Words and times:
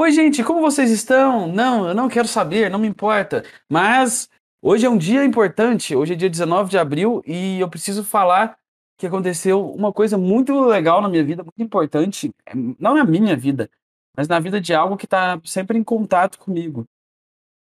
Oi, 0.00 0.12
gente, 0.12 0.42
como 0.42 0.62
vocês 0.62 0.90
estão? 0.90 1.46
Não, 1.46 1.88
eu 1.88 1.94
não 1.94 2.08
quero 2.08 2.26
saber, 2.26 2.70
não 2.70 2.78
me 2.78 2.88
importa. 2.88 3.44
Mas 3.68 4.30
hoje 4.62 4.86
é 4.86 4.88
um 4.88 4.96
dia 4.96 5.22
importante, 5.22 5.94
hoje 5.94 6.14
é 6.14 6.16
dia 6.16 6.30
19 6.30 6.70
de 6.70 6.78
abril 6.78 7.22
e 7.26 7.60
eu 7.60 7.68
preciso 7.68 8.02
falar 8.02 8.56
que 8.96 9.06
aconteceu 9.06 9.70
uma 9.70 9.92
coisa 9.92 10.16
muito 10.16 10.58
legal 10.64 11.02
na 11.02 11.08
minha 11.10 11.22
vida, 11.22 11.42
muito 11.42 11.62
importante, 11.62 12.34
é, 12.46 12.52
não 12.54 12.94
na 12.94 13.04
minha 13.04 13.36
vida, 13.36 13.68
mas 14.16 14.26
na 14.26 14.40
vida 14.40 14.58
de 14.58 14.72
algo 14.72 14.96
que 14.96 15.04
está 15.04 15.38
sempre 15.44 15.76
em 15.76 15.84
contato 15.84 16.38
comigo. 16.38 16.86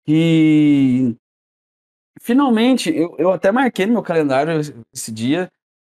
E 0.07 1.17
finalmente, 2.21 2.95
eu, 2.95 3.17
eu 3.19 3.33
até 3.33 3.51
marquei 3.51 3.87
no 3.87 3.95
meu 3.95 4.03
calendário 4.03 4.61
esse 4.93 5.11
dia, 5.11 5.51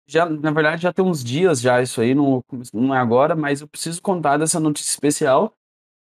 já, 0.08 0.26
na 0.28 0.50
verdade 0.50 0.82
já 0.82 0.92
tem 0.92 1.04
uns 1.04 1.22
dias 1.22 1.60
já 1.60 1.80
isso 1.80 2.00
aí, 2.00 2.16
não, 2.16 2.42
não 2.74 2.92
é 2.92 2.98
agora, 2.98 3.36
mas 3.36 3.60
eu 3.60 3.68
preciso 3.68 4.02
contar 4.02 4.38
dessa 4.38 4.58
notícia 4.58 4.90
especial 4.90 5.54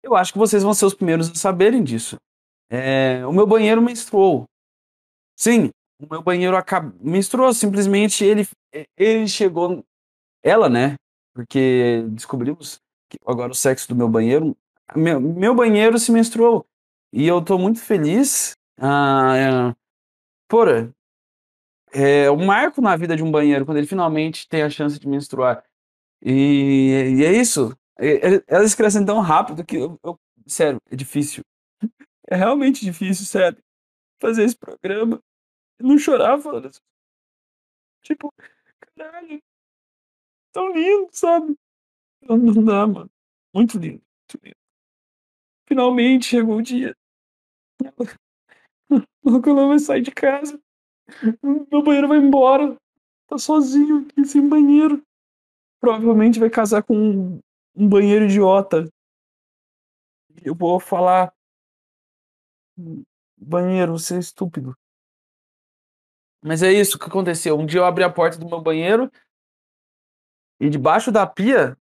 eu 0.04 0.14
acho 0.14 0.32
que 0.32 0.38
vocês 0.38 0.62
vão 0.62 0.74
ser 0.74 0.84
os 0.86 0.94
primeiros 0.94 1.30
a 1.30 1.34
saberem 1.34 1.82
disso. 1.82 2.16
É, 2.70 3.26
o 3.26 3.32
meu 3.32 3.46
banheiro 3.46 3.80
menstruou. 3.80 4.44
Sim, 5.36 5.70
o 6.00 6.06
meu 6.10 6.22
banheiro 6.22 6.56
acabou, 6.56 6.92
menstruou. 7.00 7.52
Simplesmente 7.52 8.24
ele, 8.24 8.46
ele 8.96 9.26
chegou. 9.26 9.84
Ela, 10.42 10.68
né? 10.68 10.96
Porque 11.32 12.04
descobrimos 12.10 12.78
que 13.08 13.18
agora 13.26 13.52
o 13.52 13.54
sexo 13.54 13.88
do 13.88 13.96
meu 13.96 14.08
banheiro. 14.08 14.56
Meu, 14.94 15.20
meu 15.20 15.54
banheiro 15.54 15.98
se 15.98 16.12
menstruou. 16.12 16.66
E 17.12 17.26
eu 17.26 17.42
tô 17.42 17.58
muito 17.58 17.80
feliz. 17.80 18.52
Ah, 18.78 19.34
é, 19.36 19.74
porra, 20.48 20.92
é 21.92 22.30
um 22.30 22.44
marco 22.44 22.80
na 22.80 22.96
vida 22.96 23.16
de 23.16 23.22
um 23.22 23.30
banheiro 23.30 23.64
quando 23.64 23.78
ele 23.78 23.86
finalmente 23.86 24.48
tem 24.48 24.62
a 24.62 24.70
chance 24.70 24.98
de 24.98 25.08
menstruar. 25.08 25.64
E, 26.20 27.16
e 27.18 27.24
é 27.24 27.32
isso. 27.32 27.76
Elas 28.46 28.74
crescem 28.74 29.04
tão 29.04 29.20
rápido 29.20 29.64
que 29.64 29.76
eu, 29.76 29.98
eu, 30.02 30.18
sério, 30.46 30.80
é 30.90 30.96
difícil. 30.96 31.42
É 32.26 32.36
realmente 32.36 32.82
difícil, 32.82 33.26
sério. 33.26 33.62
Fazer 34.18 34.44
esse 34.44 34.56
programa. 34.56 35.20
não 35.78 35.98
chorar 35.98 36.40
falando 36.40 36.68
assim. 36.68 36.80
Tipo, 38.02 38.32
caralho. 38.96 39.42
Tão 40.50 40.72
lindo, 40.72 41.10
sabe? 41.12 41.54
Não, 42.22 42.38
não 42.38 42.64
dá, 42.64 42.86
mano. 42.86 43.10
Muito 43.54 43.78
lindo, 43.78 44.02
muito 44.22 44.42
lindo. 44.42 44.56
Finalmente 45.68 46.26
chegou 46.26 46.56
o 46.56 46.62
dia. 46.62 46.96
Logo 49.22 49.50
ela 49.50 49.68
vai 49.68 49.78
sair 49.78 50.02
de 50.02 50.10
casa. 50.10 50.60
Meu 51.42 51.82
banheiro 51.82 52.08
vai 52.08 52.18
embora. 52.18 52.76
Tá 53.26 53.38
sozinho 53.38 54.06
aqui, 54.06 54.24
sem 54.24 54.48
banheiro. 54.48 55.02
Provavelmente 55.80 56.38
vai 56.40 56.50
casar 56.50 56.82
com 56.82 57.38
um 57.74 57.88
banheiro 57.88 58.24
idiota. 58.24 58.88
Eu 60.42 60.54
vou 60.54 60.78
falar. 60.78 61.32
Banheiro, 63.36 63.98
você 63.98 64.16
é 64.16 64.18
estúpido. 64.18 64.76
Mas 66.42 66.62
é 66.62 66.72
isso 66.72 66.98
que 66.98 67.06
aconteceu. 67.06 67.58
Um 67.58 67.66
dia 67.66 67.80
eu 67.80 67.84
abri 67.84 68.04
a 68.04 68.10
porta 68.12 68.38
do 68.38 68.46
meu 68.46 68.60
banheiro 68.60 69.10
e 70.60 70.68
debaixo 70.68 71.10
da 71.10 71.26
pia, 71.26 71.76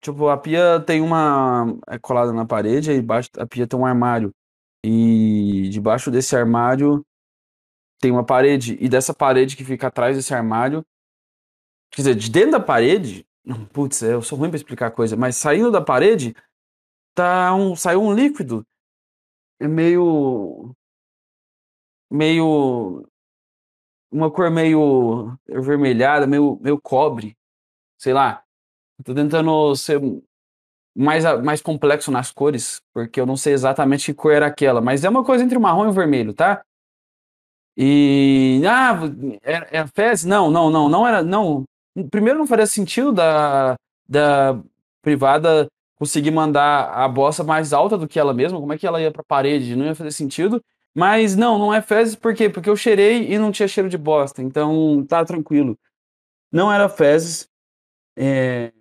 tipo, 0.00 0.28
a 0.28 0.36
pia 0.36 0.80
tem 0.80 1.00
uma. 1.00 1.66
é 1.88 1.98
colada 1.98 2.32
na 2.32 2.46
parede, 2.46 2.90
e 2.92 3.00
debaixo 3.00 3.30
da 3.32 3.46
pia 3.46 3.66
tem 3.66 3.78
um 3.78 3.86
armário. 3.86 4.34
E 4.84 5.68
debaixo 5.70 6.10
desse 6.10 6.36
armário 6.36 7.04
tem 8.00 8.10
uma 8.12 8.24
parede. 8.24 8.76
E 8.80 8.88
dessa 8.88 9.12
parede 9.14 9.56
que 9.56 9.64
fica 9.64 9.88
atrás 9.88 10.16
desse 10.16 10.34
armário. 10.34 10.84
Quer 11.90 12.02
dizer, 12.02 12.14
de 12.14 12.30
dentro 12.30 12.52
da 12.52 12.60
parede 12.60 13.26
Putz, 13.72 14.02
eu 14.02 14.22
sou 14.22 14.38
ruim 14.38 14.50
pra 14.50 14.56
explicar 14.56 14.90
coisa, 14.90 15.16
mas 15.16 15.36
saindo 15.36 15.70
da 15.70 15.80
parede, 15.80 16.34
tá 17.14 17.54
um, 17.54 17.76
saiu 17.76 18.02
um 18.02 18.12
líquido. 18.14 18.66
É 19.60 19.68
meio. 19.68 20.74
Meio. 22.10 23.06
Uma 24.10 24.30
cor 24.30 24.50
meio 24.50 25.36
avermelhada, 25.50 26.26
meio, 26.26 26.58
meio 26.60 26.80
cobre. 26.80 27.36
Sei 27.98 28.12
lá. 28.12 28.42
Tô 29.04 29.14
tentando 29.14 29.76
ser 29.76 30.00
mais, 30.96 31.24
mais 31.42 31.60
complexo 31.60 32.10
nas 32.10 32.32
cores, 32.32 32.80
porque 32.92 33.20
eu 33.20 33.26
não 33.26 33.36
sei 33.36 33.52
exatamente 33.52 34.06
que 34.06 34.14
cor 34.14 34.32
era 34.32 34.46
aquela, 34.46 34.80
mas 34.80 35.04
é 35.04 35.08
uma 35.10 35.24
coisa 35.24 35.44
entre 35.44 35.58
o 35.58 35.60
marrom 35.60 35.86
e 35.86 35.88
o 35.88 35.92
vermelho, 35.92 36.34
tá? 36.34 36.64
E. 37.76 38.62
Ah, 38.66 38.94
é, 39.42 39.80
é 39.80 39.86
fezes? 39.86 40.24
Não, 40.24 40.50
não, 40.50 40.70
não, 40.70 40.88
não 40.88 41.06
era. 41.06 41.22
Não, 41.22 41.64
Primeiro, 42.10 42.38
não 42.38 42.46
faria 42.46 42.66
sentido 42.66 43.12
da, 43.12 43.76
da 44.08 44.60
privada 45.02 45.66
conseguir 45.96 46.30
mandar 46.30 46.90
a 46.92 47.08
bosta 47.08 47.42
mais 47.42 47.72
alta 47.72 47.96
do 47.96 48.06
que 48.06 48.18
ela 48.18 48.34
mesma. 48.34 48.60
Como 48.60 48.72
é 48.72 48.78
que 48.78 48.86
ela 48.86 49.00
ia 49.00 49.10
pra 49.10 49.24
parede? 49.24 49.76
Não 49.76 49.86
ia 49.86 49.94
fazer 49.94 50.10
sentido. 50.12 50.62
Mas 50.94 51.36
não, 51.36 51.58
não 51.58 51.74
é 51.74 51.82
fezes, 51.82 52.14
por 52.16 52.34
quê? 52.34 52.48
Porque 52.48 52.70
eu 52.70 52.76
cheirei 52.76 53.30
e 53.32 53.38
não 53.38 53.52
tinha 53.52 53.68
cheiro 53.68 53.88
de 53.88 53.98
bosta. 53.98 54.42
Então, 54.42 55.04
tá 55.06 55.24
tranquilo. 55.24 55.78
Não 56.52 56.72
era 56.72 56.88
fezes. 56.88 57.48
É... 58.16 58.72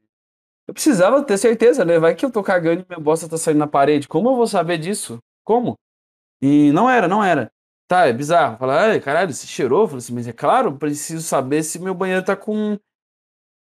Eu 0.67 0.73
precisava 0.73 1.23
ter 1.23 1.37
certeza, 1.37 1.85
né? 1.85 1.99
Vai 1.99 2.15
que 2.15 2.25
eu 2.25 2.31
tô 2.31 2.43
cagando 2.43 2.81
e 2.81 2.85
minha 2.89 2.99
bosta 2.99 3.29
tá 3.29 3.37
saindo 3.37 3.59
na 3.59 3.67
parede. 3.67 4.07
Como 4.07 4.29
eu 4.29 4.35
vou 4.35 4.47
saber 4.47 4.77
disso? 4.77 5.19
Como? 5.43 5.77
E 6.41 6.71
não 6.71 6.89
era, 6.89 7.07
não 7.07 7.23
era. 7.23 7.51
Tá, 7.87 8.07
é 8.07 8.13
bizarro. 8.13 8.57
Falar, 8.57 8.89
ai, 8.91 8.99
caralho, 8.99 9.33
se 9.33 9.47
cheirou? 9.47 9.83
Eu 9.83 9.87
falei 9.87 9.99
assim, 9.99 10.13
mas 10.13 10.27
é 10.27 10.33
claro, 10.33 10.77
preciso 10.77 11.21
saber 11.23 11.63
se 11.63 11.79
meu 11.79 11.93
banheiro 11.93 12.23
tá 12.25 12.35
com 12.35 12.79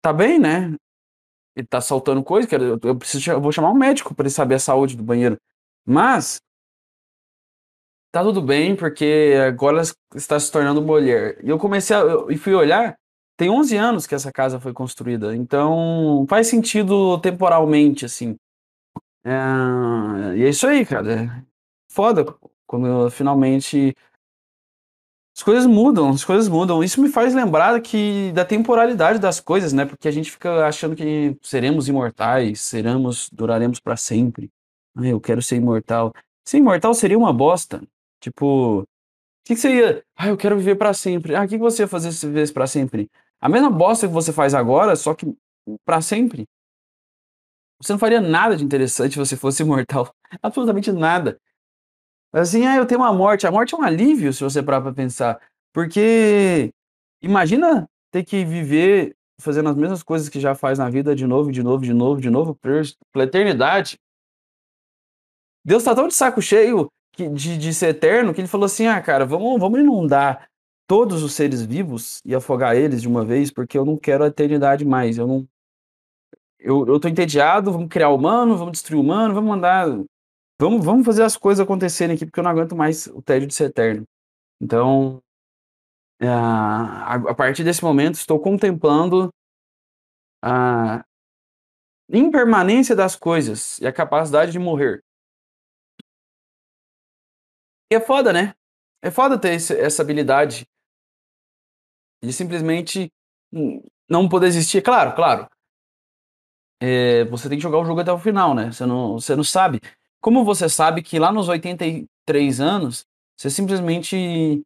tá 0.02 0.12
bem, 0.12 0.38
né? 0.38 0.74
Ele 1.56 1.66
tá 1.66 1.80
saltando 1.80 2.22
coisa, 2.22 2.48
que 2.48 2.54
eu, 2.54 2.96
preciso, 2.96 3.30
eu 3.32 3.40
vou 3.40 3.52
chamar 3.52 3.70
um 3.70 3.74
médico 3.74 4.14
para 4.14 4.24
ele 4.24 4.30
saber 4.30 4.54
a 4.56 4.58
saúde 4.58 4.96
do 4.96 5.02
banheiro. 5.02 5.36
Mas 5.84 6.40
tá 8.12 8.22
tudo 8.22 8.42
bem, 8.42 8.76
porque 8.76 9.34
agora 9.46 9.82
está 10.14 10.38
se 10.38 10.50
tornando 10.50 10.82
mulher. 10.82 11.38
E 11.44 11.48
eu 11.48 11.58
comecei 11.58 11.96
a, 11.96 12.02
e 12.28 12.36
fui 12.36 12.54
olhar, 12.54 12.96
tem 13.36 13.50
11 13.50 13.76
anos 13.76 14.06
que 14.06 14.14
essa 14.14 14.32
casa 14.32 14.60
foi 14.60 14.72
construída, 14.72 15.34
então 15.34 16.26
faz 16.28 16.46
sentido 16.48 17.18
temporalmente, 17.20 18.04
assim. 18.04 18.36
É, 19.24 20.36
e 20.36 20.44
é 20.44 20.48
isso 20.48 20.66
aí, 20.66 20.84
cara. 20.86 21.24
É 21.24 21.42
foda 21.90 22.24
quando 22.66 23.10
finalmente 23.10 23.94
as 25.40 25.42
coisas 25.42 25.64
mudam, 25.64 26.10
as 26.10 26.22
coisas 26.22 26.48
mudam. 26.48 26.84
Isso 26.84 27.00
me 27.00 27.08
faz 27.08 27.34
lembrar 27.34 27.80
que 27.80 28.30
da 28.32 28.44
temporalidade 28.44 29.18
das 29.18 29.40
coisas, 29.40 29.72
né? 29.72 29.86
Porque 29.86 30.06
a 30.06 30.10
gente 30.10 30.30
fica 30.30 30.66
achando 30.66 30.94
que 30.94 31.34
seremos 31.40 31.88
imortais, 31.88 32.60
seremos, 32.60 33.30
duraremos 33.32 33.80
para 33.80 33.96
sempre. 33.96 34.50
Ah, 34.94 35.06
eu 35.06 35.18
quero 35.18 35.40
ser 35.40 35.56
imortal. 35.56 36.12
Ser 36.44 36.58
imortal 36.58 36.92
seria 36.92 37.16
uma 37.16 37.32
bosta. 37.32 37.82
Tipo, 38.20 38.80
o 38.82 38.86
que, 39.42 39.54
que 39.54 39.60
seria? 39.60 40.04
Ah, 40.14 40.28
eu 40.28 40.36
quero 40.36 40.58
viver 40.58 40.74
para 40.74 40.92
sempre. 40.92 41.34
Ah, 41.34 41.44
o 41.44 41.48
que, 41.48 41.56
que 41.56 41.58
você 41.58 41.84
ia 41.84 41.88
fazer 41.88 42.12
se 42.12 42.26
vivesse 42.26 42.52
para 42.52 42.66
sempre? 42.66 43.10
A 43.40 43.48
mesma 43.48 43.70
bosta 43.70 44.06
que 44.06 44.12
você 44.12 44.34
faz 44.34 44.52
agora, 44.52 44.94
só 44.94 45.14
que 45.14 45.26
para 45.86 46.02
sempre. 46.02 46.46
Você 47.80 47.92
não 47.94 47.98
faria 47.98 48.20
nada 48.20 48.54
de 48.54 48.62
interessante 48.62 49.12
se 49.12 49.18
você 49.18 49.36
fosse 49.38 49.62
imortal. 49.62 50.14
Absolutamente 50.42 50.92
nada. 50.92 51.40
Assim, 52.32 52.64
ah, 52.66 52.76
eu 52.76 52.86
tenho 52.86 53.00
uma 53.00 53.12
morte. 53.12 53.46
A 53.46 53.50
morte 53.50 53.74
é 53.74 53.78
um 53.78 53.82
alívio, 53.82 54.32
se 54.32 54.42
você 54.42 54.62
parar 54.62 54.80
pra 54.80 54.92
pensar. 54.92 55.40
Porque 55.72 56.70
imagina 57.22 57.88
ter 58.10 58.24
que 58.24 58.44
viver 58.44 59.16
fazendo 59.40 59.68
as 59.68 59.76
mesmas 59.76 60.02
coisas 60.02 60.28
que 60.28 60.38
já 60.38 60.54
faz 60.54 60.78
na 60.78 60.90
vida 60.90 61.14
de 61.14 61.26
novo, 61.26 61.50
de 61.50 61.62
novo, 61.62 61.82
de 61.82 61.92
novo, 61.92 62.20
de 62.20 62.30
novo, 62.30 62.54
pela 62.54 63.24
eternidade. 63.24 63.98
Deus 65.64 65.82
tá 65.82 65.94
tão 65.94 66.08
de 66.08 66.14
saco 66.14 66.40
cheio 66.40 66.90
que, 67.12 67.28
de, 67.28 67.58
de 67.58 67.74
ser 67.74 67.88
eterno 67.88 68.32
que 68.32 68.40
ele 68.40 68.48
falou 68.48 68.66
assim: 68.66 68.86
ah, 68.86 69.00
cara, 69.00 69.24
vamos, 69.24 69.58
vamos 69.58 69.80
inundar 69.80 70.48
todos 70.86 71.22
os 71.22 71.34
seres 71.34 71.62
vivos 71.62 72.20
e 72.24 72.34
afogar 72.34 72.76
eles 72.76 73.02
de 73.02 73.08
uma 73.08 73.24
vez, 73.24 73.50
porque 73.50 73.78
eu 73.78 73.84
não 73.84 73.96
quero 73.96 74.24
a 74.24 74.28
eternidade 74.28 74.84
mais. 74.84 75.18
Eu 75.18 75.26
não. 75.26 75.48
Eu, 76.58 76.86
eu 76.86 77.00
tô 77.00 77.08
entediado, 77.08 77.72
vamos 77.72 77.88
criar 77.88 78.10
humano, 78.10 78.56
vamos 78.56 78.72
destruir 78.72 79.00
humano, 79.00 79.32
vamos 79.32 79.48
mandar 79.48 79.88
Vamos, 80.60 80.84
vamos 80.84 81.06
fazer 81.06 81.22
as 81.22 81.38
coisas 81.38 81.64
acontecerem 81.64 82.14
aqui, 82.14 82.26
porque 82.26 82.38
eu 82.38 82.44
não 82.44 82.50
aguento 82.50 82.76
mais 82.76 83.06
o 83.06 83.22
tédio 83.22 83.48
de 83.48 83.54
ser 83.54 83.70
eterno. 83.70 84.04
Então, 84.60 85.22
é, 86.20 86.28
a, 86.28 87.14
a 87.14 87.34
partir 87.34 87.64
desse 87.64 87.82
momento, 87.82 88.16
estou 88.16 88.38
contemplando 88.38 89.30
a 90.44 91.02
impermanência 92.12 92.94
das 92.94 93.16
coisas 93.16 93.78
e 93.78 93.86
a 93.86 93.92
capacidade 93.92 94.52
de 94.52 94.58
morrer. 94.58 95.02
E 97.90 97.94
é 97.96 98.00
foda, 98.00 98.30
né? 98.30 98.52
É 99.02 99.10
foda 99.10 99.40
ter 99.40 99.54
esse, 99.54 99.74
essa 99.74 100.02
habilidade 100.02 100.66
de 102.22 102.34
simplesmente 102.34 103.10
não 104.06 104.28
poder 104.28 104.48
existir. 104.48 104.82
Claro, 104.82 105.14
claro. 105.16 105.48
É, 106.82 107.24
você 107.24 107.48
tem 107.48 107.56
que 107.56 107.62
jogar 107.62 107.78
o 107.78 107.84
jogo 107.84 108.00
até 108.00 108.12
o 108.12 108.18
final, 108.18 108.54
né? 108.54 108.70
Você 108.70 108.84
não, 108.84 109.18
você 109.18 109.34
não 109.34 109.44
sabe. 109.44 109.80
Como 110.20 110.44
você 110.44 110.68
sabe 110.68 111.02
que 111.02 111.18
lá 111.18 111.32
nos 111.32 111.48
83 111.48 112.60
anos, 112.60 113.06
você 113.36 113.48
simplesmente 113.48 114.62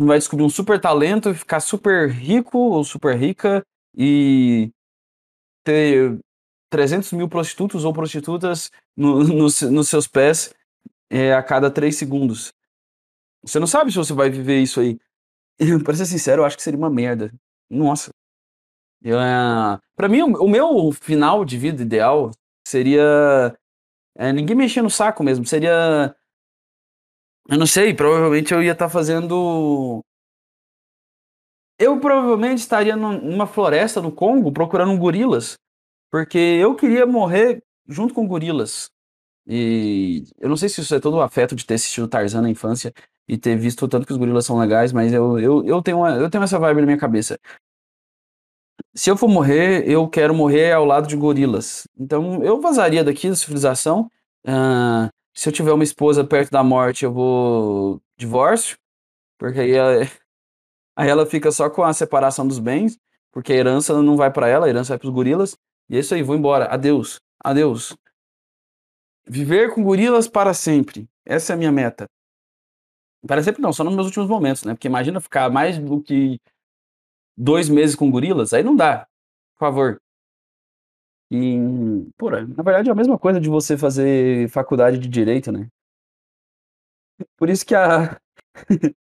vai 0.00 0.18
descobrir 0.18 0.44
um 0.44 0.50
super 0.50 0.80
talento 0.80 1.30
e 1.30 1.34
ficar 1.34 1.60
super 1.60 2.10
rico 2.10 2.58
ou 2.58 2.84
super 2.84 3.16
rica 3.16 3.62
e 3.96 4.70
ter 5.64 6.18
300 6.70 7.12
mil 7.12 7.28
prostitutos 7.28 7.84
ou 7.84 7.92
prostitutas 7.92 8.70
no, 8.96 9.22
no, 9.24 9.46
nos 9.70 9.88
seus 9.88 10.06
pés 10.06 10.52
é, 11.10 11.32
a 11.32 11.42
cada 11.42 11.70
três 11.70 11.96
segundos. 11.96 12.52
Você 13.42 13.60
não 13.60 13.66
sabe 13.66 13.92
se 13.92 13.98
você 13.98 14.12
vai 14.12 14.28
viver 14.28 14.60
isso 14.60 14.80
aí. 14.80 14.98
pra 15.84 15.94
ser 15.94 16.06
sincero, 16.06 16.42
eu 16.42 16.46
acho 16.46 16.56
que 16.56 16.62
seria 16.62 16.78
uma 16.78 16.90
merda. 16.90 17.32
Nossa. 17.70 18.10
Eu, 19.02 19.20
é, 19.20 19.78
pra 19.94 20.08
mim, 20.08 20.22
o 20.22 20.48
meu 20.48 20.90
final 20.92 21.44
de 21.44 21.56
vida 21.56 21.82
ideal 21.82 22.30
seria 22.66 23.56
é, 24.18 24.32
ninguém 24.32 24.56
mexer 24.56 24.82
no 24.82 24.90
saco 24.90 25.22
mesmo. 25.22 25.44
Seria. 25.46 26.14
Eu 27.48 27.58
não 27.58 27.66
sei, 27.66 27.94
provavelmente 27.94 28.52
eu 28.52 28.62
ia 28.62 28.72
estar 28.72 28.86
tá 28.86 28.90
fazendo. 28.90 30.04
Eu 31.78 32.00
provavelmente 32.00 32.58
estaria 32.58 32.96
numa 32.96 33.46
floresta 33.46 34.00
no 34.00 34.10
Congo 34.10 34.52
procurando 34.52 34.96
gorilas. 34.98 35.56
Porque 36.10 36.38
eu 36.38 36.74
queria 36.74 37.06
morrer 37.06 37.62
junto 37.86 38.14
com 38.14 38.26
gorilas. 38.26 38.90
E 39.46 40.24
eu 40.38 40.48
não 40.48 40.56
sei 40.56 40.68
se 40.68 40.80
isso 40.80 40.94
é 40.94 41.00
todo 41.00 41.18
o 41.18 41.20
afeto 41.22 41.54
de 41.54 41.64
ter 41.64 41.74
assistido 41.74 42.08
Tarzan 42.08 42.42
na 42.42 42.50
infância 42.50 42.92
e 43.28 43.38
ter 43.38 43.56
visto 43.56 43.86
tanto 43.88 44.06
que 44.06 44.12
os 44.12 44.18
gorilas 44.18 44.46
são 44.46 44.58
legais, 44.58 44.92
mas 44.92 45.12
eu, 45.12 45.38
eu, 45.38 45.64
eu, 45.64 45.82
tenho, 45.82 45.98
uma, 45.98 46.16
eu 46.16 46.30
tenho 46.30 46.42
essa 46.44 46.58
vibe 46.58 46.80
na 46.80 46.86
minha 46.86 46.98
cabeça. 46.98 47.38
Se 48.96 49.10
eu 49.10 49.16
for 49.16 49.28
morrer, 49.28 49.86
eu 49.86 50.08
quero 50.08 50.34
morrer 50.34 50.72
ao 50.72 50.86
lado 50.86 51.06
de 51.06 51.16
gorilas. 51.16 51.86
Então 51.98 52.42
eu 52.42 52.58
vazaria 52.62 53.04
daqui 53.04 53.28
da 53.28 53.36
civilização. 53.36 54.10
Uh, 54.46 55.12
se 55.34 55.46
eu 55.46 55.52
tiver 55.52 55.72
uma 55.72 55.84
esposa 55.84 56.24
perto 56.24 56.50
da 56.50 56.64
morte, 56.64 57.04
eu 57.04 57.12
vou 57.12 58.00
divórcio, 58.16 58.78
porque 59.38 59.60
aí 59.60 59.72
ela, 59.72 60.00
aí 60.96 61.08
ela 61.10 61.26
fica 61.26 61.52
só 61.52 61.68
com 61.68 61.82
a 61.82 61.92
separação 61.92 62.48
dos 62.48 62.58
bens, 62.58 62.98
porque 63.30 63.52
a 63.52 63.56
herança 63.56 64.00
não 64.00 64.16
vai 64.16 64.32
para 64.32 64.48
ela, 64.48 64.64
a 64.64 64.68
herança 64.70 64.94
vai 64.94 64.98
para 64.98 65.08
os 65.08 65.14
gorilas. 65.14 65.58
E 65.90 65.96
é 65.96 66.00
isso 66.00 66.14
aí, 66.14 66.22
vou 66.22 66.34
embora. 66.34 66.64
Adeus. 66.64 67.20
Adeus. 67.44 67.94
Viver 69.28 69.74
com 69.74 69.82
gorilas 69.82 70.26
para 70.26 70.54
sempre. 70.54 71.06
Essa 71.22 71.52
é 71.52 71.54
a 71.54 71.56
minha 71.58 71.72
meta. 71.72 72.06
Para 73.26 73.42
sempre 73.42 73.60
não, 73.60 73.74
só 73.74 73.84
nos 73.84 73.94
meus 73.94 74.06
últimos 74.06 74.28
momentos, 74.28 74.64
né? 74.64 74.72
Porque 74.72 74.88
imagina 74.88 75.20
ficar 75.20 75.50
mais 75.50 75.78
do 75.78 76.00
que 76.00 76.40
dois 77.36 77.68
meses 77.68 77.94
com 77.96 78.10
gorilas, 78.10 78.52
aí 78.52 78.62
não 78.62 78.76
dá. 78.76 79.06
Por 79.58 79.66
favor. 79.66 80.00
E, 81.30 81.56
porra, 82.16 82.46
na 82.46 82.62
verdade 82.62 82.88
é 82.88 82.92
a 82.92 82.94
mesma 82.94 83.18
coisa 83.18 83.40
de 83.40 83.48
você 83.48 83.76
fazer 83.76 84.48
faculdade 84.50 84.98
de 84.98 85.08
direito, 85.08 85.50
né? 85.50 85.68
Por 87.36 87.48
isso 87.50 87.64
que 87.64 87.74
a 87.74 88.20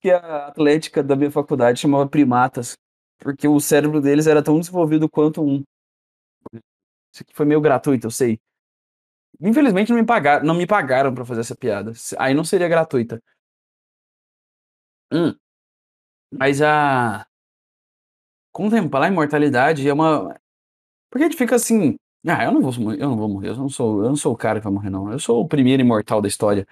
que 0.00 0.10
a 0.10 0.46
atlética 0.46 1.02
da 1.02 1.16
minha 1.16 1.30
faculdade 1.30 1.80
chamava 1.80 2.08
primatas, 2.08 2.76
porque 3.18 3.48
o 3.48 3.60
cérebro 3.60 4.00
deles 4.00 4.26
era 4.26 4.42
tão 4.42 4.58
desenvolvido 4.58 5.08
quanto 5.08 5.42
um. 5.42 5.62
Isso 7.12 7.22
aqui 7.22 7.34
foi 7.34 7.46
meio 7.46 7.60
gratuito, 7.60 8.06
eu 8.06 8.10
sei. 8.10 8.40
Infelizmente 9.40 9.90
não 9.90 9.98
me 9.98 10.06
pagaram, 10.06 10.44
não 10.44 10.54
me 10.54 10.66
pagaram 10.66 11.14
para 11.14 11.24
fazer 11.24 11.40
essa 11.42 11.56
piada. 11.56 11.92
Aí 12.18 12.34
não 12.34 12.44
seria 12.44 12.68
gratuita. 12.68 13.20
Hum. 15.10 15.38
Mas 16.32 16.60
a 16.62 17.26
contemplar 18.52 19.04
a 19.04 19.08
imortalidade 19.08 19.88
é 19.88 19.92
uma 19.92 20.38
porque 21.10 21.24
a 21.24 21.28
gente 21.28 21.38
fica 21.38 21.56
assim, 21.56 21.96
ah, 22.26 22.44
eu 22.44 22.52
não 22.52 22.60
vou, 22.60 22.92
eu 22.92 23.08
não 23.08 23.16
vou 23.16 23.28
morrer, 23.28 23.50
eu 23.50 23.56
não 23.56 23.68
sou, 23.68 24.02
eu 24.02 24.08
não 24.10 24.16
sou 24.16 24.32
o 24.32 24.36
cara 24.36 24.60
que 24.60 24.64
vai 24.64 24.72
morrer 24.72 24.90
não. 24.90 25.10
Eu 25.10 25.18
sou 25.18 25.40
o 25.42 25.48
primeiro 25.48 25.82
imortal 25.82 26.20
da 26.20 26.28
história. 26.28 26.66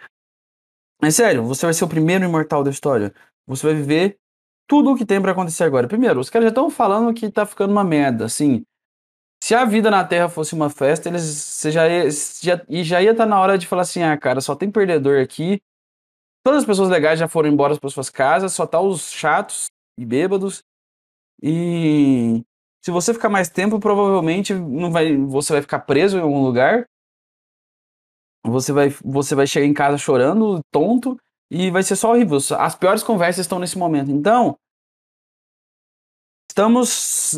Mas 1.00 1.16
sério, 1.16 1.44
você 1.44 1.66
vai 1.66 1.74
ser 1.74 1.84
o 1.84 1.88
primeiro 1.88 2.24
imortal 2.24 2.62
da 2.64 2.70
história. 2.70 3.14
Você 3.46 3.66
vai 3.66 3.74
viver 3.76 4.18
tudo 4.66 4.92
o 4.92 4.96
que 4.96 5.06
tem 5.06 5.20
para 5.20 5.32
acontecer 5.32 5.64
agora. 5.64 5.88
Primeiro, 5.88 6.20
os 6.20 6.30
caras 6.30 6.46
já 6.46 6.48
estão 6.50 6.70
falando 6.70 7.14
que 7.14 7.30
tá 7.30 7.46
ficando 7.46 7.70
uma 7.72 7.84
merda, 7.84 8.24
assim. 8.24 8.64
Se 9.42 9.54
a 9.54 9.64
vida 9.64 9.90
na 9.90 10.04
Terra 10.04 10.28
fosse 10.28 10.54
uma 10.54 10.70
festa, 10.70 11.08
eles 11.08 11.22
você 11.22 11.70
já 11.70 11.88
ia, 11.88 12.10
já, 12.10 12.64
e 12.68 12.82
já 12.84 13.02
ia 13.02 13.12
estar 13.12 13.24
tá 13.24 13.30
na 13.30 13.40
hora 13.40 13.58
de 13.58 13.66
falar 13.66 13.82
assim: 13.82 14.02
ah, 14.02 14.16
cara, 14.18 14.40
só 14.40 14.54
tem 14.56 14.70
perdedor 14.70 15.20
aqui. 15.20 15.60
Todas 16.46 16.60
as 16.60 16.64
pessoas 16.64 16.88
legais 16.88 17.18
já 17.18 17.26
foram 17.26 17.48
embora 17.48 17.76
para 17.76 17.90
suas 17.90 18.08
casas, 18.08 18.52
só 18.52 18.64
tá 18.64 18.80
os 18.80 19.10
chatos 19.10 19.66
e 19.98 20.06
bêbados. 20.06 20.62
E 21.42 22.40
se 22.84 22.92
você 22.92 23.12
ficar 23.12 23.28
mais 23.28 23.48
tempo, 23.48 23.80
provavelmente 23.80 24.54
não 24.54 24.92
vai, 24.92 25.16
você 25.16 25.54
vai 25.54 25.60
ficar 25.60 25.80
preso 25.80 26.16
em 26.16 26.20
algum 26.20 26.44
lugar. 26.44 26.86
Você 28.44 28.72
vai, 28.72 28.90
você 28.90 29.34
vai 29.34 29.44
chegar 29.44 29.66
em 29.66 29.74
casa 29.74 29.98
chorando, 29.98 30.60
tonto, 30.70 31.16
e 31.50 31.68
vai 31.68 31.82
ser 31.82 31.96
só 31.96 32.12
horrível. 32.12 32.38
As 32.60 32.76
piores 32.76 33.02
conversas 33.02 33.44
estão 33.44 33.58
nesse 33.58 33.76
momento. 33.76 34.12
Então, 34.12 34.56
estamos 36.48 37.34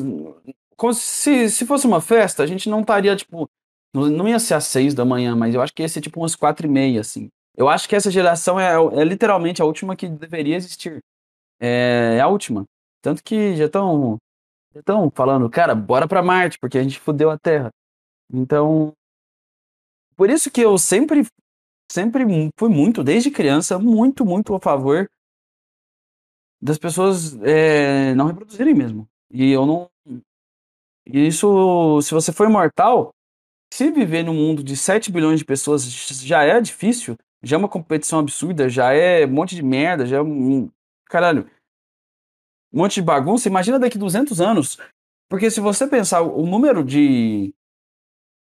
se, 0.92 1.48
se 1.48 1.64
fosse 1.64 1.86
uma 1.86 2.02
festa, 2.02 2.42
a 2.42 2.46
gente 2.46 2.68
não 2.68 2.82
estaria, 2.82 3.16
tipo, 3.16 3.48
não, 3.94 4.28
ia 4.28 4.38
ser 4.38 4.52
às 4.52 4.64
seis 4.64 4.92
da 4.92 5.06
manhã, 5.06 5.34
mas 5.34 5.54
eu 5.54 5.62
acho 5.62 5.72
que 5.72 5.80
ia 5.80 5.88
ser 5.88 6.02
tipo 6.02 6.20
umas 6.20 6.36
quatro 6.36 6.66
e 6.66 6.70
meia, 6.70 7.00
assim. 7.00 7.30
Eu 7.58 7.68
acho 7.68 7.88
que 7.88 7.96
essa 7.96 8.08
geração 8.08 8.58
é, 8.58 8.74
é 9.00 9.04
literalmente 9.04 9.60
a 9.60 9.64
última 9.64 9.96
que 9.96 10.08
deveria 10.08 10.54
existir. 10.54 11.00
É, 11.60 12.14
é 12.16 12.20
a 12.20 12.28
última. 12.28 12.64
Tanto 13.02 13.20
que 13.22 13.56
já 13.56 13.66
estão 13.66 14.16
já 14.72 14.80
estão 14.80 15.10
falando, 15.10 15.50
cara, 15.50 15.74
bora 15.74 16.06
para 16.06 16.22
Marte, 16.22 16.56
porque 16.60 16.78
a 16.78 16.82
gente 16.82 17.00
fudeu 17.00 17.30
a 17.30 17.38
Terra. 17.38 17.70
Então, 18.32 18.92
por 20.14 20.30
isso 20.30 20.52
que 20.52 20.60
eu 20.60 20.78
sempre, 20.78 21.26
sempre 21.90 22.24
fui 22.56 22.68
muito, 22.68 23.02
desde 23.02 23.30
criança, 23.30 23.76
muito, 23.76 24.24
muito 24.24 24.54
a 24.54 24.60
favor 24.60 25.08
das 26.62 26.78
pessoas 26.78 27.34
é, 27.42 28.14
não 28.14 28.26
reproduzirem 28.26 28.74
mesmo. 28.74 29.08
E 29.32 29.50
eu 29.50 29.66
não, 29.66 29.90
e 31.06 31.26
isso, 31.26 32.00
se 32.02 32.12
você 32.12 32.32
for 32.32 32.48
imortal, 32.48 33.10
se 33.72 33.90
viver 33.90 34.22
num 34.22 34.34
mundo 34.34 34.62
de 34.62 34.76
7 34.76 35.10
bilhões 35.10 35.40
de 35.40 35.44
pessoas 35.44 35.84
já 36.22 36.44
é 36.44 36.60
difícil, 36.60 37.16
já 37.42 37.56
é 37.56 37.58
uma 37.58 37.68
competição 37.68 38.18
absurda, 38.18 38.68
já 38.68 38.92
é 38.92 39.24
um 39.26 39.30
monte 39.30 39.54
de 39.54 39.62
merda, 39.62 40.06
já 40.06 40.18
é 40.18 40.22
um. 40.22 40.70
Caralho. 41.06 41.48
Um 42.72 42.78
monte 42.78 42.96
de 42.96 43.02
bagunça. 43.02 43.48
Imagina 43.48 43.78
daqui 43.78 43.98
200 43.98 44.40
anos. 44.40 44.78
Porque 45.28 45.50
se 45.50 45.60
você 45.60 45.86
pensar 45.86 46.22
o 46.22 46.46
número 46.46 46.84
de. 46.84 47.54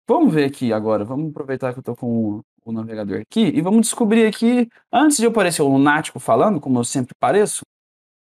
Vamos 0.08 0.34
ver 0.34 0.46
aqui 0.46 0.72
agora. 0.74 1.04
Vamos 1.06 1.32
aproveitar 1.32 1.74
que 1.74 1.80
eu 1.80 1.84
tô 1.84 1.96
com 1.96 2.42
o 2.70 2.72
navegador 2.72 3.22
aqui 3.22 3.48
e 3.48 3.62
vamos 3.62 3.82
descobrir 3.82 4.26
aqui, 4.26 4.70
antes 4.92 5.18
de 5.18 5.26
eu 5.26 5.32
parecer 5.32 5.62
o 5.62 5.70
lunático 5.70 6.20
falando, 6.20 6.60
como 6.60 6.80
eu 6.80 6.84
sempre 6.84 7.16
pareço, 7.18 7.62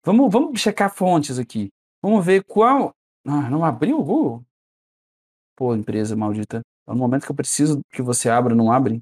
vamos, 0.04 0.30
vamos 0.30 0.60
checar 0.60 0.94
fontes 0.94 1.38
aqui. 1.38 1.70
Vamos 2.02 2.24
ver 2.24 2.44
qual 2.44 2.94
ah, 3.26 3.48
não 3.50 3.64
abriu 3.64 3.98
o 3.98 4.04
Google? 4.04 4.44
Pô, 5.56 5.74
empresa 5.74 6.14
maldita. 6.14 6.62
No 6.86 6.94
momento 6.94 7.24
que 7.24 7.32
eu 7.32 7.36
preciso 7.36 7.80
que 7.90 8.02
você 8.02 8.28
abra, 8.28 8.54
não 8.54 8.70
abre. 8.70 9.00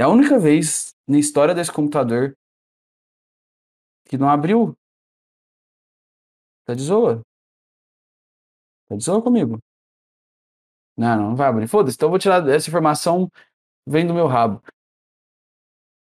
É 0.00 0.02
a 0.02 0.08
única 0.08 0.38
vez 0.38 0.94
na 1.06 1.18
história 1.18 1.54
desse 1.54 1.70
computador 1.70 2.34
que 4.08 4.16
não 4.16 4.30
abriu. 4.30 4.74
Tá 6.64 6.72
de 6.72 6.82
zoa? 6.82 7.20
Tá 8.88 8.96
de 8.96 9.04
zoa 9.04 9.20
comigo? 9.20 9.58
Não, 10.96 11.16
não, 11.18 11.36
vai 11.36 11.48
abrir. 11.48 11.68
Foda-se, 11.68 11.96
então 11.96 12.06
eu 12.06 12.10
vou 12.12 12.18
tirar 12.18 12.48
essa 12.48 12.70
informação, 12.70 13.30
vem 13.86 14.06
do 14.06 14.14
meu 14.14 14.26
rabo. 14.26 14.62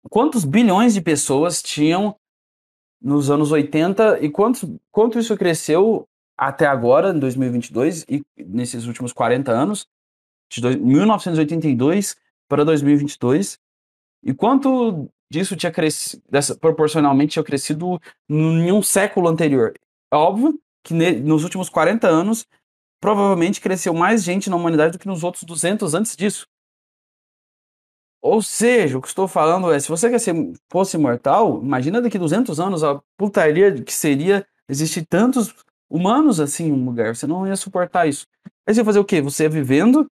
Quantos 0.09 0.43
bilhões 0.43 0.93
de 0.93 1.01
pessoas 1.01 1.63
tinham 1.63 2.19
nos 3.01 3.29
anos 3.29 3.53
80 3.53 4.19
e 4.19 4.29
quanto, 4.29 4.77
quanto 4.91 5.17
isso 5.17 5.37
cresceu 5.37 6.05
até 6.37 6.65
agora, 6.65 7.11
em 7.11 7.19
2022, 7.19 8.03
e 8.09 8.21
nesses 8.37 8.87
últimos 8.87 9.13
40 9.13 9.53
anos, 9.53 9.87
de 10.51 10.61
1982 10.77 12.17
para 12.49 12.65
2022, 12.65 13.57
e 14.25 14.33
quanto 14.33 15.07
disso 15.31 15.55
tinha 15.55 15.71
crescido, 15.71 16.23
proporcionalmente 16.59 17.33
tinha 17.33 17.43
crescido 17.43 17.99
em 18.27 18.71
um 18.71 18.81
século 18.81 19.27
anterior. 19.27 19.73
É 20.11 20.15
óbvio 20.15 20.59
que 20.83 20.93
nos 20.93 21.43
últimos 21.43 21.69
40 21.69 22.07
anos, 22.07 22.45
provavelmente 22.99 23.61
cresceu 23.61 23.93
mais 23.93 24.23
gente 24.23 24.49
na 24.49 24.55
humanidade 24.55 24.93
do 24.93 24.99
que 24.99 25.07
nos 25.07 25.23
outros 25.23 25.43
200 25.43 25.93
antes 25.93 26.15
disso. 26.15 26.47
Ou 28.21 28.41
seja, 28.41 28.97
o 28.97 29.01
que 29.01 29.07
estou 29.07 29.27
falando 29.27 29.71
é, 29.71 29.79
se 29.79 29.87
você 29.87 30.09
quer 30.09 30.19
ser, 30.19 30.33
fosse 30.71 30.97
imortal, 30.97 31.61
imagina 31.61 32.01
daqui 32.01 32.17
200 32.17 32.59
anos 32.59 32.83
a 32.83 32.99
putaria 33.15 33.71
que 33.83 33.93
seria 33.93 34.45
existir 34.67 35.05
tantos 35.05 35.53
humanos 35.87 36.39
assim 36.39 36.69
em 36.69 36.71
um 36.71 36.85
lugar. 36.85 37.15
Você 37.15 37.27
não 37.27 37.45
ia 37.45 37.55
suportar 37.55 38.07
isso. 38.07 38.25
Aí 38.67 38.73
você 38.73 38.81
ia 38.81 38.85
fazer 38.85 38.99
o 38.99 39.05
quê? 39.05 39.21
Você 39.21 39.43
ia 39.43 39.49
vivendo. 39.49 40.07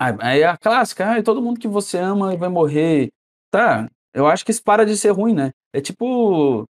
Aí 0.00 0.40
é 0.40 0.46
a 0.46 0.56
clássica, 0.56 1.16
ah, 1.18 1.22
todo 1.22 1.42
mundo 1.42 1.60
que 1.60 1.68
você 1.68 1.98
ama 1.98 2.34
vai 2.36 2.48
morrer. 2.48 3.10
Tá, 3.50 3.86
eu 4.14 4.26
acho 4.26 4.44
que 4.44 4.50
isso 4.50 4.62
para 4.62 4.86
de 4.86 4.96
ser 4.96 5.10
ruim, 5.10 5.34
né? 5.34 5.50
É 5.74 5.80
tipo. 5.80 6.66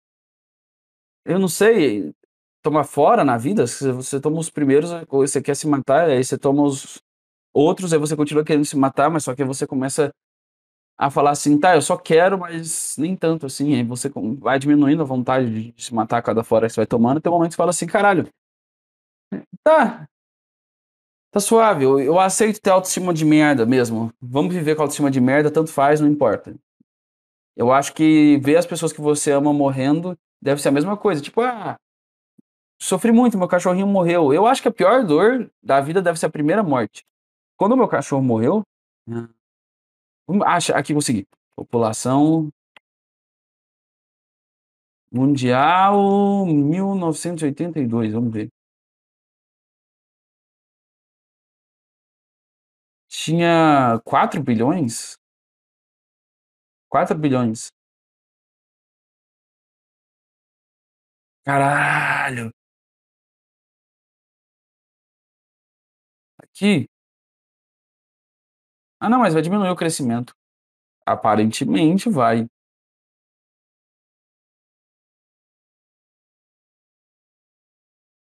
Eu 1.25 1.38
não 1.38 1.49
sei. 1.49 2.12
Tomar 2.62 2.85
fora 2.85 3.25
na 3.25 3.37
vida, 3.37 3.66
você 3.66 4.19
toma 4.21 4.38
os 4.40 4.49
primeiros, 4.49 4.90
você 5.11 5.43
quer 5.43 5.54
se 5.54 5.66
matar, 5.66 6.09
aí 6.09 6.25
você 6.25 6.38
toma 6.38 6.62
os 6.62 6.99
outros, 7.54 7.93
aí 7.93 7.99
você 7.99 8.16
continua 8.16 8.45
querendo 8.45 8.64
se 8.64 8.76
matar, 8.76 9.11
mas 9.11 9.25
só 9.25 9.35
que 9.35 9.45
você 9.45 9.66
começa 9.66 10.11
a 10.99 11.11
falar 11.11 11.33
assim, 11.33 11.59
tá, 11.59 11.76
eu 11.76 11.83
só 11.83 11.97
quero, 11.97 12.38
mas 12.38 12.97
nem 12.99 13.16
tanto 13.16 13.47
assim. 13.47 13.75
Aí 13.75 13.85
você 13.85 14.11
vai 14.38 14.59
diminuindo 14.59 15.02
a 15.02 15.07
vontade 15.07 15.73
de 15.73 15.85
se 15.85 15.95
matar 15.95 16.19
a 16.19 16.23
cada 16.23 16.45
fora 16.45 16.66
que 16.66 16.73
você 16.75 16.81
vai 16.81 16.87
tomando, 16.87 17.19
até 17.19 17.28
o 17.31 17.33
momento 17.33 17.50
que 17.50 17.54
você 17.54 17.59
fala 17.59 17.71
assim, 17.71 17.87
caralho, 17.87 18.28
tá, 19.62 20.07
Tá 21.34 21.40
suave, 21.40 21.82
eu, 21.84 21.98
eu 21.98 22.20
aceito 22.20 22.60
ter 22.60 22.70
autoestima 22.70 23.12
de 23.12 23.24
merda 23.24 23.66
mesmo. 23.66 24.12
Vamos 24.22 24.54
viver 24.54 24.76
com 24.76 24.82
autoestima 24.82 25.10
de 25.10 25.20
merda, 25.20 25.50
tanto 25.50 25.72
faz, 25.72 26.00
não 26.00 26.06
importa. 26.06 26.54
Eu 27.56 27.72
acho 27.72 27.92
que 27.92 28.38
ver 28.38 28.56
as 28.56 28.64
pessoas 28.64 28.92
que 28.92 29.00
você 29.00 29.32
ama 29.32 29.52
morrendo 29.52 30.16
deve 30.40 30.62
ser 30.62 30.68
a 30.68 30.70
mesma 30.70 30.96
coisa. 30.96 31.20
Tipo, 31.20 31.40
ah, 31.40 31.74
sofri 32.80 33.10
muito, 33.10 33.36
meu 33.36 33.48
cachorrinho 33.48 33.84
morreu. 33.84 34.32
Eu 34.32 34.46
acho 34.46 34.62
que 34.62 34.68
a 34.68 34.72
pior 34.72 35.04
dor 35.04 35.50
da 35.60 35.80
vida 35.80 36.00
deve 36.00 36.20
ser 36.20 36.26
a 36.26 36.30
primeira 36.30 36.62
morte. 36.62 37.04
Quando 37.56 37.76
meu 37.76 37.88
cachorro 37.88 38.22
morreu. 38.22 38.62
Acha, 40.44 40.76
aqui 40.76 40.94
consegui. 40.94 41.26
População 41.56 42.48
mundial 45.10 46.46
1982, 46.46 48.12
vamos 48.12 48.32
ver. 48.32 48.52
Tinha 53.25 53.99
4 54.04 54.43
bilhões? 54.43 55.16
4 56.90 57.16
bilhões. 57.19 57.71
Caralho! 61.45 62.50
Aqui. 66.43 66.87
Ah, 69.00 69.09
não, 69.09 69.19
mas 69.21 69.35
vai 69.35 69.43
diminuir 69.43 69.71
o 69.71 69.76
crescimento. 69.76 70.35
Aparentemente 71.07 72.11
vai. 72.11 72.47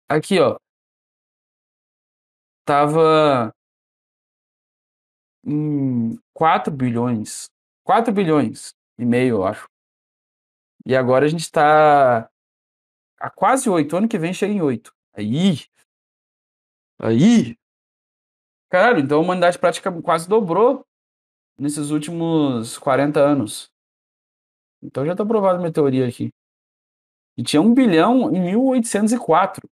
Aqui, 0.08 0.38
ó. 0.40 0.58
Tava 2.64 3.52
em 5.48 6.18
4 6.34 6.72
bilhões. 6.72 7.50
4 7.84 8.12
bilhões 8.12 8.74
e 8.98 9.04
meio, 9.04 9.36
eu 9.36 9.44
acho. 9.44 9.68
E 10.84 10.94
agora 10.96 11.26
a 11.26 11.28
gente 11.28 11.40
está 11.40 12.28
a 13.18 13.30
quase 13.30 13.68
8. 13.68 13.96
Ano 13.96 14.08
que 14.08 14.18
vem 14.18 14.32
chega 14.32 14.52
em 14.52 14.60
8. 14.62 14.92
Aí. 15.14 15.66
Aí. 17.00 17.56
Caralho, 18.70 19.00
então 19.00 19.18
a 19.18 19.22
humanidade 19.22 19.58
prática 19.58 19.90
quase 20.02 20.28
dobrou 20.28 20.84
nesses 21.58 21.90
últimos 21.90 22.78
40 22.78 23.20
anos. 23.20 23.70
Então 24.82 25.04
já 25.04 25.16
tá 25.16 25.24
provado 25.24 25.58
minha 25.58 25.72
teoria 25.72 26.06
aqui. 26.06 26.30
E 27.36 27.42
tinha 27.42 27.62
1 27.62 27.74
bilhão 27.74 28.34
em 28.34 28.40
1804. 28.40 29.68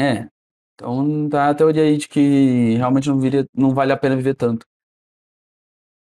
É. 0.00 0.33
Então 0.74 1.28
tá 1.28 1.50
a 1.50 1.54
teoria 1.54 1.82
aí 1.82 1.96
de 1.96 2.08
que 2.08 2.74
realmente 2.76 3.08
não, 3.08 3.18
viria, 3.18 3.46
não 3.54 3.74
vale 3.74 3.92
a 3.92 3.96
pena 3.96 4.16
viver 4.16 4.34
tanto. 4.34 4.66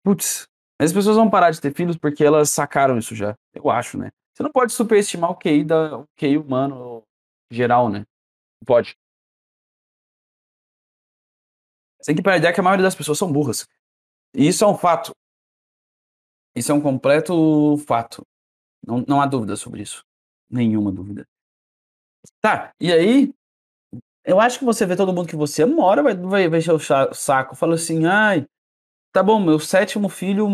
Putz, 0.03 0.47
as 0.81 0.93
pessoas 0.93 1.17
vão 1.17 1.29
parar 1.29 1.51
de 1.51 1.61
ter 1.61 1.75
filhos 1.75 1.97
porque 1.97 2.25
elas 2.25 2.51
sacaram 2.51 2.99
isso 2.99 3.15
já. 3.15 3.37
Eu 3.55 3.71
acho, 3.71 3.99
né? 3.99 4.11
Você 4.35 4.43
não 4.43 4.53
pode 4.53 4.73
superestimar 4.73 5.31
o 5.31 5.37
QI, 5.37 5.65
da, 5.65 5.99
o 5.99 6.07
QI 6.17 6.37
humano 6.37 7.03
geral, 7.51 7.89
né? 7.89 8.01
Não 8.01 8.67
pode. 8.67 8.95
Você 11.99 12.13
tem 12.13 12.17
que 12.17 12.23
perder 12.23 12.53
que 12.53 12.61
a 12.61 12.63
maioria 12.63 12.85
das 12.85 12.95
pessoas 12.95 13.19
são 13.19 13.33
burras. 13.33 13.67
E 14.35 14.47
isso 14.47 14.65
é 14.65 14.67
um 14.67 14.77
fato. 14.77 15.13
Isso 16.55 16.71
é 16.71 16.75
um 16.75 16.81
completo 16.81 17.77
fato. 17.87 18.27
Não, 18.87 19.05
não 19.09 19.21
há 19.21 19.27
dúvida 19.27 19.57
sobre 19.57 19.83
isso. 19.83 20.05
Nenhuma 20.49 20.93
dúvida. 20.93 21.27
Tá, 22.41 22.73
e 22.81 22.93
aí, 22.93 23.35
eu 24.27 24.41
acho 24.41 24.59
que 24.59 24.65
você 24.65 24.85
vê 24.85 24.97
todo 24.97 25.13
mundo 25.13 25.29
que 25.29 25.37
você 25.37 25.65
hora 25.65 26.03
vai, 26.03 26.15
vai, 26.15 26.49
vai 26.49 26.59
encher 26.59 26.73
o 26.73 27.15
saco. 27.15 27.55
Fala 27.55 27.77
assim, 27.77 28.05
ai, 28.07 28.45
tá 29.13 29.23
bom, 29.23 29.41
meu 29.41 29.59
sétimo 29.61 30.09
filho 30.09 30.49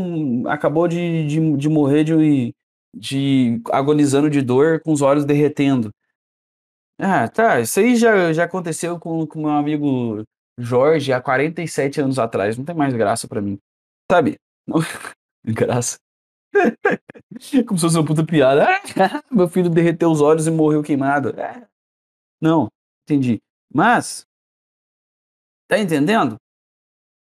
acabou 0.49 0.87
de, 0.87 1.27
de, 1.27 1.57
de 1.57 1.69
morrer 1.69 2.05
de, 2.05 2.55
de 2.95 3.61
agonizando 3.73 4.31
de 4.31 4.43
dor 4.43 4.81
com 4.81 4.93
os 4.93 5.03
olhos 5.03 5.25
derretendo. 5.25 5.91
Ah, 6.99 7.29
tá, 7.29 7.61
isso 7.61 7.81
aí 7.81 7.97
já, 7.97 8.33
já 8.33 8.45
aconteceu 8.45 8.99
com 9.01 9.25
o 9.25 9.39
meu 9.39 9.51
amigo 9.51 10.23
Jorge 10.59 11.13
há 11.13 11.21
47 11.21 12.01
anos 12.01 12.19
atrás. 12.19 12.57
Não 12.57 12.65
tem 12.65 12.75
mais 12.75 12.95
graça 12.95 13.27
para 13.27 13.41
mim. 13.41 13.59
Sabe? 14.11 14.39
Não... 14.67 14.79
graça. 15.45 15.99
Como 17.67 17.79
se 17.79 17.87
fosse 17.87 17.97
uma 17.97 18.05
puta 18.05 18.25
piada. 18.25 18.67
Meu 19.33 19.49
filho 19.49 19.71
derreteu 19.71 20.11
os 20.11 20.21
olhos 20.21 20.47
e 20.47 20.51
morreu 20.51 20.83
queimado. 20.83 21.35
Ah. 21.39 21.67
Não, 22.41 22.69
entendi. 23.05 23.41
Mas, 23.75 24.27
tá 25.69 25.79
entendendo? 25.79 26.37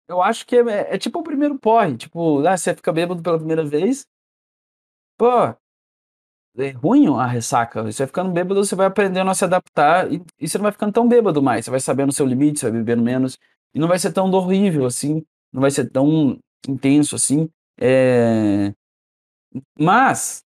Eu 0.09 0.23
acho 0.23 0.47
que 0.47 0.57
é, 0.57 0.61
é, 0.61 0.95
é 0.95 0.99
tipo 0.99 1.19
o 1.19 1.23
primeiro 1.23 1.59
porre. 1.59 1.97
Tipo, 1.97 2.47
ah, 2.47 2.57
você 2.57 2.75
fica 2.75 2.93
bêbado 2.93 3.23
pela 3.23 3.39
primeira 3.39 3.65
vez. 3.65 4.07
Pô, 5.19 5.57
é 6.59 6.71
ruim 6.71 7.07
a 7.19 7.27
ressaca. 7.27 7.83
Você 7.83 8.03
vai 8.03 8.07
ficando 8.07 8.33
bêbado, 8.33 8.65
você 8.65 8.75
vai 8.75 8.87
aprendendo 8.87 9.31
a 9.31 9.35
se 9.35 9.45
adaptar 9.45 10.11
e, 10.13 10.23
e 10.41 10.49
você 10.49 10.59
não 10.59 10.63
vai 10.65 10.73
ficando 10.73 10.93
tão 10.93 11.09
bêbado 11.09 11.43
mais. 11.43 11.65
Você 11.65 11.71
vai 11.71 11.81
sabendo 11.81 12.11
o 12.11 12.13
seu 12.13 12.27
limite, 12.27 12.61
você 12.61 12.71
vai 12.71 12.81
bebendo 12.81 13.03
menos. 13.03 13.39
E 13.75 13.79
não 13.79 13.89
vai 13.89 13.99
ser 13.99 14.13
tão 14.13 14.31
horrível 14.31 14.87
assim. 14.87 15.23
Não 15.53 15.61
vai 15.61 15.71
ser 15.71 15.91
tão 15.91 16.39
intenso 16.69 17.15
assim. 17.15 17.49
É... 17.79 18.73
Mas, 19.79 20.43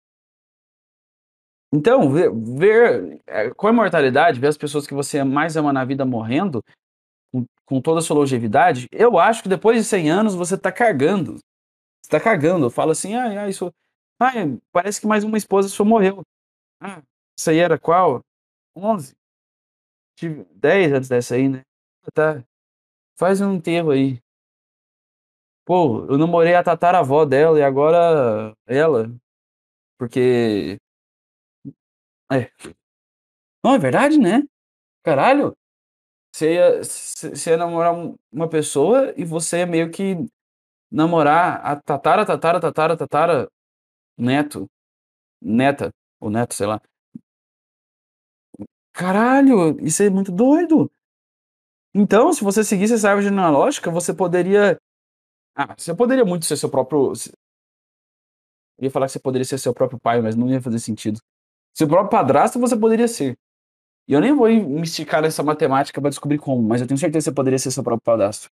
então, 1.73 2.11
ver, 2.11 2.31
ver 2.33 3.21
é, 3.27 3.51
com 3.51 3.67
a 3.67 3.71
imortalidade, 3.71 4.41
ver 4.41 4.49
as 4.49 4.57
pessoas 4.57 4.87
que 4.87 4.95
você 4.95 5.23
mais 5.23 5.57
ama 5.57 5.73
na 5.73 5.85
vida 5.85 6.05
morrendo, 6.05 6.65
com, 7.31 7.45
com 7.67 7.81
toda 7.81 8.01
a 8.01 8.03
sua 8.03 8.17
longevidade, 8.17 8.89
eu 8.91 9.19
acho 9.19 9.43
que 9.43 9.49
depois 9.49 9.77
de 9.79 9.85
100 9.85 10.11
anos 10.11 10.35
você 10.35 10.57
tá 10.57 10.73
cagando. 10.73 11.39
Você 12.03 12.11
tá 12.11 12.21
cagando. 12.21 12.67
Eu 12.67 12.71
falo 12.71 12.93
assim, 12.93 13.15
ah, 13.15 13.49
isso. 13.49 13.73
Ah, 14.21 14.33
parece 14.73 15.01
que 15.01 15.07
mais 15.07 15.25
uma 15.25 15.37
esposa 15.39 15.69
sua 15.69 15.85
morreu. 15.87 16.23
Ah, 16.81 17.03
isso 17.39 17.51
aí 17.51 17.59
era 17.59 17.79
qual? 17.79 18.23
11? 18.77 19.15
Tive 20.17 20.45
10 20.53 20.93
antes 20.93 21.09
dessa 21.09 21.35
aí, 21.35 21.49
né? 21.49 21.63
Tá. 22.15 22.43
Faz 23.19 23.41
um 23.41 23.55
enterro 23.55 23.91
aí. 23.91 24.21
Pô, 25.67 26.07
eu 26.07 26.17
namorei 26.17 26.55
a 26.55 26.63
tataravó 26.65 27.25
dela 27.27 27.59
e 27.59 27.63
agora 27.63 28.55
ela. 28.67 29.15
Porque 29.99 30.79
é. 32.33 32.51
Não, 33.65 33.75
é 33.75 33.79
verdade, 33.79 34.19
né? 34.19 34.43
Caralho. 35.05 35.57
Você 36.35 36.55
ia, 36.55 36.85
você 36.85 37.51
ia 37.51 37.57
namorar 37.59 37.95
uma 38.33 38.49
pessoa 38.49 39.15
e 39.17 39.25
você 39.25 39.59
ia 39.61 39.67
meio 39.67 39.91
que 39.91 40.17
namorar 40.91 41.65
a 41.65 41.77
tatara, 41.81 42.27
tatara, 42.27 42.61
tatara, 42.61 42.97
tatara, 42.97 43.49
neto. 44.19 44.69
Neta. 45.43 45.93
Ou 46.21 46.31
neto, 46.31 46.55
sei 46.55 46.67
lá. 46.67 46.81
Caralho, 48.93 49.79
isso 49.81 50.03
é 50.03 50.11
muito 50.11 50.31
doido. 50.33 50.91
Então, 51.95 52.33
se 52.33 52.45
você 52.45 52.63
seguisse 52.65 52.95
essa 52.95 53.09
árvore 53.11 53.29
genealógica, 53.29 53.91
você 53.91 54.13
poderia. 54.15 54.79
Ah, 55.57 55.75
você 55.77 55.95
poderia 55.95 56.25
muito 56.25 56.47
ser 56.47 56.57
seu 56.57 56.71
próprio. 56.71 57.13
Eu 58.79 58.85
ia 58.85 58.91
falar 58.91 59.07
que 59.07 59.13
você 59.13 59.21
poderia 59.21 59.45
ser 59.45 59.59
seu 59.59 59.75
próprio 59.75 59.99
pai, 60.01 60.21
mas 60.21 60.37
não 60.37 60.49
ia 60.51 60.61
fazer 60.61 60.79
sentido. 60.79 61.21
Seu 61.75 61.87
próprio 61.89 62.11
padrasto 62.11 62.59
você 62.59 62.77
poderia 62.77 63.09
ser. 63.09 63.37
E 64.09 64.13
eu 64.15 64.21
nem 64.21 64.33
vou 64.35 64.49
me 64.49 64.83
esticar 64.83 65.23
nessa 65.23 65.43
matemática 65.43 66.01
para 66.01 66.11
descobrir 66.11 66.39
como, 66.39 66.63
mas 66.63 66.81
eu 66.81 66.87
tenho 66.87 66.99
certeza 66.99 67.25
que 67.25 67.31
você 67.31 67.35
poderia 67.35 67.59
ser 67.59 67.71
seu 67.71 67.83
próprio 67.85 68.03
padrasto. 68.03 68.49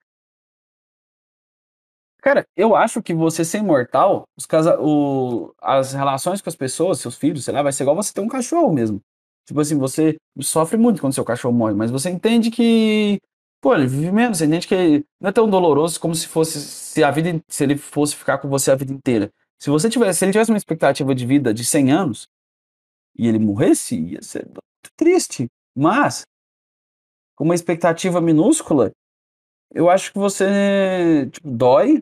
Cara, 2.20 2.46
eu 2.56 2.74
acho 2.74 3.02
que 3.02 3.12
você 3.12 3.44
ser 3.44 3.58
imortal, 3.58 4.26
os 4.34 4.46
casa, 4.46 4.80
o, 4.80 5.54
as 5.60 5.92
relações 5.92 6.40
com 6.40 6.48
as 6.48 6.56
pessoas, 6.56 6.98
seus 6.98 7.16
filhos, 7.16 7.44
sei 7.44 7.52
lá, 7.52 7.62
vai 7.62 7.70
ser 7.70 7.82
igual 7.84 7.94
você 7.94 8.14
ter 8.14 8.22
um 8.22 8.28
cachorro 8.28 8.72
mesmo. 8.72 8.98
Tipo 9.46 9.60
assim, 9.60 9.76
você 9.76 10.16
sofre 10.40 10.78
muito 10.78 11.02
quando 11.02 11.12
seu 11.12 11.24
cachorro 11.24 11.54
morre, 11.54 11.74
mas 11.74 11.90
você 11.90 12.08
entende 12.08 12.50
que, 12.50 13.20
pô, 13.60 13.74
ele 13.74 13.86
vive 13.86 14.10
menos, 14.10 14.38
você 14.38 14.46
entende 14.46 14.66
que 14.66 15.04
não 15.20 15.28
é 15.28 15.32
tão 15.32 15.48
doloroso 15.48 16.00
como 16.00 16.14
se 16.14 16.26
fosse 16.26 16.58
se 16.60 17.04
a 17.04 17.10
vida 17.10 17.38
se 17.46 17.62
ele 17.62 17.76
fosse 17.76 18.16
ficar 18.16 18.38
com 18.38 18.48
você 18.48 18.70
a 18.70 18.74
vida 18.74 18.92
inteira. 18.92 19.30
Se 19.58 19.68
você 19.68 19.90
tivesse, 19.90 20.20
se 20.20 20.24
ele 20.24 20.32
tivesse 20.32 20.50
uma 20.50 20.56
expectativa 20.56 21.14
de 21.14 21.26
vida 21.26 21.52
de 21.52 21.64
100 21.64 21.92
anos, 21.92 22.28
e 23.16 23.26
ele 23.28 23.38
morresse, 23.38 23.96
ia 23.96 24.22
ser 24.22 24.44
muito 24.46 24.92
triste. 24.96 25.46
Mas, 25.76 26.24
com 27.36 27.44
uma 27.44 27.54
expectativa 27.54 28.20
minúscula, 28.20 28.92
eu 29.72 29.90
acho 29.90 30.12
que 30.12 30.18
você 30.18 31.28
tipo, 31.30 31.50
dói, 31.50 32.00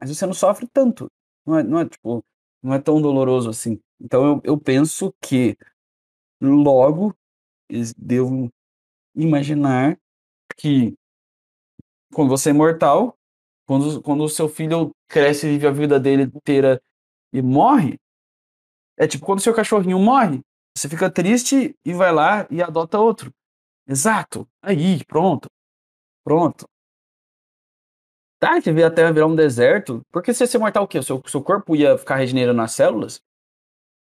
mas 0.00 0.14
você 0.14 0.26
não 0.26 0.34
sofre 0.34 0.66
tanto. 0.72 1.06
Não 1.46 1.58
é, 1.58 1.62
não 1.62 1.80
é, 1.80 1.88
tipo, 1.88 2.24
não 2.62 2.74
é 2.74 2.80
tão 2.80 3.00
doloroso 3.00 3.50
assim. 3.50 3.78
Então 4.00 4.26
eu, 4.26 4.40
eu 4.44 4.60
penso 4.60 5.12
que 5.22 5.56
logo 6.40 7.14
eles 7.68 7.92
devam 7.94 8.48
imaginar 9.14 9.98
que 10.56 10.94
quando 12.12 12.28
você 12.28 12.50
é 12.50 12.52
imortal, 12.52 13.16
quando, 13.66 14.02
quando 14.02 14.24
o 14.24 14.28
seu 14.28 14.48
filho 14.48 14.90
cresce 15.08 15.46
e 15.46 15.50
vive 15.50 15.66
a 15.66 15.72
vida 15.72 15.98
dele 15.98 16.24
inteira 16.24 16.80
e 17.32 17.42
morre, 17.42 17.98
é 18.98 19.06
tipo 19.06 19.24
quando 19.24 19.40
seu 19.40 19.54
cachorrinho 19.54 19.98
morre, 19.98 20.40
você 20.76 20.88
fica 20.88 21.10
triste 21.10 21.74
e 21.84 21.92
vai 21.92 22.12
lá 22.12 22.46
e 22.50 22.62
adota 22.62 22.98
outro. 22.98 23.32
Exato. 23.88 24.46
Aí, 24.62 25.04
pronto. 25.06 25.48
Pronto. 26.24 26.66
Tá, 28.38 28.60
que 28.60 28.70
veio 28.70 28.86
até 28.86 29.10
virar 29.12 29.26
um 29.26 29.34
deserto. 29.34 30.02
Porque 30.12 30.34
se 30.34 30.46
ser 30.46 30.58
mortal 30.58 30.84
o 30.84 30.88
quê? 30.88 30.98
O 30.98 31.02
seu, 31.02 31.22
seu 31.26 31.42
corpo 31.42 31.74
ia 31.74 31.96
ficar 31.96 32.16
regenerando 32.16 32.60
as 32.60 32.72
células? 32.72 33.20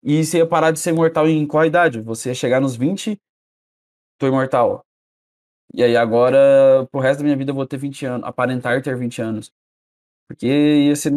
E 0.04 0.24
você 0.24 0.40
ia 0.40 0.48
parar 0.48 0.72
de 0.72 0.80
ser 0.80 0.92
mortal 0.94 1.28
em 1.28 1.46
qual 1.48 1.66
idade? 1.66 2.02
Você 2.02 2.30
ia 2.30 2.36
chegar 2.36 2.60
nos 2.60 2.76
20, 2.76 3.18
tô 4.18 4.28
imortal. 4.28 4.84
E 5.74 5.84
aí 5.84 5.96
agora, 5.96 6.88
pro 6.92 7.00
resto 7.02 7.20
da 7.20 7.24
minha 7.26 7.38
vida, 7.38 7.52
eu 7.52 7.56
vou 7.56 7.66
ter 7.66 7.78
20 7.78 8.06
anos, 8.06 8.28
aparentar 8.28 8.82
ter 8.82 8.98
20 8.98 9.22
anos. 9.22 9.52
Porque 10.28 10.48
ia 10.48 10.96
ser 10.96 11.12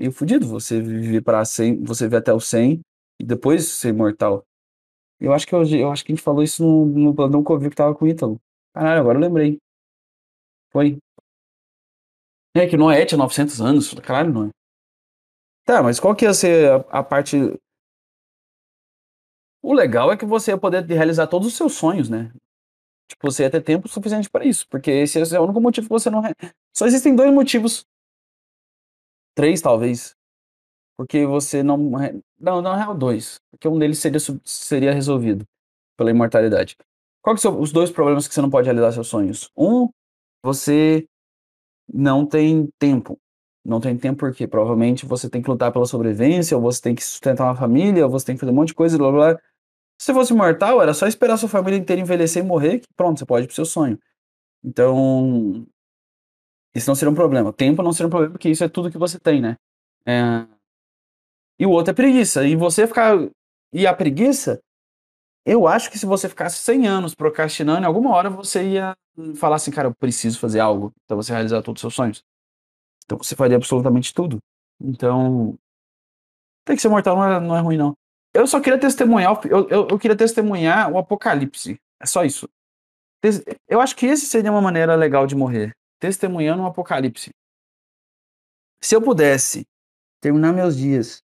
meio 0.00 0.12
fudido 0.12 0.46
você 0.46 0.80
viver 0.80 1.20
para 1.20 1.44
100, 1.44 1.84
você 1.84 2.04
viver 2.04 2.16
até 2.16 2.32
o 2.32 2.40
100 2.40 2.80
e 3.20 3.24
depois 3.24 3.66
ser 3.68 3.90
imortal. 3.90 4.42
Eu 5.20 5.34
acho 5.34 5.46
que 5.46 5.54
eu, 5.54 5.62
eu 5.62 5.92
acho 5.92 6.02
que 6.02 6.12
a 6.12 6.14
gente 6.16 6.24
falou 6.24 6.42
isso 6.42 6.64
no, 6.64 6.86
no 6.86 7.14
plantão 7.14 7.44
que 7.44 7.52
eu 7.52 7.58
vi 7.58 7.68
que 7.68 7.76
tava 7.76 7.94
com 7.94 8.06
o 8.06 8.08
Ítalo. 8.08 8.40
Caralho, 8.74 9.00
agora 9.00 9.18
eu 9.18 9.22
lembrei. 9.22 9.58
Foi. 10.72 10.96
É 12.56 12.66
que 12.66 12.76
Noé 12.76 13.04
tinha 13.04 13.18
900 13.18 13.60
anos. 13.60 13.94
Caralho, 13.94 14.32
não 14.32 14.46
é. 14.46 14.50
Tá, 15.66 15.82
mas 15.82 16.00
qual 16.00 16.16
que 16.16 16.24
ia 16.24 16.32
ser 16.32 16.70
a, 16.70 17.00
a 17.00 17.02
parte. 17.02 17.36
O 19.62 19.74
legal 19.74 20.10
é 20.10 20.16
que 20.16 20.24
você 20.24 20.52
ia 20.52 20.58
poder 20.58 20.86
realizar 20.86 21.26
todos 21.26 21.46
os 21.46 21.54
seus 21.54 21.74
sonhos, 21.74 22.08
né? 22.08 22.32
Tipo, 23.06 23.30
você 23.30 23.42
ia 23.42 23.50
ter 23.50 23.60
tempo 23.60 23.88
suficiente 23.88 24.30
para 24.30 24.46
isso. 24.46 24.66
Porque 24.70 24.90
esse 24.90 25.18
é 25.18 25.38
o 25.38 25.44
único 25.44 25.60
motivo 25.60 25.86
que 25.86 25.92
você 25.92 26.08
não. 26.08 26.22
Só 26.74 26.86
existem 26.86 27.14
dois 27.14 27.30
motivos. 27.32 27.84
Três, 29.34 29.60
talvez. 29.60 30.14
Porque 30.96 31.24
você 31.26 31.62
não. 31.62 31.78
Não, 32.38 32.60
na 32.62 32.76
real, 32.76 32.94
dois. 32.94 33.40
Porque 33.50 33.68
um 33.68 33.78
deles 33.78 33.98
seria, 33.98 34.20
seria 34.44 34.92
resolvido 34.92 35.46
pela 35.96 36.10
imortalidade. 36.10 36.76
Qual 37.22 37.34
que 37.36 37.42
são 37.42 37.60
os 37.60 37.72
dois 37.72 37.90
problemas 37.90 38.26
que 38.28 38.34
você 38.34 38.42
não 38.42 38.50
pode 38.50 38.66
realizar 38.66 38.92
seus 38.92 39.08
sonhos? 39.08 39.50
Um, 39.56 39.88
você 40.42 41.06
não 41.92 42.26
tem 42.26 42.68
tempo. 42.78 43.18
Não 43.64 43.80
tem 43.80 43.96
tempo 43.96 44.20
porque 44.20 44.46
provavelmente 44.46 45.04
você 45.04 45.28
tem 45.28 45.42
que 45.42 45.50
lutar 45.50 45.72
pela 45.72 45.84
sobrevivência, 45.86 46.56
ou 46.56 46.62
você 46.62 46.80
tem 46.80 46.94
que 46.94 47.04
sustentar 47.04 47.44
uma 47.44 47.56
família, 47.56 48.04
ou 48.04 48.10
você 48.10 48.26
tem 48.26 48.34
que 48.36 48.40
fazer 48.40 48.52
um 48.52 48.54
monte 48.54 48.68
de 48.68 48.74
coisa, 48.74 48.96
blá 48.96 49.10
blá. 49.12 49.38
Se 50.00 50.14
fosse 50.14 50.32
mortal, 50.32 50.80
era 50.80 50.94
só 50.94 51.06
esperar 51.06 51.36
sua 51.36 51.48
família 51.48 51.78
inteira 51.78 52.00
envelhecer 52.00 52.42
e 52.42 52.46
morrer, 52.46 52.80
que 52.80 52.88
pronto, 52.96 53.18
você 53.18 53.26
pode 53.26 53.44
ir 53.44 53.48
pro 53.48 53.56
seu 53.56 53.66
sonho. 53.66 53.98
Então, 54.64 55.66
isso 56.74 56.88
não 56.88 56.94
seria 56.94 57.10
um 57.10 57.14
problema. 57.14 57.52
Tempo 57.52 57.82
não 57.82 57.92
seria 57.92 58.06
um 58.06 58.10
problema, 58.10 58.32
porque 58.32 58.48
isso 58.48 58.64
é 58.64 58.68
tudo 58.68 58.90
que 58.90 58.98
você 58.98 59.18
tem, 59.18 59.40
né? 59.40 59.56
É... 60.06 60.46
E 61.58 61.66
o 61.66 61.70
outro 61.70 61.90
é 61.90 61.94
preguiça. 61.94 62.46
E 62.46 62.56
você 62.56 62.86
ficar. 62.86 63.16
E 63.72 63.86
a 63.86 63.94
preguiça, 63.94 64.60
eu 65.44 65.66
acho 65.66 65.90
que 65.90 65.98
se 65.98 66.06
você 66.06 66.28
ficasse 66.28 66.58
100 66.58 66.86
anos 66.86 67.14
procrastinando, 67.14 67.82
em 67.82 67.86
alguma 67.86 68.10
hora 68.14 68.30
você 68.30 68.62
ia 68.70 68.94
falar 69.36 69.56
assim, 69.56 69.70
cara, 69.70 69.88
eu 69.88 69.94
preciso 69.94 70.38
fazer 70.38 70.60
algo 70.60 70.92
para 71.06 71.16
você 71.16 71.32
realizar 71.32 71.62
todos 71.62 71.80
os 71.80 71.82
seus 71.82 71.94
sonhos. 71.94 72.22
Então 73.04 73.18
você 73.18 73.34
faria 73.34 73.56
absolutamente 73.56 74.14
tudo. 74.14 74.38
Então, 74.80 75.58
tem 76.64 76.76
que 76.76 76.82
ser 76.82 76.88
mortal 76.88 77.16
não 77.16 77.24
é, 77.24 77.40
não 77.40 77.56
é 77.56 77.60
ruim, 77.60 77.76
não. 77.76 77.94
Eu 78.32 78.46
só 78.46 78.60
queria 78.60 78.78
testemunhar, 78.78 79.40
eu, 79.44 79.68
eu, 79.68 79.88
eu, 79.88 79.98
queria 79.98 80.16
testemunhar 80.16 80.90
o 80.90 80.98
apocalipse. 80.98 81.76
É 82.00 82.06
só 82.06 82.24
isso. 82.24 82.48
Eu 83.68 83.80
acho 83.80 83.96
que 83.96 84.06
esse 84.06 84.26
seria 84.26 84.50
uma 84.50 84.62
maneira 84.62 84.94
legal 84.94 85.26
de 85.26 85.34
morrer. 85.34 85.74
Testemunhando 86.00 86.62
um 86.62 86.66
apocalipse. 86.66 87.30
Se 88.80 88.96
eu 88.96 89.02
pudesse 89.02 89.66
terminar 90.20 90.52
meus 90.52 90.76
dias 90.76 91.22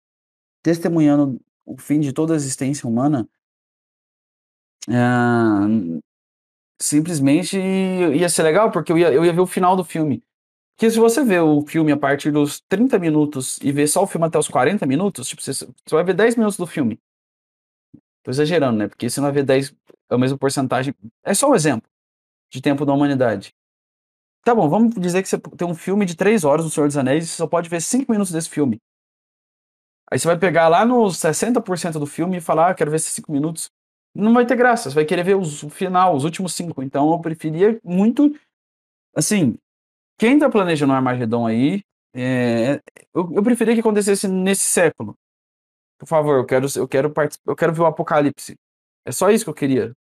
testemunhando 0.62 1.40
o 1.64 1.78
fim 1.78 2.00
de 2.00 2.12
toda 2.12 2.35
a 2.35 2.37
existência 2.37 2.88
humana, 2.88 3.28
é, 4.88 6.04
simplesmente 6.81 7.57
ia 7.57 8.28
ser 8.28 8.43
legal, 8.43 8.71
porque 8.71 8.93
eu 8.93 8.99
ia, 8.99 9.12
eu 9.12 9.25
ia 9.25 9.33
ver 9.33 9.40
o 9.40 9.47
final 9.47 9.76
do 9.76 9.85
filme. 9.85 10.23
Porque 10.76 10.90
se 10.90 10.99
você 10.99 11.25
vê 11.25 11.38
o 11.38 11.64
filme 11.66 11.93
a 11.93 11.97
partir 11.97 12.33
dos 12.33 12.60
30 12.69 12.99
minutos 12.99 13.58
e 13.63 13.71
ver 13.71 13.87
só 13.87 14.02
o 14.02 14.06
filme 14.06 14.26
até 14.26 14.39
os 14.39 14.49
40 14.49 14.84
minutos, 14.87 15.28
tipo, 15.28 15.41
você, 15.41 15.52
você 15.52 15.67
vai 15.91 16.02
ver 16.02 16.15
10 16.15 16.37
minutos 16.37 16.56
do 16.56 16.67
filme. 16.67 17.00
Tô 18.25 18.30
exagerando, 18.30 18.78
né? 18.78 18.89
Porque 18.89 19.08
você 19.08 19.21
não 19.21 19.26
vai 19.26 19.34
ver 19.34 19.45
10, 19.45 19.71
é 20.10 20.15
a 20.15 20.19
mesma 20.19 20.37
porcentagem. 20.37 20.95
É 21.23 21.32
só 21.32 21.49
um 21.49 21.54
exemplo 21.54 21.89
de 22.50 22.60
tempo 22.60 22.84
da 22.84 22.93
humanidade. 22.93 23.54
Tá 24.45 24.54
bom, 24.54 24.69
vamos 24.69 24.95
dizer 24.97 25.23
que 25.23 25.28
você 25.28 25.39
tem 25.39 25.67
um 25.67 25.75
filme 25.75 26.04
de 26.04 26.15
3 26.15 26.45
horas 26.45 26.67
do 26.67 26.71
Senhor 26.71 26.87
dos 26.87 26.99
Anéis 26.99 27.25
e 27.25 27.28
você 27.28 27.37
só 27.37 27.47
pode 27.47 27.69
ver 27.69 27.80
5 27.80 28.13
minutos 28.13 28.30
desse 28.30 28.50
filme. 28.50 28.78
Aí 30.11 30.19
você 30.19 30.28
vai 30.28 30.39
pegar 30.39 30.69
lá 30.69 30.85
nos 30.85 31.17
60% 31.17 31.99
do 31.99 32.07
filme 32.07 32.37
e 32.37 32.41
falar, 32.43 32.71
ah, 32.71 32.75
quero 32.75 32.91
ver 32.91 32.97
esses 32.97 33.11
5 33.15 33.33
minutos. 33.33 33.71
Não 34.15 34.35
vai 34.35 34.47
ter 34.47 34.54
graça, 34.54 34.91
você 34.91 34.95
vai 34.95 35.04
querer 35.07 35.25
ver 35.25 35.35
os, 35.35 35.63
o 35.63 35.71
final, 35.71 36.15
os 36.15 36.25
últimos 36.25 36.54
5. 36.54 36.83
Então 36.83 37.11
eu 37.11 37.19
preferia 37.21 37.80
muito, 37.83 38.39
assim, 39.17 39.57
quem 40.19 40.39
tá 40.39 40.50
planejando 40.50 40.93
o 40.93 40.97
Armagedon 40.97 41.47
aí, 41.47 41.83
é, 42.15 42.80
eu, 43.15 43.33
eu 43.35 43.43
preferia 43.43 43.75
que 43.75 43.80
acontecesse 43.80 44.28
nesse 44.28 44.65
século. 44.65 45.17
Por 45.99 46.07
favor, 46.07 46.37
eu 46.39 46.47
quero, 46.47 46.67
eu 46.76 46.89
quero 46.89 47.13
eu 47.47 47.57
quero 47.57 47.73
ver 47.73 47.80
o 47.83 47.87
apocalipse. 47.87 48.57
É 49.07 49.13
só 49.13 49.30
isso 49.30 49.45
que 49.45 49.50
eu 49.50 49.54
queria. 49.54 49.93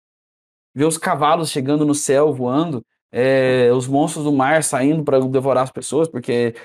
Ver 0.76 0.86
os 0.86 0.98
cavalos 0.98 1.50
chegando 1.50 1.86
no 1.86 1.96
céu, 1.96 2.34
voando, 2.34 2.84
é, 3.14 3.72
os 3.72 3.88
monstros 3.88 4.26
do 4.26 4.32
mar 4.34 4.64
saindo 4.64 5.04
para 5.04 5.20
devorar 5.20 5.64
as 5.64 5.72
pessoas, 5.72 6.10
porque 6.10 6.56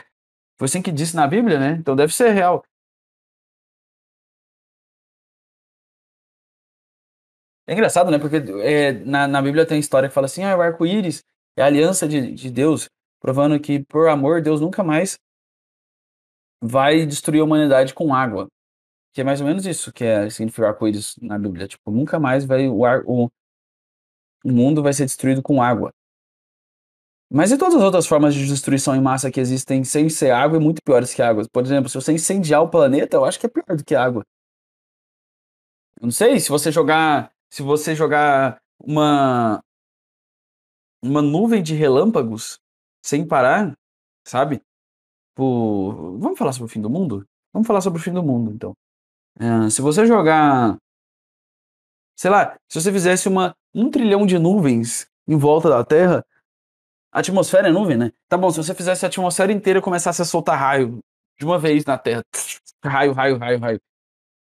foi 0.58 0.66
assim 0.66 0.82
que 0.82 0.92
disse 0.92 1.16
na 1.16 1.26
Bíblia, 1.26 1.60
né? 1.60 1.72
Então 1.80 1.96
deve 1.96 2.14
ser 2.14 2.30
real. 2.32 2.64
É 7.66 7.74
engraçado, 7.74 8.10
né? 8.10 8.18
Porque 8.18 8.36
é, 8.62 8.92
na, 9.04 9.28
na 9.28 9.42
Bíblia 9.42 9.66
tem 9.66 9.78
história 9.78 10.08
que 10.08 10.14
fala 10.14 10.26
assim: 10.26 10.42
ah, 10.42 10.56
o 10.56 10.62
arco-íris 10.62 11.22
é 11.56 11.62
a 11.62 11.66
aliança 11.66 12.08
de, 12.08 12.32
de 12.32 12.50
Deus 12.50 12.88
provando 13.20 13.60
que, 13.60 13.84
por 13.84 14.08
amor, 14.08 14.40
Deus 14.40 14.60
nunca 14.60 14.82
mais 14.82 15.18
vai 16.62 17.04
destruir 17.06 17.40
a 17.40 17.44
humanidade 17.44 17.94
com 17.94 18.14
água. 18.14 18.48
Que 19.14 19.22
é 19.22 19.24
mais 19.24 19.40
ou 19.40 19.46
menos 19.46 19.66
isso 19.66 19.92
que 19.92 20.04
é 20.04 20.30
significar 20.30 20.70
arco-íris 20.70 21.16
na 21.20 21.38
Bíblia. 21.38 21.68
Tipo, 21.68 21.90
nunca 21.90 22.18
mais 22.20 22.44
vai 22.44 22.68
o, 22.68 22.84
ar, 22.84 23.02
o, 23.06 23.28
o 24.44 24.52
mundo 24.52 24.82
vai 24.82 24.92
ser 24.92 25.04
destruído 25.04 25.42
com 25.42 25.62
água. 25.62 25.92
Mas 27.30 27.52
e 27.52 27.58
todas 27.58 27.74
as 27.74 27.82
outras 27.82 28.06
formas 28.06 28.34
de 28.34 28.46
destruição 28.46 28.96
em 28.96 29.02
massa 29.02 29.30
que 29.30 29.40
existem 29.40 29.84
sem 29.84 30.08
ser 30.08 30.30
água 30.30 30.58
e 30.58 30.60
muito 30.60 30.82
piores 30.82 31.12
que 31.12 31.20
água? 31.20 31.46
Por 31.52 31.62
exemplo, 31.62 31.88
se 31.88 31.94
você 31.94 32.12
incendiar 32.12 32.62
o 32.62 32.70
planeta, 32.70 33.16
eu 33.16 33.24
acho 33.24 33.38
que 33.38 33.46
é 33.46 33.48
pior 33.48 33.76
do 33.76 33.84
que 33.84 33.94
água. 33.94 34.24
Eu 36.00 36.06
não 36.06 36.10
sei, 36.10 36.40
se 36.40 36.48
você 36.48 36.72
jogar, 36.72 37.30
se 37.50 37.62
você 37.62 37.94
jogar 37.94 38.58
uma 38.80 39.60
uma 41.02 41.22
nuvem 41.22 41.62
de 41.62 41.74
relâmpagos 41.74 42.58
sem 43.04 43.26
parar, 43.26 43.72
sabe? 44.26 44.60
Por... 45.34 46.18
Vamos 46.18 46.38
falar 46.38 46.52
sobre 46.52 46.66
o 46.66 46.72
fim 46.72 46.80
do 46.80 46.90
mundo? 46.90 47.24
Vamos 47.52 47.66
falar 47.66 47.80
sobre 47.80 48.00
o 48.00 48.02
fim 48.02 48.12
do 48.12 48.22
mundo, 48.22 48.52
então. 48.52 48.74
É, 49.38 49.70
se 49.70 49.80
você 49.80 50.06
jogar. 50.06 50.76
Sei 52.16 52.30
lá, 52.30 52.56
se 52.68 52.80
você 52.80 52.92
fizesse 52.92 53.28
uma, 53.28 53.54
um 53.72 53.90
trilhão 53.90 54.26
de 54.26 54.38
nuvens 54.38 55.06
em 55.26 55.36
volta 55.36 55.68
da 55.68 55.84
Terra, 55.84 56.24
a 57.12 57.20
atmosfera 57.20 57.68
é 57.68 57.72
nuvem, 57.72 57.96
né? 57.96 58.12
Tá 58.28 58.36
bom, 58.36 58.50
se 58.50 58.58
você 58.58 58.74
fizesse 58.74 59.04
a 59.04 59.08
atmosfera 59.08 59.52
inteira 59.52 59.78
e 59.78 59.82
começasse 59.82 60.20
a 60.20 60.24
soltar 60.24 60.58
raio 60.58 61.00
de 61.38 61.44
uma 61.44 61.58
vez 61.58 61.84
na 61.84 61.96
Terra. 61.98 62.24
Raio, 62.84 63.12
raio, 63.12 63.36
raio, 63.38 63.58
raio. 63.58 63.80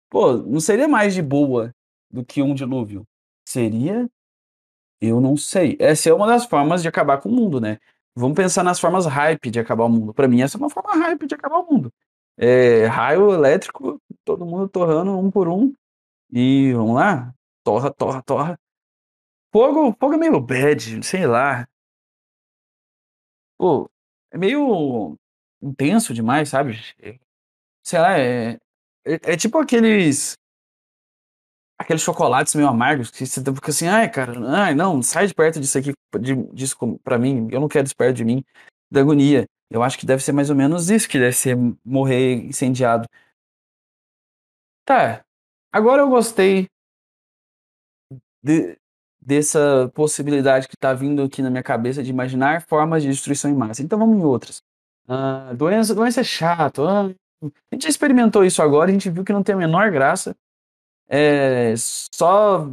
Pô, 0.10 0.38
não 0.38 0.62
seria 0.62 0.88
mais 0.88 1.14
de 1.14 1.22
boa 1.22 1.74
do 2.10 2.24
que 2.24 2.42
um 2.42 2.54
dilúvio? 2.54 3.04
Seria? 3.46 4.10
Eu 5.02 5.20
não 5.20 5.36
sei. 5.36 5.76
Essa 5.78 6.10
é 6.10 6.14
uma 6.14 6.26
das 6.26 6.46
formas 6.46 6.82
de 6.82 6.88
acabar 6.88 7.20
com 7.20 7.28
o 7.28 7.32
mundo, 7.34 7.60
né? 7.60 7.80
Vamos 8.16 8.38
pensar 8.38 8.64
nas 8.64 8.80
formas 8.80 9.06
hype 9.06 9.52
de 9.52 9.60
acabar 9.60 9.84
o 9.86 9.90
mundo. 9.90 10.14
Para 10.14 10.28
mim, 10.28 10.42
essa 10.42 10.58
é 10.58 10.60
uma 10.60 10.70
forma 10.70 10.94
hype 10.96 11.28
de 11.28 11.36
acabar 11.36 11.58
o 11.58 11.70
mundo. 11.70 11.92
É, 12.38 12.86
raio 12.86 13.34
elétrico, 13.34 14.00
todo 14.24 14.46
mundo 14.46 14.70
torrando 14.70 15.18
um 15.18 15.30
por 15.30 15.50
um. 15.50 15.74
E 16.32 16.72
vamos 16.74 16.96
lá? 16.96 17.34
Torra, 17.64 17.92
torra, 17.92 18.22
torra. 18.24 18.60
Fogo, 19.52 19.96
fogo 20.00 20.14
é 20.14 20.18
meio 20.18 20.40
bad, 20.40 21.04
sei 21.04 21.28
lá. 21.28 21.68
Pô, 23.64 23.90
é 24.30 24.38
meio 24.38 25.18
intenso 25.62 26.14
demais, 26.14 26.50
sabe? 26.50 26.74
Sei 27.82 27.98
lá, 27.98 28.20
é, 28.20 28.60
é, 29.06 29.14
é 29.34 29.38
tipo 29.38 29.58
aqueles 29.58 30.34
aqueles 31.80 32.02
chocolates 32.02 32.54
meio 32.56 32.68
amargos 32.68 33.10
que 33.10 33.26
você 33.26 33.42
fica 33.42 33.72
assim, 33.72 33.88
ai, 33.88 34.12
cara, 34.12 34.34
ai, 34.50 34.76
não, 34.76 35.02
sai 35.02 35.28
de 35.28 35.34
perto 35.34 35.62
disso 35.62 35.78
aqui, 35.78 35.94
de, 36.20 36.36
disso 36.54 36.76
pra 37.06 37.18
mim, 37.18 37.48
eu 37.52 37.62
não 37.62 37.70
quero 37.70 37.86
isso 37.86 37.96
perto 37.96 38.18
de 38.18 38.26
mim, 38.26 38.44
da 38.92 39.00
agonia. 39.00 39.48
Eu 39.70 39.82
acho 39.82 39.98
que 39.98 40.06
deve 40.06 40.22
ser 40.22 40.34
mais 40.34 40.50
ou 40.50 40.58
menos 40.58 40.90
isso 40.90 41.08
que 41.08 41.18
deve 41.18 41.32
ser 41.32 41.56
morrer 41.86 42.46
incendiado. 42.46 43.08
Tá, 44.84 45.24
agora 45.72 46.02
eu 46.02 46.10
gostei 46.10 46.68
de, 48.44 48.78
dessa 49.26 49.92
possibilidade 49.94 50.68
que 50.68 50.78
tá 50.78 50.94
vindo 50.94 51.22
aqui 51.24 51.42
na 51.42 51.50
minha 51.50 51.64
cabeça 51.64 52.04
de 52.04 52.10
imaginar 52.10 52.62
formas 52.64 53.04
de 53.04 53.10
destruição 53.10 53.50
em 53.50 53.56
massa. 53.56 53.82
Então 53.82 53.98
vamos 54.00 54.18
em 54.18 54.24
outras. 54.24 54.62
Ah, 55.08 55.54
doença, 55.56 55.96
doença 55.96 56.22
é 56.22 56.24
chato. 56.24 56.84
Ah, 56.84 57.10
a 57.44 57.76
gente 57.76 57.84
já 57.84 57.90
experimentou 57.90 58.44
isso 58.46 58.62
agora, 58.62 58.90
a 58.90 58.94
gente 58.94 59.10
viu 59.10 59.24
que 59.24 59.34
não 59.34 59.44
tem 59.44 59.56
a 59.56 59.58
menor 59.58 59.92
graça 59.92 60.36
é, 61.08 61.74
só 61.78 62.68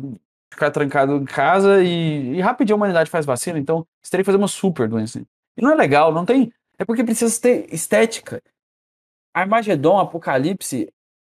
ficar 0.52 0.70
trancado 0.70 1.16
em 1.16 1.24
casa 1.24 1.82
e, 1.82 2.36
e 2.36 2.40
rapidinho 2.40 2.74
a 2.74 2.78
humanidade 2.78 3.10
faz 3.10 3.26
vacina, 3.26 3.58
então 3.58 3.86
você 4.02 4.10
teria 4.10 4.24
que 4.24 4.26
fazer 4.26 4.38
uma 4.38 4.48
super 4.48 4.88
doença. 4.88 5.20
E 5.56 5.62
não 5.62 5.72
é 5.72 5.74
legal, 5.74 6.12
não 6.12 6.24
tem. 6.24 6.52
É 6.78 6.84
porque 6.84 7.04
precisa 7.04 7.40
ter 7.40 7.72
estética. 7.72 8.42
Armagedon, 9.34 9.98
Apocalipse, 9.98 10.88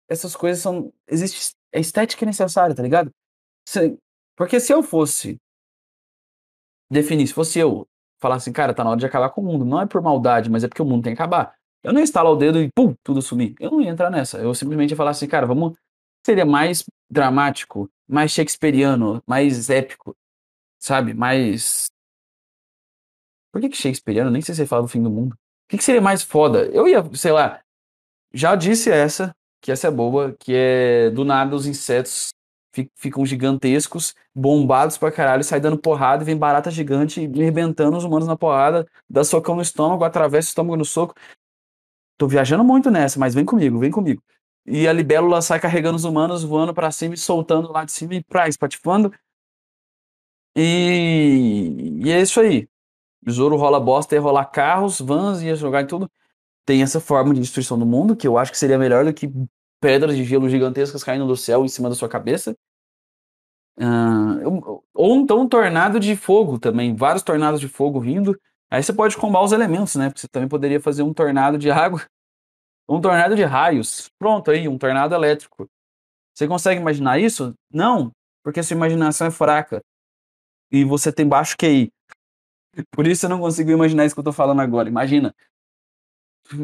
essas 0.09 0.35
coisas 0.35 0.61
são. 0.61 0.91
Existe. 1.07 1.53
É 1.71 1.79
estética 1.79 2.25
necessária, 2.25 2.75
tá 2.75 2.83
ligado? 2.83 3.11
Porque 4.35 4.59
se 4.59 4.73
eu 4.73 4.81
fosse 4.81 5.37
definir, 6.89 7.27
se 7.27 7.33
fosse 7.33 7.59
eu 7.59 7.87
falar 8.19 8.35
assim, 8.35 8.53
cara, 8.53 8.73
tá 8.73 8.83
na 8.83 8.91
hora 8.91 8.99
de 8.99 9.05
acabar 9.05 9.29
com 9.29 9.41
o 9.41 9.43
mundo, 9.43 9.65
não 9.65 9.81
é 9.81 9.85
por 9.85 10.01
maldade, 10.01 10.49
mas 10.49 10.63
é 10.63 10.67
porque 10.67 10.81
o 10.81 10.85
mundo 10.85 11.03
tem 11.03 11.15
que 11.15 11.21
acabar. 11.21 11.55
Eu 11.83 11.91
não 11.91 12.01
instalar 12.01 12.31
o 12.31 12.37
dedo 12.37 12.61
e 12.61 12.71
pum, 12.71 12.95
tudo 13.03 13.21
sumir. 13.21 13.53
Eu 13.59 13.71
não 13.71 13.81
ia 13.81 13.89
entrar 13.89 14.09
nessa. 14.09 14.37
Eu 14.37 14.55
simplesmente 14.55 14.91
ia 14.91 14.97
falar 14.97 15.11
assim, 15.11 15.27
cara, 15.27 15.45
vamos. 15.45 15.77
Seria 16.25 16.45
mais 16.45 16.85
dramático, 17.11 17.89
mais 18.07 18.31
shakespeariano, 18.31 19.21
mais 19.27 19.69
épico, 19.69 20.15
sabe? 20.79 21.13
Mais. 21.13 21.87
Por 23.51 23.61
que, 23.61 23.69
que 23.69 23.77
shakespeariano? 23.77 24.31
Nem 24.31 24.41
sei 24.41 24.55
se 24.55 24.61
você 24.61 24.67
fala 24.67 24.83
do 24.83 24.87
fim 24.87 25.03
do 25.03 25.11
mundo. 25.11 25.33
O 25.33 25.37
que, 25.69 25.77
que 25.77 25.83
seria 25.83 26.01
mais 26.01 26.23
foda? 26.23 26.65
Eu 26.67 26.87
ia, 26.87 27.03
sei 27.13 27.33
lá. 27.33 27.61
Já 28.33 28.55
disse 28.55 28.89
essa, 28.89 29.35
que 29.61 29.71
essa 29.71 29.89
é 29.89 29.91
boa, 29.91 30.33
que 30.39 30.53
é 30.55 31.09
do 31.09 31.25
nada 31.25 31.55
os 31.55 31.67
insetos 31.67 32.32
ficam 32.95 33.25
gigantescos, 33.25 34.15
bombados 34.33 34.97
pra 34.97 35.11
caralho, 35.11 35.43
sai 35.43 35.59
dando 35.59 35.77
porrada 35.77 36.25
vem 36.25 36.35
barata 36.35 36.71
gigante 36.71 37.29
arrebentando 37.35 37.95
os 37.97 38.03
humanos 38.03 38.27
na 38.27 38.35
porrada, 38.35 38.87
dá 39.09 39.23
socão 39.23 39.55
no 39.55 39.61
estômago, 39.61 40.03
atravessa 40.03 40.47
o 40.47 40.51
estômago 40.51 40.77
no 40.77 40.85
soco. 40.85 41.13
Tô 42.17 42.27
viajando 42.27 42.63
muito 42.63 42.89
nessa, 42.89 43.19
mas 43.19 43.33
vem 43.33 43.45
comigo, 43.45 43.79
vem 43.79 43.91
comigo. 43.91 44.23
E 44.65 44.87
a 44.87 44.93
libélula 44.93 45.41
sai 45.41 45.59
carregando 45.59 45.97
os 45.97 46.05
humanos, 46.05 46.43
voando 46.43 46.73
para 46.73 46.89
cima 46.91 47.15
e 47.15 47.17
soltando 47.17 47.71
lá 47.71 47.83
de 47.85 47.91
cima 47.91 48.15
e 48.15 48.23
pra, 48.23 48.47
espatifando. 48.47 49.13
E... 50.55 51.99
e 52.03 52.11
é 52.11 52.21
isso 52.21 52.39
aí. 52.39 52.67
Besouro 53.21 53.55
rola 53.55 53.79
bosta, 53.79 54.15
ia 54.15 54.21
rolar 54.21 54.45
carros, 54.45 54.99
vans, 54.99 55.41
ia 55.41 55.55
jogar 55.55 55.81
em 55.81 55.87
tudo. 55.87 56.09
Tem 56.65 56.81
essa 56.81 56.99
forma 56.99 57.33
de 57.33 57.41
destruição 57.41 57.77
do 57.77 57.85
mundo, 57.85 58.15
que 58.15 58.27
eu 58.27 58.37
acho 58.37 58.51
que 58.51 58.57
seria 58.57 58.77
melhor 58.77 59.05
do 59.05 59.13
que 59.13 59.31
pedras 59.83 60.15
de 60.15 60.23
gelo 60.23 60.47
gigantescas 60.47 61.03
caindo 61.03 61.27
do 61.27 61.35
céu 61.35 61.65
em 61.65 61.67
cima 61.67 61.89
da 61.89 61.95
sua 61.95 62.07
cabeça. 62.07 62.55
Uh, 63.77 64.81
ou 64.93 65.15
então 65.17 65.41
um 65.41 65.49
tornado 65.49 65.99
de 65.99 66.15
fogo 66.15 66.57
também, 66.57 66.95
vários 66.95 67.21
tornados 67.21 67.59
de 67.59 67.67
fogo 67.67 67.99
vindo. 67.99 68.39
Aí 68.71 68.81
você 68.81 68.93
pode 68.93 69.17
combar 69.17 69.43
os 69.43 69.51
elementos, 69.51 69.95
né? 69.95 70.07
Porque 70.07 70.21
você 70.21 70.27
também 70.29 70.47
poderia 70.47 70.79
fazer 70.79 71.03
um 71.03 71.13
tornado 71.13 71.57
de 71.57 71.69
água, 71.69 72.01
um 72.87 73.01
tornado 73.01 73.35
de 73.35 73.43
raios. 73.43 74.09
Pronto 74.17 74.51
aí, 74.51 74.69
um 74.69 74.77
tornado 74.77 75.13
elétrico. 75.13 75.69
Você 76.33 76.47
consegue 76.47 76.79
imaginar 76.79 77.19
isso? 77.19 77.53
Não, 77.69 78.09
porque 78.41 78.61
a 78.61 78.63
sua 78.63 78.77
imaginação 78.77 79.27
é 79.27 79.31
fraca. 79.31 79.83
E 80.71 80.85
você 80.85 81.11
tem 81.11 81.27
baixo 81.27 81.57
QI. 81.57 81.91
Por 82.89 83.05
isso 83.05 83.25
eu 83.25 83.29
não 83.29 83.39
consigo 83.39 83.69
imaginar 83.69 84.05
isso 84.05 84.15
que 84.15 84.19
eu 84.19 84.23
tô 84.23 84.31
falando 84.31 84.61
agora. 84.61 84.87
Imagina. 84.87 85.35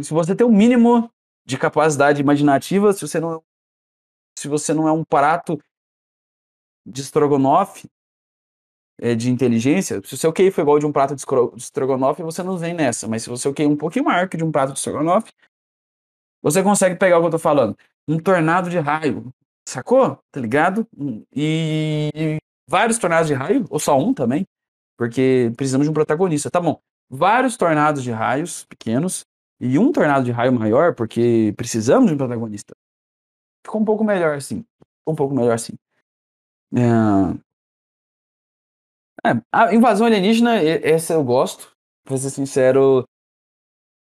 Se 0.02 0.14
você 0.14 0.34
tem 0.34 0.48
o 0.48 0.50
um 0.50 0.56
mínimo 0.56 1.12
de 1.46 1.58
capacidade 1.58 2.22
imaginativa, 2.22 2.94
se 2.94 3.02
você 3.02 3.20
não 3.20 3.44
se 4.38 4.48
você 4.48 4.74
não 4.74 4.88
é 4.88 4.92
um 4.92 5.04
prato 5.04 5.60
de 6.86 7.02
estrogonofe 7.02 7.90
é, 8.98 9.14
de 9.16 9.30
inteligência, 9.30 10.02
se 10.04 10.14
o 10.14 10.18
seu 10.18 10.32
QI 10.34 10.52
for 10.52 10.62
igual 10.62 10.80
de 10.80 10.86
um 10.86 10.92
prato 10.92 11.16
de 11.16 11.24
estrogonofe, 11.58 12.24
você 12.24 12.42
não 12.42 12.58
vem 12.58 12.74
nessa. 12.74 13.08
Mas 13.08 13.24
se 13.24 13.32
o 13.32 13.38
seu 13.38 13.54
QI 13.54 13.64
é 13.64 13.68
um 13.68 13.76
pouquinho 13.76 14.06
maior 14.06 14.28
que 14.30 14.38
de 14.38 14.44
um 14.44 14.52
prato 14.52 14.74
de 14.74 14.80
estrogonofe, 14.80 15.32
você 16.42 16.64
consegue 16.64 16.96
pegar 16.96 17.18
o 17.18 17.22
que 17.22 17.28
eu 17.28 17.32
tô 17.32 17.40
falando. 17.40 17.78
Um 18.08 18.18
tornado 18.18 18.70
de 18.70 18.80
raio, 18.80 19.34
sacou? 19.68 20.18
Tá 20.32 20.40
ligado? 20.40 20.88
E, 21.36 22.10
e 22.16 22.38
vários 22.68 22.98
tornados 22.98 23.28
de 23.28 23.34
raio, 23.34 23.66
ou 23.70 23.80
só 23.80 23.98
um 23.98 24.14
também, 24.14 24.46
porque 24.98 25.52
precisamos 25.58 25.86
de 25.86 25.92
um 25.92 25.94
protagonista. 25.94 26.50
Tá 26.50 26.60
bom. 26.60 26.80
Vários 27.10 27.58
tornados 27.58 28.04
de 28.04 28.12
raios 28.12 28.66
pequenos 28.66 29.26
e 29.60 29.78
um 29.80 29.92
tornado 29.92 30.26
de 30.26 30.32
raio 30.32 30.54
maior, 30.54 30.96
porque 30.96 31.54
precisamos 31.58 32.08
de 32.08 32.16
um 32.16 32.18
protagonista. 32.18 32.76
Ficou 33.66 33.82
um 33.82 33.86
pouco 33.86 34.04
melhor 34.04 34.38
assim. 34.38 34.66
Um 35.06 35.16
pouco 35.16 35.36
melhor 35.36 35.54
assim. 35.54 35.74
É... 36.76 37.50
É, 39.26 39.42
a 39.52 39.74
invasão 39.74 40.08
alienígena, 40.08 40.56
essa 40.64 41.14
eu 41.14 41.24
gosto. 41.24 41.76
Pra 42.06 42.18
ser 42.18 42.30
sincero, 42.30 43.06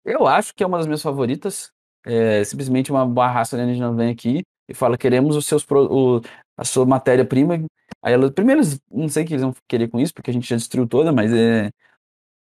eu 0.04 0.28
acho 0.28 0.54
que 0.54 0.64
é 0.64 0.68
uma 0.68 0.78
das 0.78 0.88
minhas 0.88 1.02
favoritas. 1.02 1.72
É, 2.06 2.44
simplesmente 2.44 2.92
uma 2.92 3.06
barraça 3.06 3.56
alienígena 3.56 3.94
vem 3.94 4.10
aqui 4.12 4.42
e 4.68 4.74
fala: 4.74 4.98
queremos 4.98 5.36
os 5.36 5.46
seus 5.46 5.66
o, 5.70 6.22
a 6.58 6.64
sua 6.66 6.86
matéria-prima. 6.86 7.56
Aí 8.02 8.14
ela, 8.14 8.32
primeiro, 8.32 8.62
não 8.90 9.10
sei 9.10 9.24
o 9.24 9.28
que 9.28 9.34
eles 9.34 9.44
vão 9.44 9.54
querer 9.68 9.90
com 9.90 10.00
isso, 10.00 10.14
porque 10.14 10.32
a 10.32 10.34
gente 10.34 10.50
já 10.50 10.56
destruiu 10.56 10.88
toda, 10.88 11.12
mas 11.12 11.32
é. 11.34 11.70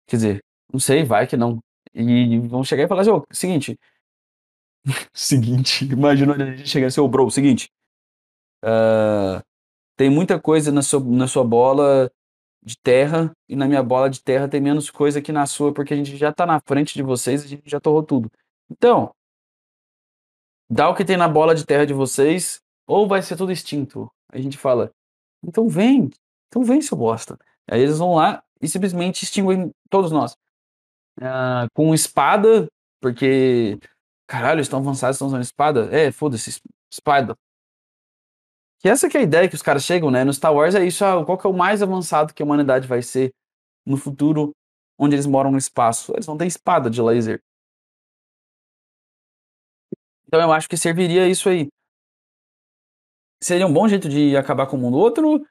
Quer 0.08 0.15
dizer, 0.17 0.43
não 0.71 0.79
sei, 0.79 1.03
vai 1.03 1.27
que 1.27 1.38
não. 1.38 1.60
E 1.95 2.39
vão 2.39 2.62
chegar 2.62 2.84
e 2.84 2.88
falar 2.89 3.01
assim, 3.01 3.12
ô, 3.12 3.25
seguinte. 3.31 3.79
seguinte, 5.13 5.86
imagina 5.86 6.36
a 6.36 6.55
gente 6.55 6.67
chegar 6.67 6.88
assim, 6.88 6.99
ô, 6.99 7.08
bro, 7.08 7.31
seguinte. 7.31 7.71
Uh, 8.62 9.41
tem 9.95 10.10
muita 10.10 10.38
coisa 10.39 10.73
na 10.73 10.81
sua, 10.81 10.99
na 10.99 11.25
sua 11.25 11.45
bola 11.45 12.12
de 12.62 12.77
terra 12.77 13.31
e 13.47 13.55
na 13.55 13.65
minha 13.65 13.81
bola 13.81 14.10
de 14.10 14.21
terra 14.21 14.47
tem 14.47 14.60
menos 14.60 14.89
coisa 14.89 15.21
que 15.21 15.31
na 15.31 15.45
sua, 15.45 15.73
porque 15.73 15.93
a 15.93 15.97
gente 15.97 16.17
já 16.17 16.34
tá 16.34 16.45
na 16.45 16.60
frente 16.60 16.95
de 16.95 17.01
vocês, 17.01 17.45
a 17.45 17.47
gente 17.47 17.69
já 17.69 17.79
torrou 17.79 18.03
tudo. 18.03 18.29
Então, 18.69 19.15
dá 20.69 20.89
o 20.89 20.95
que 20.95 21.05
tem 21.05 21.15
na 21.15 21.29
bola 21.29 21.55
de 21.55 21.65
terra 21.65 21.86
de 21.86 21.93
vocês, 21.93 22.62
ou 22.86 23.08
vai 23.08 23.21
ser 23.21 23.38
tudo 23.38 23.53
extinto. 23.53 24.12
A 24.29 24.39
gente 24.39 24.58
fala, 24.58 24.91
então 25.41 25.69
vem, 25.69 26.10
então 26.47 26.62
vem, 26.62 26.81
seu 26.81 26.97
bosta. 26.97 27.39
Aí 27.69 27.79
eles 27.81 27.99
vão 27.99 28.15
lá 28.15 28.43
e 28.62 28.67
simplesmente 28.67 29.23
extinguem 29.23 29.71
todos 29.89 30.12
nós 30.12 30.36
uh, 31.19 31.67
com 31.73 31.93
espada, 31.93 32.67
porque. 33.01 33.80
Caralho, 34.28 34.62
estão 34.62 34.80
avançados, 34.80 35.17
estão 35.17 35.28
usando 35.28 35.43
espada? 35.43 35.88
É, 35.95 36.12
foda-se, 36.12 36.60
espada. 36.91 37.36
Que 38.80 38.89
essa 38.89 39.10
que 39.10 39.17
é 39.17 39.21
a 39.21 39.23
ideia 39.23 39.47
que 39.47 39.56
os 39.56 39.62
caras 39.62 39.84
chegam, 39.84 40.10
né? 40.12 40.23
No 40.23 40.34
Star 40.34 40.54
Wars 40.54 40.75
é 40.75 40.86
isso, 40.86 41.06
ah, 41.06 41.23
qual 41.25 41.38
que 41.38 41.45
é 41.45 41.49
o 41.49 41.54
mais 41.54 41.82
avançado 41.82 42.34
que 42.34 42.41
a 42.41 42.45
humanidade 42.45 42.88
vai 42.88 43.01
ser 43.01 43.32
no 43.86 43.97
futuro, 43.97 44.51
onde 44.97 45.15
eles 45.15 45.25
moram 45.25 45.51
no 45.51 45.58
espaço? 45.58 46.12
Eles 46.13 46.25
vão 46.25 46.38
ter 46.38 46.45
espada 46.47 46.89
de 46.89 47.01
laser. 47.01 47.41
Então 50.28 50.41
eu 50.41 50.51
acho 50.51 50.67
que 50.67 50.78
serviria 50.78 51.28
isso 51.28 51.49
aí. 51.49 51.67
Seria 53.41 53.67
um 53.67 53.73
bom 53.73 53.88
jeito 53.88 54.10
de 54.10 54.36
acabar 54.36 54.67
com 54.67 54.75
o 54.75 54.80
mundo. 54.80 54.97
Outro 54.97 55.45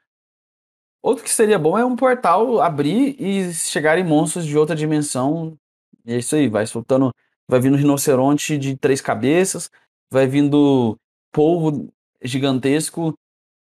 Outro 1.05 1.23
que 1.23 1.29
seria 1.29 1.59
bom 1.59 1.77
é 1.77 1.85
um 1.85 1.95
portal 1.95 2.59
abrir 2.59 3.15
e 3.21 3.53
chegarem 3.53 4.03
monstros 4.03 4.43
de 4.43 4.57
outra 4.57 4.75
dimensão. 4.75 5.55
E 6.03 6.11
é 6.11 6.17
isso 6.17 6.35
aí, 6.35 6.49
vai 6.49 6.65
soltando. 6.65 7.11
Vai 7.47 7.59
vindo 7.59 7.77
rinoceronte 7.77 8.57
de 8.57 8.75
três 8.75 9.01
cabeças, 9.01 9.69
vai 10.11 10.25
vindo 10.25 10.97
polvo 11.31 11.93
gigantesco 12.23 13.13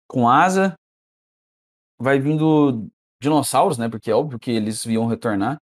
com 0.08 0.30
asa, 0.30 0.74
vai 2.00 2.18
vindo 2.18 2.88
dinossauros, 3.22 3.78
né? 3.78 3.90
Porque 3.90 4.10
é 4.10 4.16
óbvio 4.16 4.40
que 4.40 4.52
eles 4.52 4.86
iam 4.86 5.06
retornar. 5.06 5.58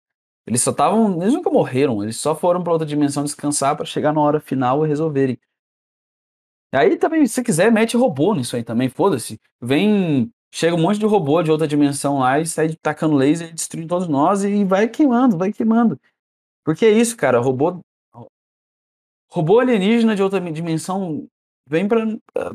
Eles 0.46 0.62
só 0.62 0.70
estavam. 0.70 1.20
Eles 1.20 1.34
nunca 1.34 1.50
morreram, 1.50 2.00
eles 2.00 2.16
só 2.16 2.32
foram 2.32 2.62
para 2.62 2.74
outra 2.74 2.86
dimensão 2.86 3.24
descansar 3.24 3.76
para 3.76 3.84
chegar 3.84 4.12
na 4.12 4.20
hora 4.20 4.38
final 4.38 4.86
e 4.86 4.88
resolverem. 4.88 5.36
Aí 6.72 6.96
também, 6.96 7.26
se 7.26 7.42
quiser, 7.42 7.72
mete 7.72 7.96
robô 7.96 8.36
nisso 8.36 8.54
aí 8.54 8.62
também, 8.62 8.88
foda-se. 8.88 9.40
Vem 9.60 10.30
chega 10.56 10.74
um 10.74 10.80
monte 10.80 10.98
de 10.98 11.04
robô 11.04 11.42
de 11.42 11.50
outra 11.50 11.68
dimensão 11.68 12.18
lá 12.18 12.40
e 12.40 12.46
sai 12.46 12.74
tacando 12.76 13.14
laser 13.14 13.50
e 13.50 13.52
destruindo 13.52 13.88
todos 13.88 14.08
nós 14.08 14.42
e 14.42 14.64
vai 14.64 14.88
queimando, 14.88 15.36
vai 15.36 15.52
queimando. 15.52 16.00
Porque 16.64 16.86
é 16.86 16.90
isso, 16.90 17.14
cara, 17.14 17.38
robô 17.38 17.78
robô 19.30 19.60
alienígena 19.60 20.16
de 20.16 20.22
outra 20.22 20.40
dimensão 20.40 21.28
vem 21.68 21.86
para 21.86 22.06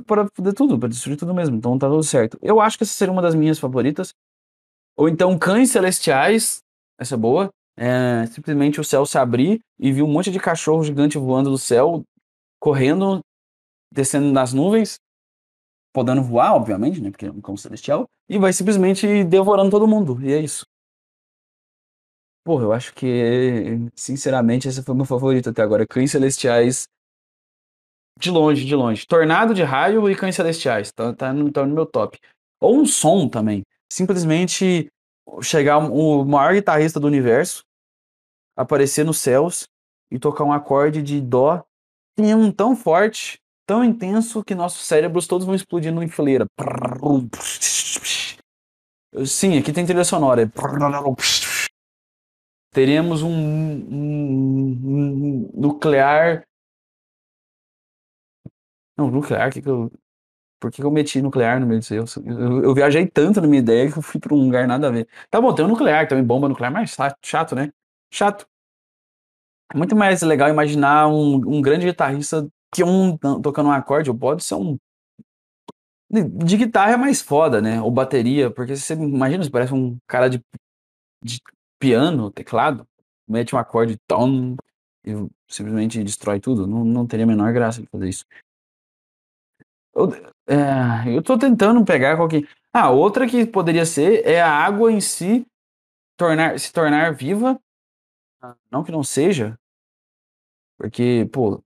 para 0.08 0.28
fazer 0.36 0.54
tudo, 0.54 0.80
para 0.80 0.90
destruir 0.90 1.16
tudo 1.16 1.32
mesmo. 1.32 1.56
Então 1.56 1.78
tá 1.78 1.88
tudo 1.88 2.02
certo. 2.02 2.40
Eu 2.42 2.60
acho 2.60 2.76
que 2.76 2.84
essa 2.84 2.94
seria 2.94 3.12
uma 3.12 3.22
das 3.22 3.36
minhas 3.36 3.60
favoritas. 3.60 4.16
Ou 4.98 5.08
então 5.08 5.38
cães 5.38 5.70
celestiais, 5.70 6.64
essa 7.00 7.14
é 7.14 7.18
boa. 7.18 7.52
É, 7.78 8.26
simplesmente 8.28 8.82
o 8.82 8.84
céu 8.84 9.06
se 9.06 9.18
abrir 9.20 9.60
e 9.80 9.92
vir 9.92 10.02
um 10.02 10.12
monte 10.12 10.32
de 10.32 10.40
cachorro 10.40 10.84
gigante 10.84 11.20
voando 11.20 11.52
do 11.52 11.58
céu, 11.58 12.04
correndo, 12.60 13.22
descendo 13.94 14.32
nas 14.32 14.54
nuvens 14.54 15.00
podendo 15.94 16.22
voar, 16.24 16.56
obviamente, 16.56 17.02
né? 17.02 17.12
Porque 17.12 17.26
é 17.26 17.32
um 17.32 17.42
cão 17.42 17.56
celestial. 17.58 18.06
E 18.30 18.38
vai 18.38 18.54
simplesmente 18.54 19.24
devorando 19.24 19.72
todo 19.72 19.88
mundo. 19.88 20.20
E 20.22 20.34
é 20.34 20.40
isso. 20.40 20.66
Porra, 22.44 22.64
eu 22.64 22.74
acho 22.74 22.94
que, 22.94 23.78
sinceramente, 23.96 24.68
esse 24.68 24.82
foi 24.82 24.94
o 24.94 24.98
meu 24.98 25.06
favorito 25.06 25.50
até 25.50 25.62
agora. 25.62 25.86
Cães 25.86 26.12
celestiais. 26.12 26.88
De 28.20 28.32
longe, 28.32 28.66
de 28.66 28.76
longe. 28.76 29.06
Tornado 29.06 29.54
de 29.54 29.64
raio 29.64 30.10
e 30.10 30.16
cães 30.16 30.36
celestiais. 30.36 30.92
Tá, 30.92 31.14
tá, 31.14 31.34
no, 31.34 31.52
tá 31.52 31.66
no 31.66 31.76
meu 31.76 31.86
top. 31.86 32.20
Ou 32.60 32.78
um 32.78 32.86
som 32.86 33.28
também. 33.28 33.64
Simplesmente 33.92 34.90
chegar 35.42 35.78
o 35.78 36.26
maior 36.26 36.54
guitarrista 36.54 37.00
do 37.00 37.08
universo, 37.08 37.64
aparecer 38.56 39.06
nos 39.06 39.20
céus 39.20 39.68
e 40.12 40.20
tocar 40.20 40.44
um 40.44 40.52
acorde 40.52 41.02
de 41.02 41.22
dó 41.22 41.64
tão 42.56 42.76
forte 42.76 43.41
tão 43.72 43.86
intenso 43.86 44.44
que 44.44 44.54
nossos 44.54 44.86
cérebros 44.86 45.26
todos 45.26 45.46
vão 45.46 45.56
explodindo 45.56 46.04
em 46.04 46.08
fileira. 46.10 46.46
Sim, 49.26 49.58
aqui 49.58 49.72
tem 49.74 49.86
trilha 49.86 50.04
sonora. 50.04 50.50
Teremos 52.74 53.22
um, 53.22 53.30
um- 53.30 54.80
um 54.84 55.52
nuclear. 55.54 56.46
Não, 58.98 59.10
nuclear, 59.10 59.52
que 59.52 59.62
que 59.62 59.70
eu. 59.70 59.92
Por 60.60 60.72
que 60.72 60.78
que 60.82 60.84
eu 60.86 60.92
meti 60.92 61.22
nuclear 61.22 61.60
no 61.60 61.68
meio 61.68 61.82
disso? 61.82 61.96
Eu, 61.96 62.06
eu- 62.26 62.64
eu 62.66 62.76
viajei 62.76 63.08
tanto 63.08 63.42
na 63.42 63.48
minha 63.48 63.62
ideia 63.62 63.92
que 63.92 63.98
eu 64.00 64.04
fui 64.04 64.20
pra 64.22 64.36
um 64.36 64.46
lugar 64.46 64.68
nada 64.68 64.88
a 64.90 64.92
ver. 64.92 65.08
Tá 65.32 65.42
bom, 65.42 65.54
tem 65.56 65.66
um 65.66 65.70
nuclear, 65.70 66.08
também 66.08 66.24
bomba 66.26 66.50
nuclear, 66.50 66.72
mas 66.74 66.92
chato, 66.92 67.18
chato, 67.24 67.56
né? 67.56 67.72
Chato. 68.12 68.48
É 69.74 69.78
muito 69.78 69.96
mais 69.96 70.22
legal 70.22 70.50
imaginar 70.50 71.08
um, 71.08 71.36
um 71.36 71.62
grande 71.62 71.86
guitarrista 71.86 72.48
que 72.74 72.84
um 72.84 73.18
tocando 73.18 73.68
um 73.70 73.72
acorde, 73.72 74.10
ou 74.10 74.18
pode 74.18 74.44
ser 74.44 74.56
um. 74.56 74.78
De, 76.10 76.58
guitarra 76.58 76.94
é 76.94 76.98
mais 76.98 77.22
foda, 77.22 77.62
né? 77.62 77.82
Ou 77.82 77.90
bateria, 77.90 78.52
porque 78.52 78.76
você 78.76 78.94
imagina, 78.94 79.44
você 79.44 79.50
parece 79.50 79.74
um 79.74 79.98
cara 80.08 80.30
de, 80.30 80.44
de 81.24 81.42
piano, 81.80 82.32
teclado, 82.32 82.86
mete 83.28 83.56
um 83.56 83.60
acorde 83.60 83.98
tom 84.08 84.56
e 85.06 85.12
simplesmente 85.48 86.04
destrói 86.04 86.40
tudo. 86.40 86.68
Não, 86.68 86.84
não 86.84 87.08
teria 87.08 87.26
a 87.26 87.28
menor 87.28 87.54
graça 87.54 87.82
de 87.82 87.88
fazer 87.88 88.10
isso. 88.10 88.26
Eu, 89.94 90.10
é, 90.48 91.16
eu 91.18 91.22
tô 91.22 91.38
tentando 91.38 91.84
pegar 91.86 92.16
qual 92.18 92.28
que. 92.28 92.48
Ah, 92.74 92.90
outra 92.90 93.28
que 93.28 93.46
poderia 93.46 93.86
ser 93.86 94.26
é 94.26 94.42
a 94.42 94.50
água 94.50 94.92
em 94.92 95.02
si 95.02 95.46
tornar, 96.18 96.60
se 96.60 96.72
tornar 96.72 97.14
viva. 97.14 97.60
Não 98.72 98.84
que 98.84 98.92
não 98.92 99.04
seja, 99.04 99.58
porque, 100.82 101.30
pô, 101.32 101.64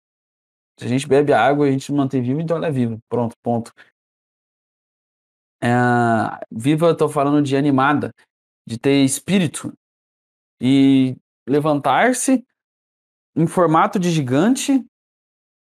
se 0.78 0.86
a 0.86 0.88
gente 0.88 1.08
bebe 1.08 1.34
água 1.34 1.68
a 1.68 1.72
gente 1.72 1.86
se 1.86 1.92
mantém 1.94 2.22
vivo, 2.22 2.42
então 2.42 2.58
ela 2.58 2.68
é 2.68 2.72
viva. 2.72 3.00
Pronto, 3.10 3.36
ponto. 3.42 3.74
É, 5.64 5.68
viva, 6.52 6.96
tô 6.96 7.10
falando 7.10 7.42
de 7.42 7.56
animada, 7.56 8.14
de 8.68 8.78
ter 8.78 9.04
espírito 9.04 9.74
e 10.62 11.16
levantar-se 11.48 12.46
em 13.36 13.48
formato 13.48 14.00
de 14.00 14.12
gigante 14.12 14.86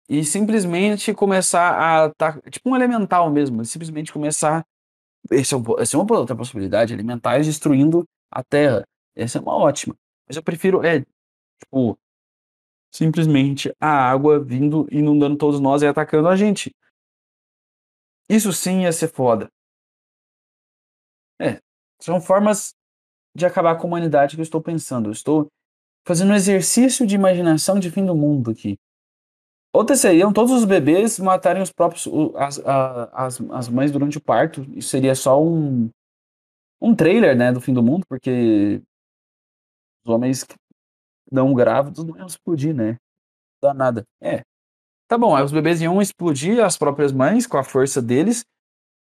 e 0.08 0.24
simplesmente 0.24 1.14
começar 1.14 2.04
a 2.04 2.10
tá, 2.14 2.40
tipo 2.50 2.70
um 2.70 2.76
elemental 2.76 3.30
mesmo, 3.30 3.64
simplesmente 3.64 4.12
começar 4.12 4.64
é 5.30 5.40
essa 5.40 5.54
é 5.54 5.98
uma 5.98 6.18
outra 6.18 6.34
possibilidade, 6.34 6.92
elementais 6.92 7.46
destruindo 7.46 8.04
a 8.30 8.42
Terra. 8.42 8.84
Essa 9.14 9.38
é 9.38 9.40
uma 9.40 9.54
ótima. 9.54 9.94
Mas 10.26 10.36
eu 10.36 10.42
prefiro 10.42 10.84
é 10.84 11.00
tipo 11.62 11.98
simplesmente 12.92 13.74
a 13.80 13.88
água 13.88 14.42
vindo 14.42 14.86
inundando 14.90 15.36
todos 15.36 15.60
nós 15.60 15.82
e 15.82 15.86
atacando 15.86 16.28
a 16.28 16.36
gente. 16.36 16.74
Isso 18.28 18.52
sim 18.52 18.82
ia 18.82 18.92
ser 18.92 19.08
foda. 19.08 19.48
É, 21.40 21.58
são 22.00 22.20
formas 22.20 22.74
de 23.34 23.46
acabar 23.46 23.76
com 23.76 23.84
a 23.84 23.86
humanidade 23.86 24.36
que 24.36 24.40
eu 24.40 24.44
estou 24.44 24.60
pensando. 24.60 25.08
Eu 25.08 25.12
estou 25.12 25.48
fazendo 26.06 26.32
um 26.32 26.36
exercício 26.36 27.06
de 27.06 27.14
imaginação 27.14 27.78
de 27.78 27.90
fim 27.90 28.04
do 28.04 28.14
mundo 28.14 28.50
aqui. 28.50 28.76
Outra 29.72 29.94
seriam 29.94 30.32
todos 30.32 30.52
os 30.52 30.64
bebês 30.64 31.18
matarem 31.18 31.62
os 31.62 31.70
próprios 31.70 32.08
as, 32.34 32.58
as, 32.58 33.40
as 33.52 33.68
mães 33.68 33.92
durante 33.92 34.18
o 34.18 34.20
parto. 34.22 34.62
Isso 34.76 34.88
seria 34.88 35.14
só 35.14 35.40
um 35.42 35.88
um 36.80 36.94
trailer, 36.94 37.36
né, 37.36 37.52
do 37.52 37.60
fim 37.60 37.74
do 37.74 37.82
mundo, 37.82 38.06
porque 38.08 38.80
os 40.04 40.12
homens 40.12 40.46
não 41.30 41.54
grávidos 41.54 42.04
não 42.04 42.16
iam 42.16 42.26
explodir, 42.26 42.74
né? 42.74 42.96
Não 43.62 43.70
dá 43.70 43.74
nada. 43.74 44.04
É. 44.20 44.42
Tá 45.08 45.18
bom, 45.18 45.34
aí 45.34 45.44
os 45.44 45.52
bebês 45.52 45.80
iam 45.80 46.00
explodir 46.00 46.64
as 46.64 46.78
próprias 46.78 47.12
mães 47.12 47.46
com 47.46 47.56
a 47.56 47.64
força 47.64 48.00
deles 48.00 48.44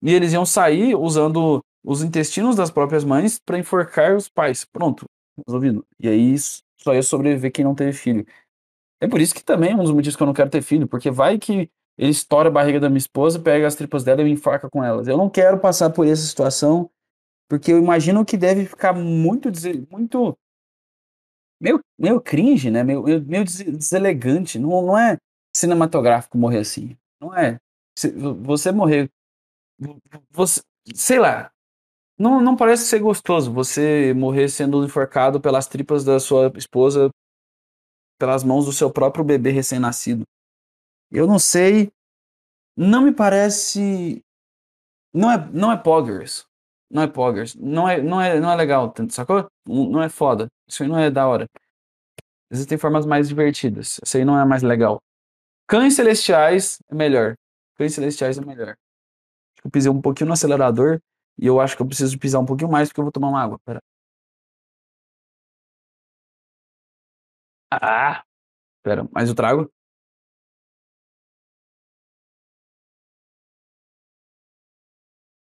e 0.04 0.14
eles 0.14 0.34
iam 0.34 0.46
sair 0.46 0.96
usando 0.96 1.62
os 1.84 2.04
intestinos 2.04 2.56
das 2.56 2.70
próprias 2.70 3.04
mães 3.04 3.40
para 3.40 3.58
enforcar 3.58 4.16
os 4.16 4.30
pais. 4.30 4.66
Pronto, 4.66 5.06
resolvido. 5.48 5.86
E 6.00 6.08
aí 6.08 6.36
só 6.80 6.94
ia 6.94 7.02
sobreviver 7.04 7.52
quem 7.52 7.66
não 7.66 7.76
teve 7.76 7.94
filho. 7.94 8.26
É 9.02 9.08
por 9.08 9.20
isso 9.20 9.34
que 9.36 9.44
também 9.44 9.72
é 9.72 9.76
um 9.76 9.84
dos 9.84 9.92
motivos 9.92 10.16
que 10.16 10.24
eu 10.24 10.28
não 10.28 10.34
quero 10.34 10.50
ter 10.50 10.62
filho, 10.62 10.88
porque 10.88 11.12
vai 11.12 11.38
que 11.38 11.70
ele 11.98 12.12
estoura 12.12 12.50
a 12.50 12.52
barriga 12.52 12.80
da 12.80 12.90
minha 12.90 12.98
esposa, 12.98 13.40
pega 13.40 13.66
as 13.68 13.76
tripas 13.76 14.04
dela 14.04 14.22
e 14.22 14.26
me 14.26 14.32
enforca 14.32 14.70
com 14.70 14.84
elas. 14.84 15.08
Eu 15.08 15.18
não 15.18 15.30
quero 15.30 15.60
passar 15.60 15.90
por 15.90 16.06
essa 16.06 16.22
situação, 16.22 16.90
porque 17.50 17.72
eu 17.72 17.78
imagino 17.78 18.26
que 18.26 18.38
deve 18.38 18.66
ficar 18.66 18.94
muito, 18.94 19.50
muito 19.90 20.38
meio, 21.66 21.80
meio 21.98 22.22
cringe, 22.22 22.70
né? 22.70 22.84
Meio, 22.84 23.04
meio 23.26 23.44
deselegante. 23.44 24.60
Não, 24.60 24.70
não 24.82 24.98
é 24.98 25.18
cinematográfico 25.56 26.38
morrer 26.38 26.60
assim. 26.60 26.96
Não 27.20 27.36
é. 27.36 27.58
Você 28.44 28.72
morrer. 28.72 29.10
Você, 30.32 30.62
sei 30.94 31.20
lá. 31.20 31.52
Não, 32.18 32.40
não 32.40 32.56
parece 32.56 32.86
ser 32.86 33.00
gostoso 33.00 33.52
você 33.52 34.14
morrer 34.14 34.48
sendo 34.48 34.86
enforcado 34.86 35.42
pelas 35.42 35.68
tripas 35.68 36.06
da 36.06 36.18
sua 36.18 36.52
esposa 36.56 37.10
pelas 38.18 38.44
mãos 38.44 38.66
do 38.66 38.72
seu 38.72 38.90
próprio 38.90 39.26
bebê 39.26 39.52
recém-nascido. 39.52 40.24
Eu 41.12 41.28
não 41.28 41.38
sei, 41.38 41.92
não 42.78 43.02
me 43.02 43.12
parece, 43.14 44.22
não 45.14 45.30
é, 45.30 45.52
não 45.52 45.72
é 45.72 45.78
poggers, 45.78 46.46
não 46.90 47.04
é 47.04 47.08
poggers, 47.08 47.56
não 47.56 47.88
é, 47.90 48.02
não 48.02 48.22
é, 48.22 48.40
não 48.40 48.52
é 48.52 48.56
legal, 48.56 48.94
sacou? 49.10 49.48
Não 49.68 50.02
é 50.02 50.10
foda, 50.10 50.48
isso 50.68 50.84
aí 50.84 50.90
não 50.90 50.98
é 51.00 51.10
da 51.12 51.28
hora. 51.28 51.48
Existem 52.52 52.78
formas 52.78 53.06
mais 53.06 53.28
divertidas, 53.28 54.00
isso 54.06 54.18
aí 54.18 54.26
não 54.26 54.40
é 54.40 54.46
mais 54.46 54.62
legal. 54.64 55.02
Cães 55.68 55.96
celestiais 55.96 56.80
é 56.90 56.96
melhor, 56.96 57.36
cães 57.78 57.94
celestiais 57.96 58.38
é 58.38 58.42
melhor. 58.46 58.76
Eu 59.64 59.72
pisei 59.72 59.92
um 59.92 60.02
pouquinho 60.02 60.28
no 60.30 60.34
acelerador 60.34 61.00
e 61.40 61.48
eu 61.48 61.62
acho 61.62 61.76
que 61.78 61.84
eu 61.84 61.88
preciso 61.88 62.20
pisar 62.20 62.40
um 62.42 62.46
pouquinho 62.46 62.72
mais 62.72 62.90
porque 62.90 63.02
eu 63.02 63.06
vou 63.06 63.12
tomar 63.14 63.30
uma 63.30 63.42
água. 63.44 63.60
Pera. 63.66 63.82
Ah! 67.72 68.24
Espera, 68.80 69.08
mais 69.14 69.30
eu 69.30 69.36
trago? 69.36 69.72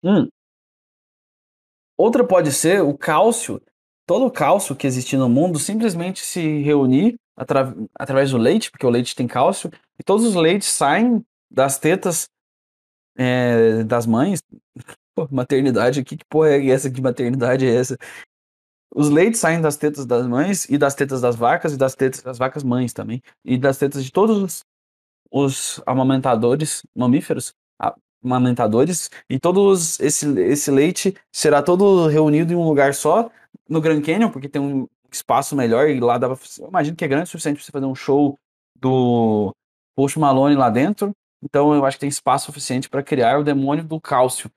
Hum. 0.03 0.31
Outra 1.98 2.24
pode 2.24 2.52
ser 2.52 2.80
o 2.80 2.96
cálcio. 2.96 3.61
Todo 4.06 4.24
o 4.24 4.30
cálcio 4.30 4.76
que 4.76 4.87
existe 4.87 5.16
no 5.16 5.28
mundo 5.28 5.58
simplesmente 5.58 6.24
se 6.24 6.62
reunir 6.62 7.16
atra 7.37 7.74
através 7.94 8.30
do 8.30 8.38
leite, 8.38 8.70
porque 8.70 8.87
o 8.87 8.90
leite 8.90 9.14
tem 9.14 9.26
cálcio, 9.26 9.70
e 9.98 10.02
todos 10.02 10.24
os 10.24 10.34
leites 10.34 10.68
saem 10.68 11.24
das 11.50 11.78
tetas 11.78 12.28
é, 13.16 13.82
das 13.82 14.06
mães. 14.06 14.40
Pô, 15.14 15.28
maternidade 15.30 16.00
aqui, 16.00 16.16
que 16.16 16.24
porra 16.24 16.50
é 16.50 16.68
essa? 16.68 16.88
Que 16.88 17.02
maternidade 17.02 17.66
é 17.66 17.74
essa? 17.74 17.98
Os 18.94 19.11
leites 19.11 19.40
saem 19.40 19.61
das 19.61 19.76
tetas 19.76 20.06
das 20.06 20.26
mães 20.26 20.64
e 20.70 20.78
das 20.78 20.94
tetas 20.94 21.20
das 21.20 21.34
vacas 21.34 21.74
e 21.74 21.76
das 21.76 21.94
tetas 21.94 22.22
das 22.22 22.38
vacas 22.38 22.62
mães 22.62 22.92
também. 22.92 23.20
E 23.44 23.58
das 23.58 23.76
tetas 23.76 24.04
de 24.04 24.12
todos 24.12 24.38
os, 24.38 24.64
os 25.30 25.82
amamentadores 25.84 26.82
mamíferos, 26.94 27.52
amamentadores, 28.24 29.11
e 29.28 29.38
todos 29.38 29.98
esse, 30.00 30.26
esse 30.40 30.70
leite 30.70 31.14
será 31.33 31.62
todo 31.62 32.09
reunido 32.09 32.52
em 32.52 32.57
um 32.57 32.66
lugar 32.66 32.94
só, 32.94 33.31
no 33.68 33.81
Grand 33.81 34.00
Canyon, 34.00 34.31
porque 34.31 34.48
tem 34.48 34.61
um 34.61 34.88
espaço 35.11 35.57
melhor 35.57 35.88
e 35.88 36.00
lá 36.00 36.18
dá 36.18 36.26
eu 36.26 36.68
imagino 36.68 36.96
que 36.96 37.04
é 37.04 37.09
grande 37.09 37.24
o 37.24 37.26
suficiente 37.28 37.57
para 37.57 37.64
você 37.64 37.72
fazer 37.72 37.87
um 37.87 37.94
show 37.94 38.38
do 38.78 39.54
Post 39.96 40.18
Malone 40.18 40.57
lá 40.57 40.70
dentro. 40.70 41.12
Então 41.42 41.72
eu 41.74 41.85
acho 41.85 41.96
que 41.96 42.00
tem 42.00 42.09
espaço 42.09 42.46
suficiente 42.46 42.88
para 42.88 43.02
criar 43.02 43.38
o 43.38 43.44
demônio 43.44 43.85
do 43.85 44.00
cálcio, 44.00 44.50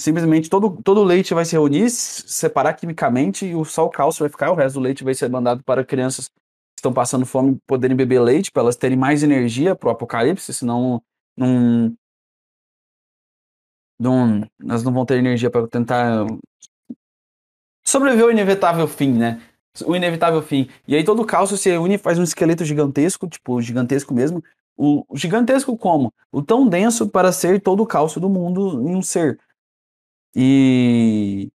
simplesmente 0.00 0.48
todo, 0.48 0.80
todo 0.82 1.00
o 1.00 1.04
leite 1.04 1.34
vai 1.34 1.44
se 1.44 1.52
reunir, 1.52 1.90
se 1.90 2.28
separar 2.28 2.74
quimicamente 2.74 3.46
e 3.46 3.64
só 3.64 3.86
o 3.86 3.90
cálcio 3.90 4.20
vai 4.20 4.30
ficar, 4.30 4.50
o 4.50 4.54
resto 4.54 4.74
do 4.74 4.80
leite 4.80 5.04
vai 5.04 5.14
ser 5.14 5.28
mandado 5.30 5.62
para 5.62 5.84
crianças 5.84 6.26
que 6.26 6.34
estão 6.78 6.92
passando 6.92 7.26
fome 7.26 7.58
poderem 7.66 7.96
beber 7.96 8.20
leite, 8.20 8.50
para 8.50 8.62
elas 8.62 8.76
terem 8.76 8.96
mais 8.96 9.22
energia 9.22 9.74
para 9.74 9.88
o 9.88 9.92
apocalipse, 9.92 10.52
senão 10.54 11.02
não, 11.36 11.94
não, 14.00 14.48
elas 14.66 14.82
não 14.82 14.92
vão 14.92 15.04
ter 15.04 15.18
energia 15.18 15.50
para 15.50 15.68
tentar 15.68 16.26
sobreviver 17.84 18.24
ao 18.24 18.30
inevitável 18.30 18.88
fim, 18.88 19.12
né? 19.12 19.42
O 19.84 19.94
inevitável 19.94 20.42
fim. 20.42 20.68
E 20.88 20.96
aí 20.96 21.04
todo 21.04 21.20
o 21.22 21.26
cálcio 21.26 21.56
se 21.56 21.70
reúne 21.70 21.94
e 21.94 21.98
faz 21.98 22.18
um 22.18 22.22
esqueleto 22.22 22.64
gigantesco, 22.64 23.28
tipo, 23.28 23.60
gigantesco 23.60 24.14
mesmo. 24.14 24.42
O 24.76 25.04
gigantesco 25.14 25.76
como? 25.76 26.12
O 26.32 26.42
tão 26.42 26.66
denso 26.66 27.08
para 27.08 27.30
ser 27.32 27.60
todo 27.60 27.82
o 27.82 27.86
cálcio 27.86 28.20
do 28.20 28.30
mundo 28.30 28.88
em 28.88 28.96
um 28.96 29.02
ser. 29.02 29.38
E 30.34 31.50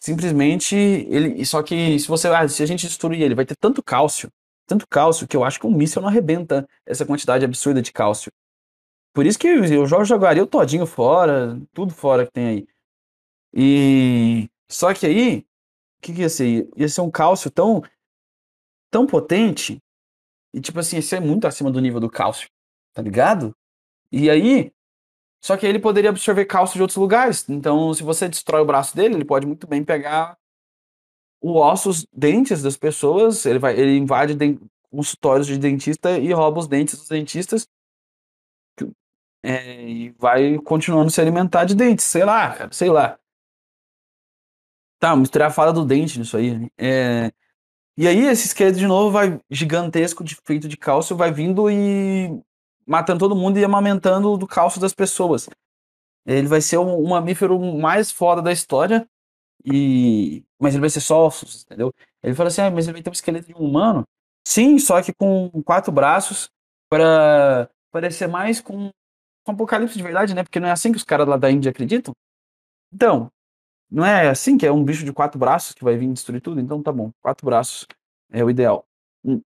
simplesmente 0.00 0.76
ele. 0.76 1.44
Só 1.46 1.62
que 1.62 1.98
se 1.98 2.06
você. 2.08 2.28
Ah, 2.28 2.46
se 2.48 2.62
a 2.62 2.66
gente 2.66 2.86
destruir 2.86 3.22
ele, 3.22 3.34
vai 3.34 3.46
ter 3.46 3.56
tanto 3.56 3.82
cálcio, 3.82 4.30
tanto 4.66 4.86
cálcio, 4.88 5.26
que 5.26 5.36
eu 5.36 5.44
acho 5.44 5.58
que 5.60 5.66
um 5.66 5.74
míssil 5.74 6.02
não 6.02 6.08
arrebenta 6.08 6.68
essa 6.86 7.06
quantidade 7.06 7.44
absurda 7.44 7.80
de 7.82 7.92
cálcio. 7.92 8.30
Por 9.14 9.26
isso 9.26 9.38
que 9.38 9.46
eu 9.48 9.86
jogaria 10.04 10.42
o 10.42 10.46
todinho 10.46 10.86
fora, 10.86 11.58
tudo 11.72 11.94
fora 11.94 12.26
que 12.26 12.32
tem 12.32 12.46
aí. 12.48 12.68
E. 13.54 14.50
Só 14.70 14.92
que 14.94 15.06
aí, 15.06 15.38
o 15.98 16.02
que, 16.02 16.14
que 16.14 16.20
ia 16.22 16.28
ser? 16.28 16.68
Ia 16.76 16.88
ser 16.88 17.00
um 17.02 17.10
cálcio 17.10 17.50
tão. 17.50 17.82
tão 18.90 19.06
potente. 19.06 19.80
E 20.54 20.60
tipo 20.60 20.80
assim, 20.80 20.96
ia 20.96 21.02
ser 21.02 21.20
muito 21.20 21.46
acima 21.46 21.70
do 21.70 21.80
nível 21.80 22.00
do 22.00 22.10
cálcio. 22.10 22.48
Tá 22.94 23.02
ligado? 23.02 23.56
E 24.12 24.30
aí, 24.30 24.72
Só 25.42 25.56
que 25.56 25.66
ele 25.66 25.78
poderia 25.78 26.10
absorver 26.10 26.46
cálcio 26.46 26.76
de 26.76 26.82
outros 26.82 26.96
lugares. 26.98 27.48
Então, 27.48 27.92
se 27.94 28.02
você 28.02 28.28
destrói 28.28 28.62
o 28.62 28.66
braço 28.66 28.96
dele, 28.96 29.14
ele 29.16 29.24
pode 29.24 29.46
muito 29.46 29.66
bem 29.66 29.84
pegar 29.84 30.38
o 31.40 31.58
osso, 31.60 31.90
os 31.90 32.06
dentes 32.12 32.62
das 32.62 32.76
pessoas, 32.76 33.44
ele 33.46 33.58
vai, 33.58 33.78
ele 33.78 33.96
invade 33.98 34.36
consultórios 34.90 35.46
de 35.46 35.58
dentista 35.58 36.18
e 36.18 36.32
rouba 36.32 36.60
os 36.60 36.68
dentes 36.68 36.98
dos 36.98 37.08
dentistas 37.08 37.68
é, 39.44 39.82
e 39.82 40.10
vai 40.18 40.58
continuando 40.60 41.10
se 41.10 41.20
alimentar 41.20 41.66
de 41.66 41.74
dentes, 41.74 42.06
sei 42.06 42.24
lá, 42.24 42.50
cara, 42.56 42.72
sei 42.72 42.88
lá. 42.88 43.18
Tá, 44.98 45.14
misturar 45.14 45.48
a 45.48 45.52
fala 45.52 45.70
do 45.72 45.84
dente 45.84 46.18
nisso 46.18 46.36
aí. 46.36 46.66
É, 46.78 47.30
e 47.96 48.08
aí 48.08 48.20
esse 48.26 48.46
esqueleto 48.46 48.78
de 48.78 48.86
novo 48.86 49.10
vai 49.10 49.38
gigantesco, 49.50 50.24
de, 50.24 50.34
feito 50.46 50.66
de 50.66 50.78
cálcio, 50.78 51.14
vai 51.14 51.30
vindo 51.30 51.70
e 51.70 52.42
matando 52.86 53.20
todo 53.20 53.36
mundo 53.36 53.58
e 53.58 53.64
amamentando 53.64 54.38
do 54.38 54.46
cálcio 54.46 54.80
das 54.80 54.94
pessoas. 54.94 55.48
Ele 56.26 56.48
vai 56.48 56.62
ser 56.62 56.78
o, 56.78 56.82
o 56.82 57.08
mamífero 57.10 57.60
mais 57.60 58.10
foda 58.10 58.40
da 58.40 58.50
história, 58.52 59.06
e 59.64 60.42
mas 60.58 60.74
ele 60.74 60.80
vai 60.80 60.90
ser 60.90 61.00
só 61.00 61.26
ossos, 61.26 61.64
entendeu? 61.64 61.92
Ele 62.22 62.34
fala 62.34 62.48
assim, 62.48 62.62
ah, 62.62 62.70
mas 62.70 62.86
ele 62.86 62.94
vai 62.94 63.02
ter 63.02 63.10
um 63.10 63.12
esqueleto 63.12 63.48
de 63.48 63.54
um 63.54 63.58
humano. 63.58 64.04
Sim, 64.46 64.78
só 64.78 65.02
que 65.02 65.12
com 65.12 65.50
quatro 65.64 65.92
braços 65.92 66.48
para 66.88 67.68
parecer 67.92 68.26
mais 68.26 68.60
com 68.60 68.90
um 69.46 69.52
apocalipse 69.52 69.96
de 69.96 70.02
verdade, 70.02 70.34
né? 70.34 70.42
Porque 70.42 70.60
não 70.60 70.68
é 70.68 70.72
assim 70.72 70.90
que 70.92 70.98
os 70.98 71.04
caras 71.04 71.26
lá 71.28 71.36
da 71.36 71.50
Índia 71.50 71.70
acreditam. 71.70 72.14
Então, 72.92 73.30
não 73.90 74.04
é 74.04 74.28
assim 74.28 74.56
que 74.58 74.66
é 74.66 74.72
um 74.72 74.84
bicho 74.84 75.04
de 75.04 75.12
quatro 75.12 75.38
braços 75.38 75.74
que 75.74 75.84
vai 75.84 75.96
vir 75.96 76.12
destruir 76.12 76.40
tudo? 76.40 76.60
Então 76.60 76.82
tá 76.82 76.92
bom, 76.92 77.12
quatro 77.22 77.46
braços 77.46 77.86
é 78.30 78.44
o 78.44 78.50
ideal. 78.50 78.86
Hum. 79.24 79.40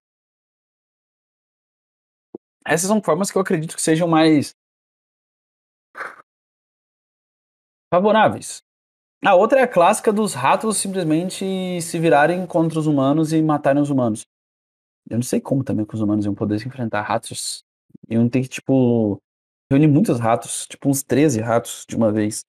Essas 2.65 2.87
são 2.87 3.01
formas 3.01 3.31
que 3.31 3.37
eu 3.37 3.41
acredito 3.41 3.75
que 3.75 3.81
sejam 3.81 4.07
mais 4.07 4.55
favoráveis. 7.91 8.61
A 9.25 9.35
outra 9.35 9.59
é 9.59 9.63
a 9.63 9.67
clássica 9.67 10.13
dos 10.13 10.33
ratos 10.33 10.77
simplesmente 10.77 11.81
se 11.81 11.99
virarem 11.99 12.47
contra 12.47 12.79
os 12.79 12.87
humanos 12.87 13.33
e 13.33 13.41
matarem 13.41 13.81
os 13.81 13.89
humanos. 13.89 14.25
Eu 15.09 15.17
não 15.17 15.23
sei 15.23 15.41
como 15.41 15.63
também 15.63 15.85
que 15.85 15.95
os 15.95 16.01
humanos 16.01 16.25
iam 16.25 16.35
poder 16.35 16.59
se 16.59 16.67
enfrentar 16.67 17.01
ratos. 17.01 17.63
Iam 18.09 18.29
ter 18.29 18.41
que, 18.43 18.47
tipo, 18.47 19.21
reunir 19.69 19.87
muitos 19.87 20.19
ratos, 20.19 20.65
tipo 20.67 20.89
uns 20.89 21.03
13 21.03 21.41
ratos 21.41 21.85
de 21.87 21.95
uma 21.95 22.11
vez. 22.11 22.45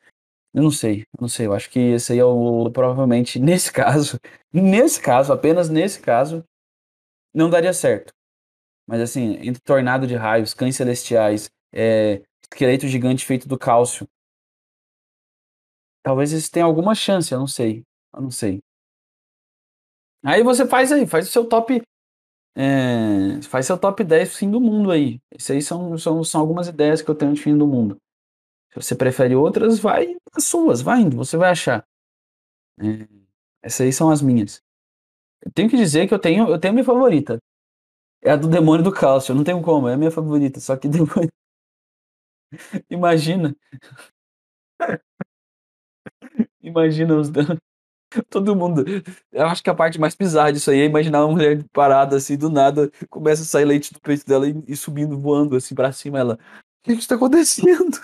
Eu 0.54 0.62
não 0.62 0.70
sei, 0.70 1.02
eu 1.02 1.20
não 1.20 1.28
sei. 1.28 1.46
Eu 1.46 1.52
acho 1.52 1.70
que 1.70 1.78
esse 1.78 2.12
aí 2.12 2.18
é 2.18 2.24
o. 2.24 2.70
Provavelmente, 2.70 3.38
nesse 3.40 3.72
caso, 3.72 4.18
nesse 4.52 5.00
caso, 5.00 5.32
apenas 5.32 5.68
nesse 5.68 6.00
caso, 6.00 6.44
não 7.34 7.50
daria 7.50 7.72
certo. 7.72 8.12
Mas 8.86 9.00
assim, 9.00 9.34
entre 9.46 9.62
tornado 9.62 10.06
de 10.06 10.16
raios, 10.16 10.54
cães 10.54 10.76
celestiais, 10.76 11.50
é, 11.72 12.22
esqueleto 12.42 12.88
gigante 12.88 13.24
feito 13.24 13.46
do 13.48 13.58
cálcio. 13.58 14.08
Talvez 16.02 16.32
eles 16.32 16.48
tenham 16.48 16.68
alguma 16.68 16.94
chance, 16.94 17.32
eu 17.32 17.38
não 17.38 17.46
sei. 17.46 17.84
Eu 18.12 18.22
não 18.22 18.30
sei. 18.30 18.60
Aí 20.24 20.42
você 20.42 20.66
faz 20.66 20.90
aí, 20.92 21.06
faz 21.06 21.28
o 21.28 21.30
seu 21.30 21.48
top 21.48 21.80
é, 22.56 23.40
faz 23.42 23.66
seu 23.66 23.78
top 23.78 24.04
10 24.04 24.36
fim 24.36 24.50
do 24.50 24.60
mundo 24.60 24.90
aí. 24.90 25.20
Isso 25.36 25.52
aí 25.52 25.62
são, 25.62 25.96
são, 25.98 26.24
são 26.24 26.40
algumas 26.40 26.68
ideias 26.68 27.02
que 27.02 27.10
eu 27.10 27.14
tenho 27.14 27.32
de 27.34 27.40
fim 27.42 27.56
do 27.56 27.66
mundo. 27.66 27.96
Se 28.72 28.82
você 28.82 28.96
prefere 28.96 29.34
outras, 29.36 29.78
vai 29.80 30.16
as 30.34 30.44
suas, 30.44 30.82
vai 30.82 31.00
indo, 31.02 31.16
você 31.16 31.36
vai 31.36 31.50
achar. 31.50 31.84
É, 32.80 33.08
essas 33.62 33.82
aí 33.82 33.92
são 33.92 34.10
as 34.10 34.22
minhas. 34.22 34.62
Eu 35.44 35.52
tenho 35.52 35.70
que 35.70 35.76
dizer 35.76 36.08
que 36.08 36.14
eu 36.14 36.18
tenho, 36.18 36.48
eu 36.48 36.58
tenho 36.60 36.72
a 36.72 36.76
minha 36.76 36.84
favorita. 36.84 37.38
É 38.22 38.32
a 38.32 38.36
do 38.36 38.48
demônio 38.48 38.84
do 38.84 38.92
cálcio. 38.92 39.34
Não 39.34 39.44
tenho 39.44 39.62
como, 39.62 39.88
é 39.88 39.94
a 39.94 39.98
minha 39.98 40.10
favorita. 40.12 40.60
Só 40.60 40.76
que 40.76 40.88
depois. 40.90 41.28
Imagina. 42.90 43.54
Imagina 46.62 47.16
os 47.16 47.28
danos. 47.30 47.58
Todo 48.28 48.56
mundo. 48.56 48.84
Eu 49.32 49.46
acho 49.46 49.62
que 49.62 49.70
a 49.70 49.74
parte 49.74 50.00
mais 50.00 50.14
bizarra 50.14 50.52
disso 50.52 50.70
aí 50.70 50.80
é 50.80 50.84
imaginar 50.84 51.24
uma 51.24 51.32
mulher 51.32 51.64
parada 51.72 52.16
assim, 52.16 52.36
do 52.36 52.50
nada, 52.50 52.90
começa 53.08 53.42
a 53.42 53.44
sair 53.44 53.64
leite 53.64 53.92
do 53.92 54.00
peito 54.00 54.26
dela 54.26 54.48
e, 54.48 54.62
e 54.66 54.76
subindo, 54.76 55.18
voando 55.18 55.56
assim 55.56 55.74
pra 55.74 55.92
cima. 55.92 56.18
Ela, 56.18 56.34
o 56.34 56.38
que 56.84 56.94
que 56.94 57.02
está 57.02 57.14
acontecendo? 57.14 57.98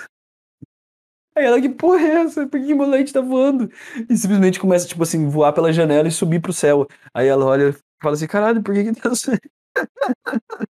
Aí 1.36 1.44
ela, 1.44 1.60
que 1.60 1.68
porra 1.68 2.00
é 2.00 2.10
essa? 2.22 2.46
Por 2.46 2.60
que 2.60 2.74
meu 2.74 2.88
leite 2.88 3.12
tá 3.12 3.20
voando? 3.20 3.70
E 4.08 4.16
simplesmente 4.16 4.58
começa, 4.58 4.88
tipo 4.88 5.02
assim, 5.02 5.28
voar 5.28 5.52
pela 5.52 5.72
janela 5.72 6.08
e 6.08 6.10
subir 6.10 6.40
pro 6.40 6.52
céu. 6.52 6.86
Aí 7.12 7.26
ela 7.26 7.44
olha 7.44 7.70
e 7.70 7.74
fala 8.02 8.14
assim, 8.14 8.26
caralho, 8.26 8.62
por 8.62 8.74
que 8.74 8.84
que 8.84 9.00
tá 9.00 9.10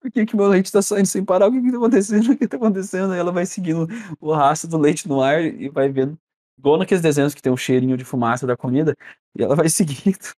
por 0.00 0.10
que 0.10 0.26
que 0.26 0.36
meu 0.36 0.48
leite 0.48 0.70
tá 0.70 0.82
saindo 0.82 1.06
sem 1.06 1.24
parar? 1.24 1.48
O 1.48 1.52
que 1.52 1.62
que 1.62 1.70
tá 1.70 1.76
acontecendo? 1.78 2.32
O 2.32 2.36
que 2.36 2.48
tá 2.48 2.56
acontecendo? 2.56 3.12
Aí 3.12 3.18
ela 3.18 3.32
vai 3.32 3.46
seguindo 3.46 3.86
o 4.20 4.32
rastro 4.34 4.68
do 4.68 4.78
leite 4.78 5.08
no 5.08 5.22
ar 5.22 5.42
e 5.42 5.68
vai 5.70 5.88
vendo 5.88 6.18
igual 6.58 6.78
naqueles 6.78 7.02
desenhos 7.02 7.34
que 7.34 7.42
tem 7.42 7.52
um 7.52 7.56
cheirinho 7.56 7.96
de 7.96 8.04
fumaça 8.04 8.46
da 8.46 8.56
comida, 8.56 8.96
e 9.36 9.42
ela 9.42 9.56
vai 9.56 9.68
seguindo. 9.70 10.32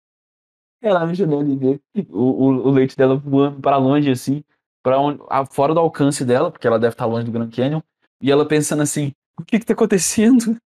Ela 0.81 1.05
na 1.05 1.13
janela 1.13 1.47
e 1.47 1.55
vê 1.55 1.79
o, 2.09 2.19
o, 2.19 2.47
o, 2.67 2.71
leite 2.71 2.95
dela 2.95 3.15
voando 3.15 3.59
para 3.59 3.77
longe, 3.77 4.11
assim, 4.11 4.43
para 4.83 4.97
fora 5.49 5.73
do 5.73 5.79
alcance 5.79 6.23
dela, 6.23 6.51
porque 6.51 6.67
ela 6.67 6.77
deve 6.77 6.93
estar 6.93 7.05
longe 7.05 7.25
do 7.25 7.31
Grand 7.31 7.49
Canyon, 7.49 7.81
e 8.21 8.31
ela 8.31 8.47
pensando 8.47 8.83
assim: 8.83 9.11
o 9.39 9.43
que 9.43 9.59
que 9.59 9.65
tá 9.65 9.73
acontecendo? 9.73 10.57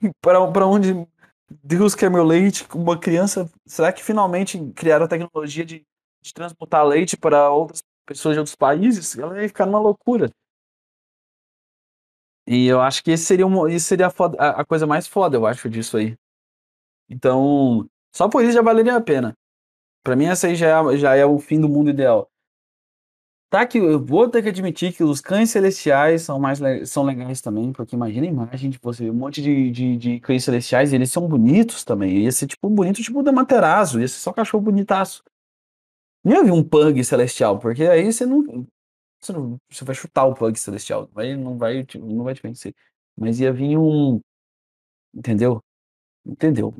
para 0.20 0.66
onde 0.66 1.06
Deus 1.62 1.94
quer 1.94 2.10
meu 2.10 2.24
leite? 2.24 2.66
Uma 2.74 2.98
criança, 2.98 3.50
será 3.66 3.92
que 3.92 4.02
finalmente 4.02 4.58
criaram 4.74 5.04
a 5.04 5.08
tecnologia 5.08 5.64
de, 5.64 5.84
de 6.22 6.34
transmutar 6.34 6.84
leite 6.84 7.16
para 7.16 7.50
outras 7.50 7.82
pessoas 8.06 8.34
de 8.34 8.40
outros 8.40 8.56
países? 8.56 9.16
Ela 9.16 9.40
ia 9.40 9.48
ficar 9.48 9.66
numa 9.66 9.80
loucura. 9.80 10.30
E 12.46 12.66
eu 12.66 12.80
acho 12.80 13.02
que 13.04 13.10
esse 13.12 13.24
seria, 13.24 13.46
um, 13.46 13.68
isso 13.68 13.86
seria 13.86 14.08
a, 14.08 14.10
foda, 14.10 14.36
a, 14.38 14.60
a, 14.62 14.64
coisa 14.64 14.86
mais 14.86 15.06
foda, 15.06 15.36
eu 15.36 15.46
acho, 15.46 15.70
disso 15.70 15.96
aí. 15.96 16.16
Então, 17.08 17.88
só 18.14 18.28
por 18.28 18.42
isso 18.42 18.52
já 18.52 18.62
valeria 18.62 18.96
a 18.96 19.00
pena. 19.00 19.34
Pra 20.02 20.16
mim, 20.16 20.26
essa 20.26 20.48
aí 20.48 20.56
já 20.56 20.68
é, 20.68 20.96
já 20.96 21.14
é 21.14 21.24
o 21.24 21.38
fim 21.38 21.60
do 21.60 21.68
mundo 21.68 21.90
ideal. 21.90 22.28
Tá 23.52 23.66
que 23.66 23.76
eu 23.76 24.02
vou 24.02 24.30
ter 24.30 24.42
que 24.42 24.48
admitir 24.48 24.94
que 24.94 25.04
os 25.04 25.20
cães 25.20 25.50
celestiais 25.50 26.22
são 26.22 26.40
mais 26.40 26.58
são 26.88 27.04
legais 27.04 27.42
também, 27.42 27.70
porque 27.70 27.94
imagina 27.94 28.26
a 28.26 28.30
imagem 28.30 28.70
de 28.70 28.78
você, 28.82 29.10
um 29.10 29.14
monte 29.14 29.42
de, 29.42 29.70
de, 29.70 29.96
de 29.98 30.20
cães 30.20 30.42
celestiais, 30.42 30.90
e 30.90 30.96
eles 30.96 31.12
são 31.12 31.28
bonitos 31.28 31.84
também. 31.84 32.22
Ia 32.22 32.32
ser 32.32 32.46
tipo 32.46 32.70
bonito, 32.70 33.02
tipo 33.02 33.22
da 33.22 33.30
Materazo, 33.30 34.00
ia 34.00 34.08
ser 34.08 34.20
só 34.20 34.32
cachorro 34.32 34.64
bonitaço. 34.64 35.22
Não 36.24 36.32
ia 36.32 36.44
vir 36.44 36.52
um 36.52 36.64
pug 36.64 37.04
celestial, 37.04 37.58
porque 37.58 37.82
aí 37.84 38.10
você 38.10 38.24
não. 38.24 38.66
Você, 39.22 39.32
não, 39.32 39.58
você 39.70 39.84
vai 39.84 39.94
chutar 39.94 40.24
o 40.26 40.34
Pug 40.34 40.58
Celestial, 40.58 41.08
vai, 41.12 41.36
não, 41.36 41.56
vai, 41.56 41.86
não 41.96 42.24
vai 42.24 42.34
te 42.34 42.42
vencer. 42.42 42.74
Mas 43.16 43.40
ia 43.40 43.52
vir 43.52 43.78
um. 43.78 44.20
Entendeu? 45.14 45.62
Entendeu? 46.24 46.74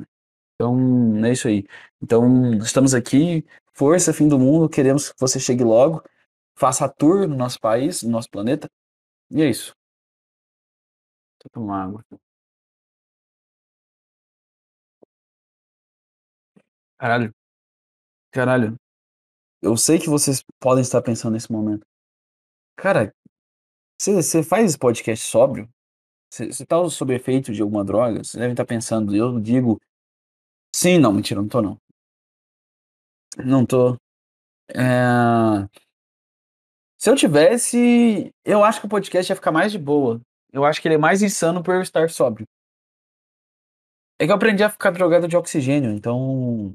Então, 0.55 1.25
é 1.27 1.33
isso 1.33 1.49
aí. 1.49 1.67
Então, 2.03 2.55
estamos 2.59 2.95
aqui. 2.95 3.45
Força, 3.75 4.13
fim 4.15 4.29
do 4.29 4.39
mundo. 4.39 4.69
Queremos 4.69 5.13
que 5.13 5.21
você 5.21 5.41
chegue 5.41 5.65
logo. 5.65 6.03
Faça 6.57 6.85
a 6.87 6.89
tour 6.89 7.29
no 7.29 7.37
nosso 7.37 7.61
país, 7.61 8.03
no 8.03 8.11
nosso 8.11 8.31
planeta. 8.31 8.69
E 9.31 9.43
é 9.43 9.51
isso. 9.51 9.75
Vou 11.45 11.51
tomar 11.53 11.85
água. 11.85 12.05
Caralho. 16.99 17.35
Caralho. 18.33 18.77
Eu 19.63 19.77
sei 19.77 19.99
que 19.99 20.09
vocês 20.09 20.43
podem 20.61 20.83
estar 20.83 21.03
pensando 21.03 21.35
nesse 21.35 21.53
momento. 21.53 21.87
Cara, 22.83 23.14
você 23.97 24.42
faz 24.42 24.77
podcast 24.77 25.25
sóbrio? 25.25 25.71
Você 26.29 26.66
tá 26.66 26.77
sob 26.90 27.14
efeito 27.14 27.53
de 27.53 27.62
alguma 27.62 27.85
droga? 27.85 28.25
Você 28.25 28.37
deve 28.37 28.55
estar 28.55 28.64
pensando, 28.66 29.14
eu 29.14 29.38
digo. 29.38 29.79
Sim, 30.75 30.99
não, 30.99 31.12
mentira, 31.12 31.40
não 31.40 31.49
tô 31.49 31.62
não. 31.62 31.79
Não 33.38 33.64
tô. 33.64 33.95
É... 34.75 35.64
Se 36.99 37.09
eu 37.09 37.14
tivesse, 37.14 38.33
eu 38.45 38.64
acho 38.64 38.81
que 38.81 38.87
o 38.87 38.90
podcast 38.90 39.31
ia 39.31 39.37
ficar 39.37 39.53
mais 39.53 39.71
de 39.71 39.79
boa. 39.79 40.21
Eu 40.53 40.64
acho 40.64 40.83
que 40.83 40.88
ele 40.88 40.97
é 40.97 40.99
mais 40.99 41.23
insano 41.23 41.63
por 41.63 41.77
eu 41.77 41.83
estar 41.83 42.11
sóbrio. 42.11 42.48
É 44.19 44.27
que 44.27 44.33
eu 44.33 44.37
aprendi 44.37 44.65
a 44.65 44.71
ficar 44.71 44.90
drogado 44.90 45.29
de 45.29 45.37
oxigênio, 45.37 45.92
então. 45.92 46.75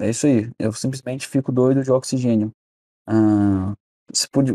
É 0.00 0.10
isso 0.10 0.26
aí. 0.26 0.50
Eu 0.58 0.72
simplesmente 0.72 1.28
fico 1.28 1.52
doido 1.52 1.84
de 1.84 1.92
oxigênio. 1.92 2.50
Ah, 3.06 3.76
você 4.12 4.28
pode, 4.28 4.52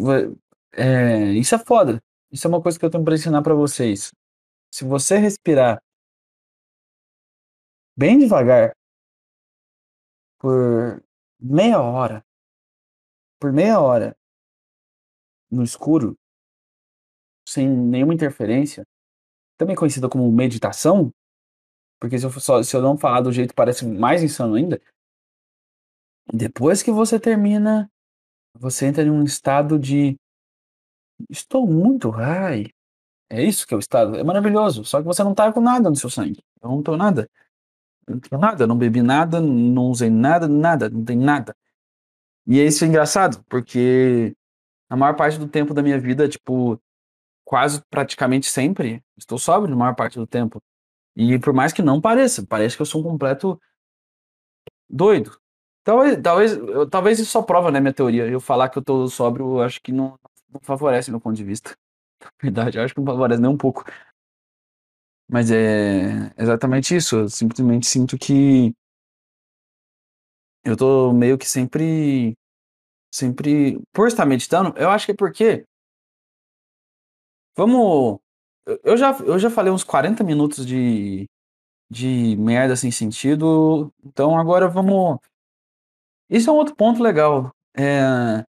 é, 0.74 1.32
isso 1.34 1.56
é 1.56 1.60
foda. 1.60 2.02
Isso 2.32 2.48
é 2.48 2.50
uma 2.50 2.62
coisa 2.62 2.80
que 2.80 2.86
eu 2.86 2.90
tenho 2.90 3.04
para 3.04 3.14
ensinar 3.14 3.44
para 3.44 3.54
vocês. 3.54 4.12
Se 4.72 4.84
você 4.84 5.18
respirar 5.18 5.82
bem 7.96 8.18
devagar 8.18 8.76
por 10.40 11.04
meia 11.40 11.80
hora, 11.80 12.26
por 13.40 13.54
meia 13.54 13.80
hora 13.80 14.18
no 15.52 15.64
escuro, 15.64 16.18
sem 17.48 17.70
nenhuma 17.70 18.14
interferência, 18.16 18.84
também 19.58 19.76
conhecida 19.76 20.10
como 20.10 20.32
meditação, 20.32 21.12
porque 22.00 22.18
se 22.18 22.26
eu, 22.26 22.32
só, 22.32 22.64
se 22.64 22.76
eu 22.76 22.82
não 22.82 22.98
falar 22.98 23.22
do 23.22 23.32
jeito 23.32 23.54
parece 23.54 23.86
mais 23.86 24.24
insano 24.24 24.56
ainda. 24.56 24.82
Depois 26.34 26.82
que 26.82 26.92
você 26.92 27.20
termina 27.20 27.90
você 28.56 28.86
entra 28.88 29.04
em 29.04 29.10
um 29.10 29.24
estado 29.24 29.80
de 29.80 30.18
estou 31.30 31.68
muito 31.68 32.10
high. 32.10 32.70
É 33.30 33.44
isso 33.44 33.66
que 33.66 33.74
é 33.74 33.78
o 33.78 33.80
estado. 33.80 34.16
É 34.18 34.24
maravilhoso. 34.24 34.86
Só 34.86 35.00
que 35.00 35.06
você 35.06 35.24
não 35.24 35.34
tá 35.34 35.52
com 35.52 35.62
nada 35.62 35.90
no 35.90 35.96
seu 35.96 36.10
sangue. 36.10 36.44
Eu 36.62 36.70
não 36.70 36.84
tô 36.84 36.96
nada. 36.96 37.30
Eu 38.08 38.16
não 38.16 38.22
tenho 38.22 38.42
nada. 38.42 38.68
Não 38.68 38.78
bebi 38.78 39.02
nada, 39.02 39.42
não 39.42 39.90
usei 39.90 40.10
nada, 40.10 40.48
nada. 40.48 40.90
Não 40.90 41.04
tem 41.04 41.18
nada. 41.18 41.56
E 42.46 42.60
é 42.60 42.66
isso 42.66 42.84
é 42.84 42.88
engraçado, 42.88 43.44
porque 43.48 44.36
a 44.90 44.96
maior 44.98 45.16
parte 45.16 45.40
do 45.40 45.48
tempo 45.48 45.74
da 45.74 45.82
minha 45.82 46.00
vida, 46.00 46.28
tipo, 46.28 46.80
quase 47.46 47.82
praticamente 47.90 48.48
sempre, 48.48 49.04
estou 49.18 49.38
sóbrio 49.38 49.70
na 49.70 49.78
maior 49.78 49.96
parte 49.96 50.20
do 50.20 50.28
tempo. 50.28 50.62
E 51.16 51.40
por 51.40 51.54
mais 51.54 51.72
que 51.72 51.82
não 51.82 52.02
pareça, 52.02 52.46
parece 52.46 52.76
que 52.76 52.82
eu 52.82 52.86
sou 52.86 53.02
um 53.02 53.04
completo 53.04 53.60
doido. 54.90 55.40
Talvez, 55.84 56.18
talvez, 56.22 56.54
eu- 56.58 56.90
talvez 56.90 57.20
isso 57.20 57.32
só 57.32 57.42
prova, 57.42 57.72
né, 57.72 57.80
minha 57.80 57.94
teoria. 57.94 58.28
Eu 58.28 58.40
falar 58.40 58.70
que 58.70 58.78
eu 58.78 58.84
tô 58.84 59.08
sóbrio, 59.08 59.46
eu 59.58 59.62
acho 59.62 59.82
que 59.82 59.92
não, 59.92 60.18
não 60.52 60.62
favorece 60.62 61.12
meu 61.12 61.20
ponto 61.20 61.36
de 61.36 61.44
vista. 61.44 61.76
Na 62.26 62.32
verdade, 62.44 62.78
eu 62.78 62.84
acho 62.84 62.94
que 62.94 63.00
não 63.02 63.08
favorece 63.08 63.42
nem 63.42 63.52
um 63.52 63.58
pouco. 63.58 63.86
Mas 65.30 65.52
é 65.52 66.32
exatamente 66.38 66.96
isso. 66.96 67.18
Eu 67.18 67.30
simplesmente 67.30 67.88
sinto 67.88 68.18
que 68.18 68.74
eu 70.64 70.76
tô 70.78 71.12
meio 71.14 71.38
que 71.38 71.48
sempre, 71.48 72.36
sempre, 73.14 73.80
por 73.94 74.08
estar 74.08 74.26
meditando, 74.26 74.74
eu 74.78 74.90
acho 74.92 75.08
que 75.08 75.12
é 75.14 75.16
porque, 75.16 75.66
vamos, 77.56 78.20
eu- 78.84 78.98
já, 78.98 79.12
eu 79.20 79.38
já 79.40 79.50
falei 79.50 79.72
uns 79.72 79.84
40 79.84 80.24
minutos 80.24 80.66
de, 80.66 81.28
de 81.92 82.36
merda 82.38 82.76
sem 82.78 82.92
sentido, 82.92 83.94
então 84.06 84.38
agora 84.40 84.70
vamos, 84.70 85.20
isso 86.34 86.50
é 86.50 86.54
um 86.54 86.56
outro 86.56 86.76
ponto 86.76 87.02
legal. 87.02 87.54
É, 87.78 88.44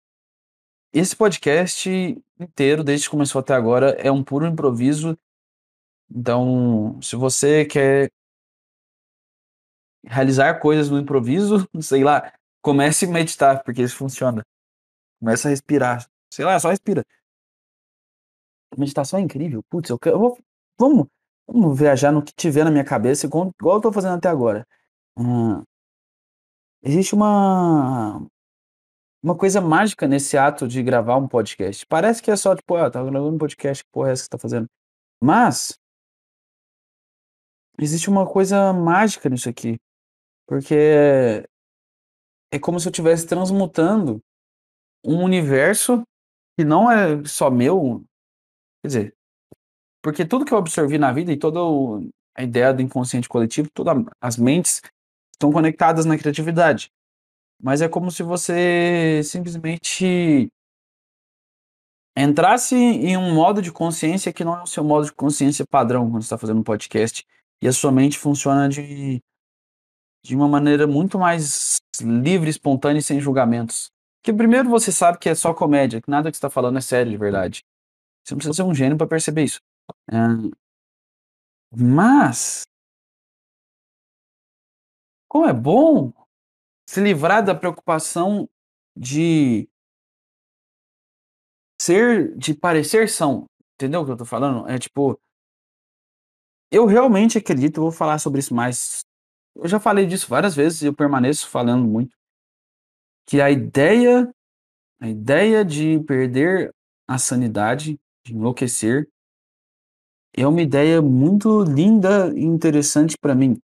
esse 0.93 1.17
podcast 1.17 1.91
inteiro, 2.39 2.85
desde 2.85 3.07
que 3.07 3.11
começou 3.11 3.41
até 3.41 3.55
agora, 3.55 3.91
é 3.99 4.11
um 4.11 4.23
puro 4.23 4.47
improviso. 4.47 5.19
Então, 6.09 7.01
se 7.03 7.17
você 7.17 7.65
quer 7.65 8.09
realizar 10.05 10.61
coisas 10.61 10.89
no 10.91 10.99
improviso, 10.99 11.67
sei 11.83 12.05
lá, 12.05 12.33
comece 12.63 13.05
a 13.05 13.09
meditar, 13.09 13.65
porque 13.65 13.83
isso 13.83 13.97
funciona. 13.97 14.45
Começa 15.19 15.49
a 15.49 15.51
respirar. 15.51 16.07
Sei 16.33 16.45
lá, 16.45 16.61
só 16.61 16.71
respira. 16.71 17.05
Meditação 18.79 19.19
é 19.19 19.23
incrível. 19.23 19.63
Putz, 19.69 19.91
eu, 19.91 19.99
quero. 19.99 20.37
Vamos, 20.79 21.07
vamos 21.49 21.79
viajar 21.79 22.13
no 22.13 22.23
que 22.23 22.33
tiver 22.33 22.65
na 22.65 22.71
minha 22.71 22.85
cabeça, 22.85 23.27
igual, 23.27 23.51
igual 23.61 23.77
eu 23.77 23.83
tô 23.83 23.93
fazendo 23.93 24.15
até 24.17 24.29
agora. 24.29 24.67
Hum, 25.17 25.63
existe 26.83 27.15
uma. 27.15 28.27
Uma 29.23 29.37
coisa 29.37 29.61
mágica 29.61 30.09
nesse 30.09 30.37
ato 30.37 30.67
de 30.67 30.83
gravar 30.83 31.17
um 31.17 31.29
podcast. 31.29 31.87
Parece 31.87 32.21
que 32.21 32.31
é 32.31 32.37
só, 32.37 32.57
tipo, 32.57 32.75
ah, 32.75 32.91
tá 32.91 33.01
gravando 33.05 33.37
um 33.37 33.39
podcast, 33.39 33.85
que 33.85 33.91
porra 33.93 34.09
é 34.09 34.13
essa 34.13 34.25
que 34.25 34.31
tá 34.31 34.39
fazendo? 34.39 34.67
Mas, 35.23 35.79
existe 37.79 38.11
uma 38.11 38.27
coisa 38.27 38.73
mágica 38.73 39.29
nisso 39.29 39.49
aqui. 39.49 39.79
Porque 40.47 40.75
é 42.53 42.59
como 42.59 42.81
se 42.81 42.89
eu 42.89 42.91
estivesse 42.91 43.27
transmutando 43.27 44.21
um 45.05 45.23
universo 45.23 46.03
que 46.59 46.65
não 46.65 46.91
é 46.91 47.25
só 47.25 47.51
meu. 47.51 48.05
Quer 48.83 48.89
dizer, 48.89 49.15
porque 50.03 50.25
tudo 50.25 50.45
que 50.45 50.53
eu 50.53 50.59
absorvi 50.59 50.99
na 50.99 51.13
vida 51.13 51.33
e 51.33 51.39
toda 51.39 51.61
a 52.37 52.43
ideia 52.43 52.75
do 52.75 52.83
inconsciente 52.83 53.29
coletivo, 53.29 53.71
todas 53.73 54.05
as 54.21 54.37
mentes 54.37 54.83
estão 55.43 55.53
conectadas 55.53 56.05
na 56.05 56.17
criatividade. 56.17 56.91
Mas 57.61 57.83
é 57.83 57.89
como 57.89 58.11
se 58.11 58.23
você 58.23 59.21
simplesmente 59.25 60.49
entrasse 62.17 62.75
em 62.77 63.17
um 63.17 63.35
modo 63.35 63.61
de 63.61 63.73
consciência 63.73 64.33
que 64.33 64.45
não 64.45 64.59
é 64.59 64.63
o 64.63 64.67
seu 64.67 64.85
modo 64.85 65.07
de 65.07 65.13
consciência 65.13 65.67
padrão 65.67 66.11
quando 66.11 66.23
está 66.23 66.39
fazendo 66.39 66.61
um 66.61 66.65
podcast. 66.65 67.25
E 67.61 67.69
a 67.69 67.73
sua 67.73 67.93
mente 67.93 68.19
funciona 68.19 68.69
de, 68.69 69.21
de 70.25 70.37
uma 70.37 70.49
maneira 70.49 70.87
muito 70.87 71.19
mais 71.19 71.81
livre, 72.01 72.51
espontânea 72.51 73.01
e 73.01 73.03
sem 73.03 73.21
julgamentos. 73.21 73.91
Porque 74.21 74.37
primeiro 74.37 74.69
você 74.69 74.93
sabe 74.93 75.19
que 75.19 75.29
é 75.29 75.35
só 75.35 75.55
comédia, 75.55 76.01
que 76.01 76.11
nada 76.11 76.31
que 76.31 76.37
está 76.37 76.51
falando 76.51 76.79
é 76.79 76.81
sério 76.81 77.11
de 77.11 77.19
verdade. 77.19 77.65
Você 78.25 78.35
não 78.35 78.39
precisa 78.39 78.55
ser 78.55 78.63
um 78.63 78.75
gênio 78.75 78.97
para 78.97 79.07
perceber 79.07 79.45
isso. 79.45 79.61
É, 80.11 80.17
mas, 81.75 82.63
como 85.33 85.47
é 85.47 85.53
bom 85.55 86.13
se 86.87 87.01
livrar 87.01 87.43
da 87.43 87.55
preocupação 87.55 88.47
de 88.95 89.67
ser, 91.81 92.37
de 92.37 92.53
parecer 92.53 93.09
são. 93.09 93.47
Entendeu 93.75 94.03
o 94.03 94.05
que 94.05 94.13
eu 94.13 94.17
tô 94.19 94.27
falando? 94.27 94.69
É 94.69 94.79
tipo, 94.79 95.19
eu 96.71 96.85
realmente 96.85 97.39
acredito, 97.39 97.81
vou 97.81 97.91
falar 97.91 98.19
sobre 98.19 98.41
isso 98.41 98.55
mais. 98.55 99.01
Eu 99.57 99.67
já 99.67 99.81
falei 99.81 100.05
disso 100.05 100.29
várias 100.29 100.55
vezes 100.55 100.83
e 100.83 100.87
eu 100.87 100.95
permaneço 100.95 101.49
falando 101.49 101.89
muito. 101.89 102.15
Que 103.27 103.41
a 103.41 103.51
ideia, 103.51 104.31
a 105.01 105.09
ideia 105.09 105.65
de 105.65 105.99
perder 106.01 106.75
a 107.09 107.17
sanidade, 107.17 107.99
de 108.27 108.35
enlouquecer, 108.35 109.09
é 110.37 110.47
uma 110.47 110.61
ideia 110.61 111.01
muito 111.01 111.63
linda 111.65 112.31
e 112.37 112.45
interessante 112.45 113.17
para 113.19 113.35
mim. 113.35 113.59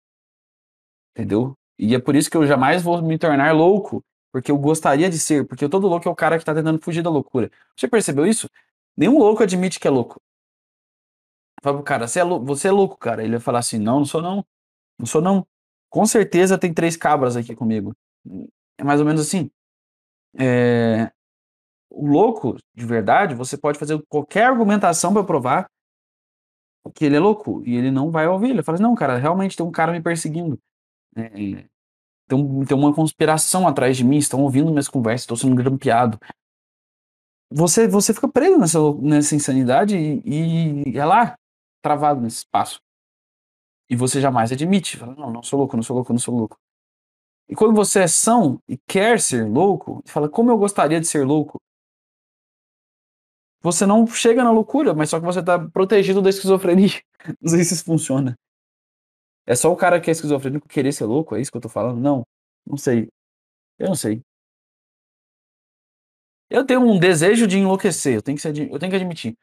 Entendeu? 1.16 1.56
E 1.78 1.94
é 1.94 1.98
por 1.98 2.14
isso 2.16 2.30
que 2.30 2.36
eu 2.36 2.46
jamais 2.46 2.82
vou 2.82 3.00
me 3.02 3.18
tornar 3.18 3.52
louco, 3.54 4.04
porque 4.32 4.50
eu 4.50 4.58
gostaria 4.58 5.08
de 5.10 5.18
ser, 5.18 5.46
porque 5.46 5.68
todo 5.68 5.88
louco 5.88 6.08
é 6.08 6.12
o 6.12 6.16
cara 6.16 6.38
que 6.38 6.44
tá 6.44 6.54
tentando 6.54 6.80
fugir 6.82 7.02
da 7.02 7.10
loucura. 7.10 7.50
Você 7.76 7.88
percebeu 7.88 8.26
isso? 8.26 8.48
Nenhum 8.96 9.18
louco 9.18 9.42
admite 9.42 9.80
que 9.80 9.88
é 9.88 9.90
louco. 9.90 10.20
Fala 11.62 11.76
pro 11.76 11.84
cara, 11.84 12.06
você 12.06 12.20
é, 12.20 12.24
lou- 12.24 12.44
você 12.44 12.68
é 12.68 12.70
louco, 12.70 12.96
cara. 12.96 13.22
Ele 13.22 13.32
vai 13.32 13.40
falar 13.40 13.60
assim: 13.60 13.78
não, 13.78 13.98
não 14.00 14.04
sou 14.06 14.22
não. 14.22 14.44
Não 14.98 15.06
sou 15.06 15.22
não. 15.22 15.46
Com 15.90 16.06
certeza 16.06 16.58
tem 16.58 16.74
três 16.74 16.96
cabras 16.96 17.36
aqui 17.36 17.56
comigo. 17.56 17.94
É 18.78 18.84
mais 18.84 19.00
ou 19.00 19.06
menos 19.06 19.22
assim. 19.22 19.50
É, 20.38 21.10
O 21.90 22.06
louco, 22.08 22.56
de 22.74 22.86
verdade, 22.86 23.34
você 23.34 23.56
pode 23.58 23.78
fazer 23.78 24.00
qualquer 24.08 24.44
argumentação 24.46 25.12
para 25.12 25.24
provar 25.24 25.68
que 26.94 27.04
ele 27.04 27.16
é 27.16 27.20
louco 27.20 27.62
e 27.66 27.74
ele 27.76 27.90
não 27.90 28.10
vai 28.10 28.26
ouvir. 28.28 28.50
Ele 28.50 28.62
fala 28.62 28.76
assim, 28.76 28.82
não, 28.82 28.94
cara, 28.94 29.16
realmente 29.18 29.56
tem 29.56 29.66
um 29.66 29.70
cara 29.72 29.92
me 29.92 30.00
perseguindo. 30.00 30.58
É, 31.16 31.64
tem, 32.28 32.38
um- 32.38 32.64
uma 32.74 32.94
conspiração 32.94 33.68
atrás 33.68 33.96
de 33.96 34.04
mim, 34.04 34.18
estão 34.18 34.42
ouvindo 34.42 34.70
minhas 34.70 34.88
conversas, 34.88 35.22
estou 35.22 35.36
sendo 35.36 35.56
grampeado. 35.56 36.18
Você, 37.50 37.86
você 37.86 38.12
fica 38.12 38.28
preso 38.28 38.58
nessa, 38.58 38.78
nessa 39.00 39.34
insanidade 39.36 39.96
e, 39.96 40.82
e 40.92 40.98
é 40.98 41.04
lá, 41.04 41.36
travado 41.82 42.20
nesse 42.20 42.38
espaço. 42.38 42.80
E 43.88 43.96
você 43.96 44.20
jamais 44.20 44.52
admite. 44.52 44.96
Fala, 44.96 45.14
não, 45.14 45.30
não 45.30 45.42
sou 45.42 45.58
louco, 45.58 45.76
não 45.76 45.82
sou 45.82 45.96
louco, 45.96 46.12
não 46.12 46.18
sou 46.18 46.34
louco. 46.36 46.56
E 47.48 47.54
quando 47.56 47.74
você 47.74 48.00
é 48.02 48.08
são 48.08 48.60
e 48.68 48.78
quer 48.88 49.20
ser 49.20 49.44
louco, 49.48 50.02
fala, 50.06 50.28
como 50.28 50.50
eu 50.50 50.58
gostaria 50.58 51.00
de 51.00 51.06
ser 51.08 51.24
louco? 51.26 51.60
Você 53.62 53.84
não 53.86 54.06
chega 54.06 54.44
na 54.44 54.50
loucura, 54.52 54.94
mas 54.94 55.10
só 55.10 55.18
que 55.18 55.26
você 55.26 55.42
tá 55.42 55.58
protegido 55.58 56.22
da 56.22 56.30
esquizofrenia. 56.30 56.90
Não 57.40 57.50
sei 57.50 57.64
se 57.64 57.74
isso 57.74 57.84
funciona. 57.84 58.36
É 59.46 59.54
só 59.54 59.72
o 59.72 59.76
cara 59.76 60.00
que 60.00 60.10
é 60.10 60.12
esquizofrênico 60.12 60.68
querer 60.68 60.92
ser 60.92 61.04
louco? 61.04 61.36
É 61.36 61.40
isso 61.40 61.50
que 61.50 61.56
eu 61.56 61.60
tô 61.62 61.68
falando? 61.68 62.00
Não. 62.00 62.26
Não 62.66 62.76
sei. 62.76 63.08
Eu 63.78 63.88
não 63.88 63.96
sei. 63.96 64.22
Eu 66.50 66.64
tenho 66.64 66.80
um 66.80 66.98
desejo 66.98 67.46
de 67.46 67.58
enlouquecer, 67.58 68.14
eu 68.14 68.22
tenho 68.22 68.36
que, 68.36 68.42
ser, 68.42 68.56
eu 68.70 68.78
tenho 68.78 68.90
que 68.90 68.96
admitir. 68.96 69.36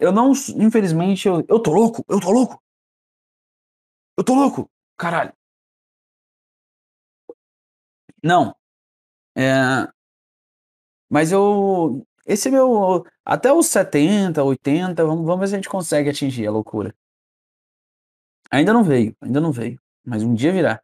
Eu 0.00 0.10
não, 0.10 0.32
infelizmente, 0.56 1.28
eu, 1.28 1.44
eu 1.48 1.60
tô 1.60 1.70
louco, 1.72 2.04
eu 2.08 2.18
tô 2.20 2.30
louco. 2.32 2.60
Eu 4.16 4.22
tô 4.24 4.34
louco, 4.34 4.70
caralho. 4.96 5.32
Não. 8.22 8.54
É, 9.36 9.88
mas 11.08 11.32
eu. 11.32 12.06
Esse 12.26 12.48
é 12.48 12.50
meu. 12.50 13.04
Até 13.24 13.52
os 13.52 13.66
70, 13.66 14.42
80, 14.44 15.04
vamos, 15.04 15.24
vamos 15.26 15.40
ver 15.40 15.48
se 15.48 15.54
a 15.54 15.58
gente 15.58 15.68
consegue 15.68 16.10
atingir 16.10 16.46
a 16.46 16.50
loucura. 16.52 16.94
Ainda 18.52 18.72
não 18.72 18.82
veio, 18.84 19.16
ainda 19.20 19.40
não 19.40 19.52
veio. 19.52 19.80
Mas 20.04 20.22
um 20.22 20.34
dia 20.34 20.52
virá. 20.52 20.82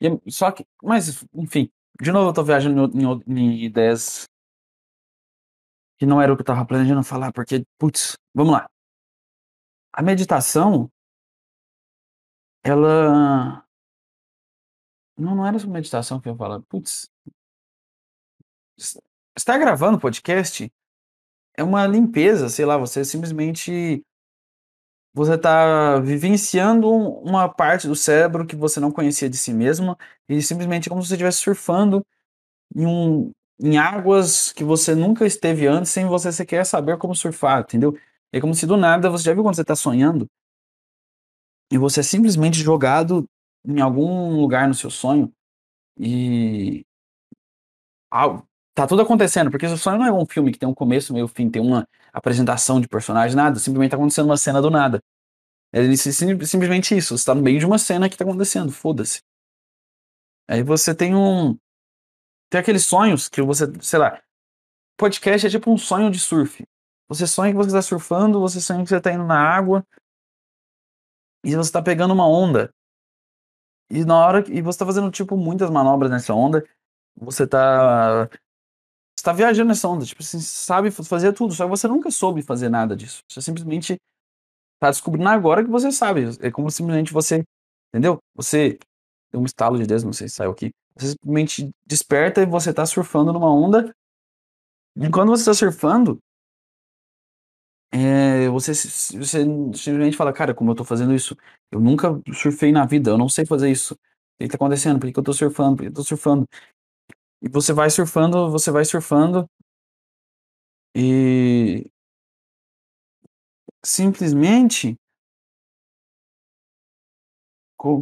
E 0.00 0.30
só 0.30 0.50
que. 0.52 0.66
Mas, 0.82 1.24
enfim. 1.34 1.70
De 2.00 2.10
novo 2.10 2.30
eu 2.30 2.34
tô 2.34 2.42
viajando 2.44 2.90
em, 2.98 3.06
o- 3.06 3.22
em 3.26 3.64
ideias 3.64 4.24
que 5.98 6.04
não 6.06 6.20
era 6.20 6.32
o 6.32 6.36
que 6.36 6.42
eu 6.42 6.46
tava 6.46 6.66
planejando 6.66 7.02
falar, 7.04 7.32
porque, 7.32 7.64
putz, 7.78 8.16
vamos 8.34 8.52
lá. 8.52 8.68
A 9.92 10.02
meditação, 10.02 10.90
ela. 12.62 13.64
Não, 15.16 15.34
não 15.36 15.46
era 15.46 15.58
sobre 15.58 15.74
meditação 15.74 16.20
que 16.20 16.28
eu 16.28 16.32
ia 16.32 16.38
falar. 16.38 16.60
Putz. 16.62 17.08
es- 18.76 18.98
Estar 19.36 19.58
gravando 19.58 19.98
podcast 19.98 20.72
é 21.56 21.62
uma 21.64 21.86
limpeza, 21.86 22.48
sei 22.48 22.64
lá, 22.64 22.76
você 22.76 23.04
simplesmente. 23.04 24.04
Você 25.14 25.38
tá 25.38 26.00
vivenciando 26.00 26.90
um- 26.92 27.20
uma 27.22 27.48
parte 27.48 27.86
do 27.88 27.94
cérebro 27.96 28.46
que 28.46 28.56
você 28.56 28.80
não 28.80 28.90
conhecia 28.92 29.30
de 29.30 29.36
si 29.36 29.52
mesmo 29.54 29.96
e 30.28 30.42
simplesmente 30.42 30.88
é 30.88 30.90
como 30.90 31.02
se 31.02 31.08
você 31.08 31.14
estivesse 31.14 31.38
surfando 31.38 32.04
em 32.76 32.86
um, 32.86 33.32
em 33.60 33.78
águas 33.78 34.52
que 34.52 34.64
você 34.64 34.94
nunca 34.94 35.26
esteve 35.26 35.66
antes 35.66 35.92
sem 35.92 36.06
você 36.06 36.32
sequer 36.32 36.66
saber 36.66 36.98
como 36.98 37.14
surfar, 37.16 37.60
entendeu? 37.62 37.96
É 38.32 38.40
como 38.40 38.54
se 38.54 38.66
do 38.66 38.76
nada, 38.76 39.10
você 39.10 39.24
já 39.24 39.34
viu 39.34 39.42
quando 39.44 39.56
você 39.56 39.64
tá 39.64 39.76
sonhando? 39.76 40.28
E 41.70 41.78
você 41.78 42.00
é 42.00 42.02
simplesmente 42.02 42.58
jogado 42.58 43.24
em 43.66 43.80
algum 43.80 44.40
lugar 44.40 44.68
no 44.68 44.74
seu 44.74 44.90
sonho 44.90 45.32
e 45.98 46.84
tá 48.74 48.86
tudo 48.86 49.02
acontecendo, 49.02 49.50
porque 49.50 49.66
o 49.66 49.76
sonho 49.78 49.98
não 49.98 50.06
é 50.06 50.12
um 50.12 50.26
filme 50.26 50.52
que 50.52 50.58
tem 50.58 50.68
um 50.68 50.74
começo, 50.74 51.12
meio 51.12 51.28
fim, 51.28 51.48
tem 51.48 51.62
uma 51.62 51.86
apresentação 52.12 52.80
de 52.80 52.88
personagem, 52.88 53.36
nada, 53.36 53.58
simplesmente 53.58 53.92
tá 53.92 53.96
acontecendo 53.96 54.26
uma 54.26 54.36
cena 54.36 54.60
do 54.60 54.70
nada. 54.70 55.00
É 55.72 55.80
simplesmente 55.96 56.96
isso, 56.96 57.16
você 57.16 57.24
tá 57.24 57.34
no 57.34 57.42
meio 57.42 57.58
de 57.58 57.66
uma 57.66 57.78
cena 57.78 58.08
que 58.08 58.16
tá 58.16 58.24
acontecendo, 58.24 58.70
foda-se. 58.72 59.22
Aí 60.48 60.62
você 60.62 60.94
tem 60.94 61.14
um. 61.14 61.56
Tem 62.50 62.60
aqueles 62.60 62.84
sonhos 62.84 63.28
que 63.28 63.40
você, 63.42 63.64
sei 63.80 63.98
lá. 63.98 64.22
Podcast 64.96 65.46
é 65.46 65.50
tipo 65.50 65.72
um 65.72 65.78
sonho 65.78 66.10
de 66.10 66.20
surf. 66.20 66.64
Você 67.08 67.26
sonha 67.26 67.50
que 67.50 67.56
você 67.56 67.70
está 67.70 67.82
surfando, 67.82 68.40
você 68.40 68.60
sonha 68.60 68.82
que 68.82 68.88
você 68.88 68.98
está 68.98 69.12
indo 69.12 69.24
na 69.24 69.38
água 69.38 69.84
e 71.44 71.50
você 71.50 71.68
está 71.68 71.82
pegando 71.82 72.14
uma 72.14 72.28
onda. 72.28 72.70
E 73.90 74.04
na 74.04 74.16
hora 74.16 74.44
e 74.48 74.62
você 74.62 74.76
está 74.76 74.86
fazendo 74.86 75.10
tipo 75.10 75.36
muitas 75.36 75.70
manobras 75.70 76.10
nessa 76.10 76.32
onda, 76.32 76.64
você 77.16 77.44
está 77.44 78.28
está 79.24 79.32
viajando 79.32 79.68
nessa 79.68 79.88
onda, 79.88 80.04
tipo 80.04 80.22
assim, 80.22 80.38
sabe 80.38 80.90
fazer 80.90 81.32
tudo, 81.32 81.54
só 81.54 81.64
que 81.64 81.70
você 81.70 81.88
nunca 81.88 82.10
soube 82.10 82.42
fazer 82.42 82.68
nada 82.68 82.94
disso. 82.94 83.22
Você 83.26 83.40
simplesmente 83.40 83.96
está 84.74 84.90
descobrindo 84.90 85.28
agora 85.30 85.64
que 85.64 85.70
você 85.70 85.90
sabe. 85.90 86.24
É 86.40 86.50
como 86.50 86.70
simplesmente 86.70 87.10
você, 87.10 87.42
entendeu? 87.88 88.18
Você 88.34 88.78
deu 89.32 89.40
um 89.40 89.46
estalo 89.46 89.78
de 89.78 89.86
Deus, 89.86 90.04
não 90.04 90.12
sei 90.12 90.28
se 90.28 90.34
saiu 90.34 90.50
aqui. 90.50 90.70
Você 90.94 91.08
simplesmente 91.12 91.70
desperta 91.86 92.42
e 92.42 92.46
você 92.46 92.68
está 92.70 92.84
surfando 92.84 93.32
numa 93.32 93.50
onda. 93.50 93.94
E 94.96 95.10
quando 95.10 95.30
você 95.30 95.40
está 95.40 95.54
surfando, 95.54 96.18
é, 97.90 98.48
você, 98.50 98.72
você 98.74 99.44
simplesmente 99.74 100.16
fala, 100.16 100.32
cara, 100.34 100.54
como 100.54 100.70
eu 100.70 100.74
tô 100.74 100.84
fazendo 100.84 101.14
isso? 101.14 101.34
Eu 101.72 101.80
nunca 101.80 102.20
surfei 102.34 102.72
na 102.72 102.84
vida, 102.84 103.10
eu 103.10 103.18
não 103.18 103.28
sei 103.28 103.46
fazer 103.46 103.70
isso. 103.70 103.94
O 103.94 103.98
que 104.38 104.48
tá 104.48 104.56
acontecendo? 104.56 104.98
Por 104.98 105.06
que, 105.06 105.12
que 105.14 105.18
eu 105.18 105.24
tô 105.24 105.32
surfando? 105.32 105.76
Por 105.76 105.82
que 105.84 105.88
eu 105.88 105.94
tô 105.94 106.04
surfando? 106.04 106.46
E 107.44 107.48
você 107.48 107.74
vai 107.74 107.90
surfando, 107.90 108.50
você 108.50 108.70
vai 108.70 108.86
surfando. 108.86 109.46
E 110.96 111.90
simplesmente 113.84 114.96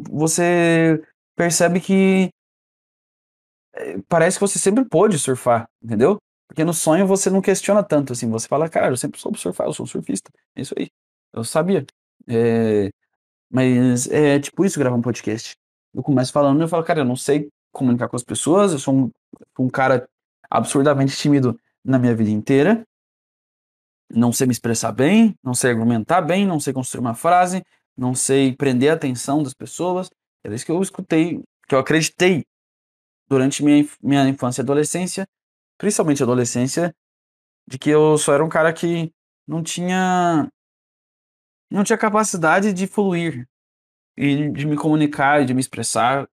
você 0.08 1.02
percebe 1.36 1.80
que 1.80 2.30
eh, 3.74 3.98
parece 4.08 4.36
que 4.38 4.40
você 4.46 4.58
sempre 4.58 4.84
pôde 4.84 5.18
surfar, 5.18 5.68
entendeu? 5.82 6.18
Porque 6.48 6.64
no 6.64 6.74
sonho 6.74 7.06
você 7.06 7.30
não 7.30 7.40
questiona 7.40 7.82
tanto, 7.82 8.12
assim, 8.12 8.28
você 8.30 8.46
fala, 8.46 8.68
cara, 8.68 8.88
eu 8.92 8.96
sempre 8.96 9.20
soube 9.20 9.38
surfar, 9.38 9.66
eu 9.66 9.72
sou 9.72 9.86
surfista, 9.86 10.30
é 10.54 10.60
isso 10.62 10.74
aí, 10.78 10.88
eu 11.32 11.42
sabia. 11.44 11.84
É, 12.28 12.90
mas 13.50 14.08
é 14.08 14.40
tipo 14.40 14.64
isso 14.64 14.78
gravar 14.80 14.96
um 14.96 15.02
podcast. 15.02 15.56
Eu 15.94 16.02
começo 16.02 16.32
falando 16.32 16.60
e 16.60 16.64
eu 16.64 16.68
falo, 16.68 16.84
cara, 16.84 17.00
eu 17.00 17.04
não 17.04 17.16
sei 17.16 17.48
comunicar 17.72 18.08
com 18.08 18.16
as 18.16 18.24
pessoas, 18.24 18.72
eu 18.72 18.78
sou 18.78 18.94
um, 18.94 19.10
um 19.58 19.68
cara 19.68 20.08
absurdamente 20.50 21.16
tímido 21.16 21.58
na 21.84 21.98
minha 21.98 22.14
vida 22.14 22.30
inteira, 22.30 22.86
não 24.10 24.32
sei 24.32 24.46
me 24.46 24.52
expressar 24.52 24.92
bem, 24.92 25.34
não 25.42 25.54
sei 25.54 25.70
argumentar 25.70 26.20
bem, 26.20 26.46
não 26.46 26.60
sei 26.60 26.72
construir 26.72 27.00
uma 27.00 27.14
frase, 27.14 27.64
não 27.96 28.14
sei 28.14 28.54
prender 28.54 28.90
a 28.90 28.94
atenção 28.94 29.42
das 29.42 29.54
pessoas. 29.54 30.10
Era 30.44 30.54
isso 30.54 30.66
que 30.66 30.72
eu 30.72 30.82
escutei, 30.82 31.42
que 31.66 31.74
eu 31.74 31.78
acreditei 31.78 32.44
durante 33.28 33.64
minha, 33.64 33.88
minha 34.02 34.28
infância 34.28 34.60
e 34.60 34.64
adolescência, 34.64 35.26
principalmente 35.78 36.22
adolescência, 36.22 36.94
de 37.66 37.78
que 37.78 37.90
eu 37.90 38.18
só 38.18 38.34
era 38.34 38.44
um 38.44 38.48
cara 38.48 38.72
que 38.72 39.10
não 39.46 39.62
tinha 39.62 40.48
não 41.70 41.82
tinha 41.82 41.96
capacidade 41.96 42.72
de 42.72 42.86
fluir 42.86 43.48
e 44.16 44.50
de 44.50 44.66
me 44.66 44.76
comunicar 44.76 45.44
de 45.46 45.54
me 45.54 45.60
expressar 45.60 46.28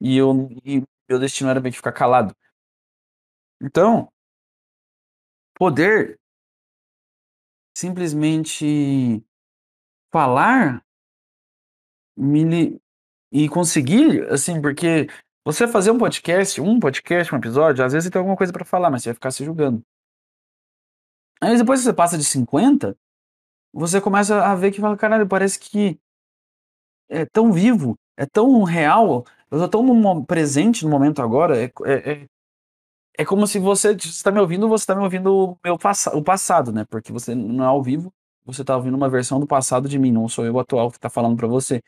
e 0.00 0.16
eu 0.16 0.48
e 0.64 0.82
meu 1.10 1.18
destino 1.18 1.50
era 1.50 1.60
meio 1.60 1.72
que 1.72 1.78
ficar 1.78 1.92
calado. 1.92 2.34
Então, 3.60 4.08
poder 5.54 6.18
simplesmente 7.76 9.24
falar 10.12 10.84
me 12.16 12.80
e 13.32 13.48
conseguir 13.48 14.22
assim, 14.30 14.60
porque 14.60 15.06
você 15.44 15.66
fazer 15.66 15.90
um 15.90 15.98
podcast, 15.98 16.60
um 16.60 16.78
podcast, 16.78 17.34
um 17.34 17.38
episódio, 17.38 17.84
às 17.84 17.92
vezes 17.92 18.06
você 18.06 18.10
tem 18.10 18.18
alguma 18.18 18.36
coisa 18.36 18.52
para 18.52 18.64
falar, 18.64 18.90
mas 18.90 19.02
você 19.02 19.10
vai 19.10 19.14
ficar 19.14 19.30
se 19.30 19.44
julgando. 19.44 19.82
Aí 21.40 21.56
depois 21.56 21.80
que 21.80 21.86
você 21.86 21.92
passa 21.92 22.18
de 22.18 22.24
50, 22.24 22.96
você 23.72 24.00
começa 24.00 24.44
a 24.44 24.54
ver 24.54 24.72
que 24.72 24.80
fala, 24.80 24.96
caralho, 24.96 25.28
parece 25.28 25.58
que 25.58 25.98
é 27.08 27.24
tão 27.24 27.52
vivo, 27.52 27.98
é 28.16 28.26
tão 28.26 28.62
real, 28.62 29.24
eu 29.50 29.58
tô 29.58 29.68
tão 29.68 29.82
no, 29.82 30.24
presente 30.24 30.84
no 30.84 30.90
momento 30.90 31.20
agora, 31.20 31.60
é, 31.60 31.70
é, 31.84 32.12
é, 32.12 32.26
é 33.18 33.24
como 33.24 33.46
se 33.46 33.58
você 33.58 33.92
está 33.92 34.30
me 34.30 34.38
ouvindo, 34.40 34.68
você 34.68 34.82
está 34.82 34.94
me 34.94 35.02
ouvindo 35.02 35.34
o, 35.34 35.58
meu 35.64 35.74
o 36.14 36.22
passado, 36.22 36.72
né? 36.72 36.84
Porque 36.88 37.12
você 37.12 37.34
não 37.34 37.64
é 37.64 37.66
ao 37.66 37.82
vivo, 37.82 38.12
você 38.44 38.62
está 38.62 38.76
ouvindo 38.76 38.96
uma 38.96 39.08
versão 39.08 39.40
do 39.40 39.46
passado 39.46 39.88
de 39.88 39.98
mim, 39.98 40.12
não 40.12 40.28
sou 40.28 40.46
eu 40.46 40.58
atual 40.58 40.90
que 40.90 40.98
está 40.98 41.10
falando 41.10 41.36
para 41.36 41.48
você. 41.48 41.82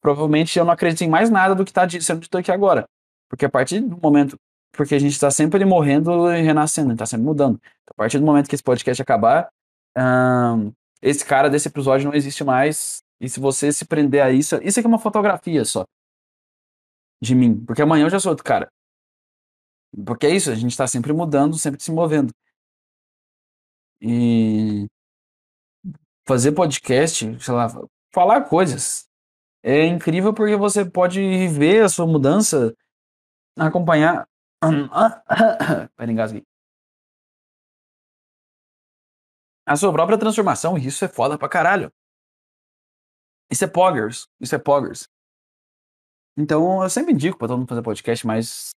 Provavelmente 0.00 0.58
eu 0.58 0.64
não 0.64 0.72
acredito 0.72 1.02
em 1.02 1.08
mais 1.08 1.30
nada 1.30 1.54
do 1.54 1.64
que 1.64 1.70
está 1.70 1.88
sendo 1.88 2.20
dito 2.20 2.36
aqui 2.38 2.52
agora. 2.52 2.86
Porque 3.28 3.46
a 3.46 3.50
partir 3.50 3.80
do 3.80 3.98
momento. 4.00 4.38
Porque 4.72 4.94
a 4.94 4.98
gente 4.98 5.12
está 5.12 5.30
sempre 5.30 5.64
morrendo 5.64 6.30
e 6.30 6.42
renascendo, 6.42 6.92
está 6.92 7.06
sempre 7.06 7.24
mudando. 7.24 7.58
A 7.90 7.94
partir 7.94 8.18
do 8.18 8.26
momento 8.26 8.48
que 8.48 8.54
esse 8.54 8.62
podcast 8.62 9.00
acabar, 9.00 9.48
esse 11.00 11.24
cara 11.24 11.48
desse 11.48 11.68
episódio 11.68 12.08
não 12.08 12.14
existe 12.14 12.44
mais. 12.44 13.02
E 13.18 13.28
se 13.28 13.40
você 13.40 13.72
se 13.72 13.86
prender 13.86 14.22
a 14.22 14.30
isso, 14.30 14.60
isso 14.62 14.78
aqui 14.78 14.86
é 14.86 14.88
uma 14.88 14.98
fotografia 14.98 15.64
só 15.64 15.86
de 17.20 17.34
mim. 17.34 17.64
Porque 17.64 17.82
amanhã 17.82 18.06
eu 18.06 18.10
já 18.10 18.20
sou 18.20 18.30
outro 18.30 18.44
cara. 18.44 18.70
Porque 20.04 20.26
é 20.26 20.30
isso, 20.34 20.50
a 20.50 20.54
gente 20.54 20.72
está 20.72 20.86
sempre 20.86 21.12
mudando, 21.12 21.56
sempre 21.58 21.82
se 21.82 21.90
movendo. 21.90 22.32
E 24.00 24.86
fazer 26.26 26.52
podcast, 26.52 27.24
sei 27.40 27.54
lá, 27.54 27.68
falar 28.12 28.48
coisas. 28.48 29.08
É 29.62 29.86
incrível 29.86 30.34
porque 30.34 30.56
você 30.56 30.84
pode 30.88 31.20
ver 31.48 31.84
a 31.84 31.88
sua 31.88 32.06
mudança 32.06 32.74
acompanhar. 33.58 34.28
Pera, 35.96 36.12
engasguei. 36.12 36.44
A 39.66 39.76
sua 39.76 39.92
própria 39.92 40.18
transformação, 40.18 40.78
isso 40.78 41.04
é 41.04 41.08
foda 41.08 41.36
pra 41.38 41.48
caralho. 41.48 41.92
Isso 43.50 43.64
é 43.64 43.68
poggers. 43.68 44.28
Isso 44.40 44.54
é 44.54 44.58
poggers. 44.58 45.08
Então, 46.36 46.82
eu 46.82 46.90
sempre 46.90 47.12
indico 47.12 47.38
pra 47.38 47.48
todo 47.48 47.58
mundo 47.58 47.68
fazer 47.68 47.82
podcast, 47.82 48.26
mas. 48.26 48.70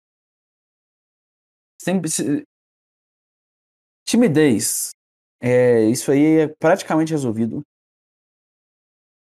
Sempre. 1.80 2.10
Se... 2.10 2.46
Timidez. 4.06 4.90
É, 5.40 5.82
isso 5.84 6.10
aí 6.10 6.40
é 6.40 6.48
praticamente 6.48 7.12
resolvido. 7.12 7.62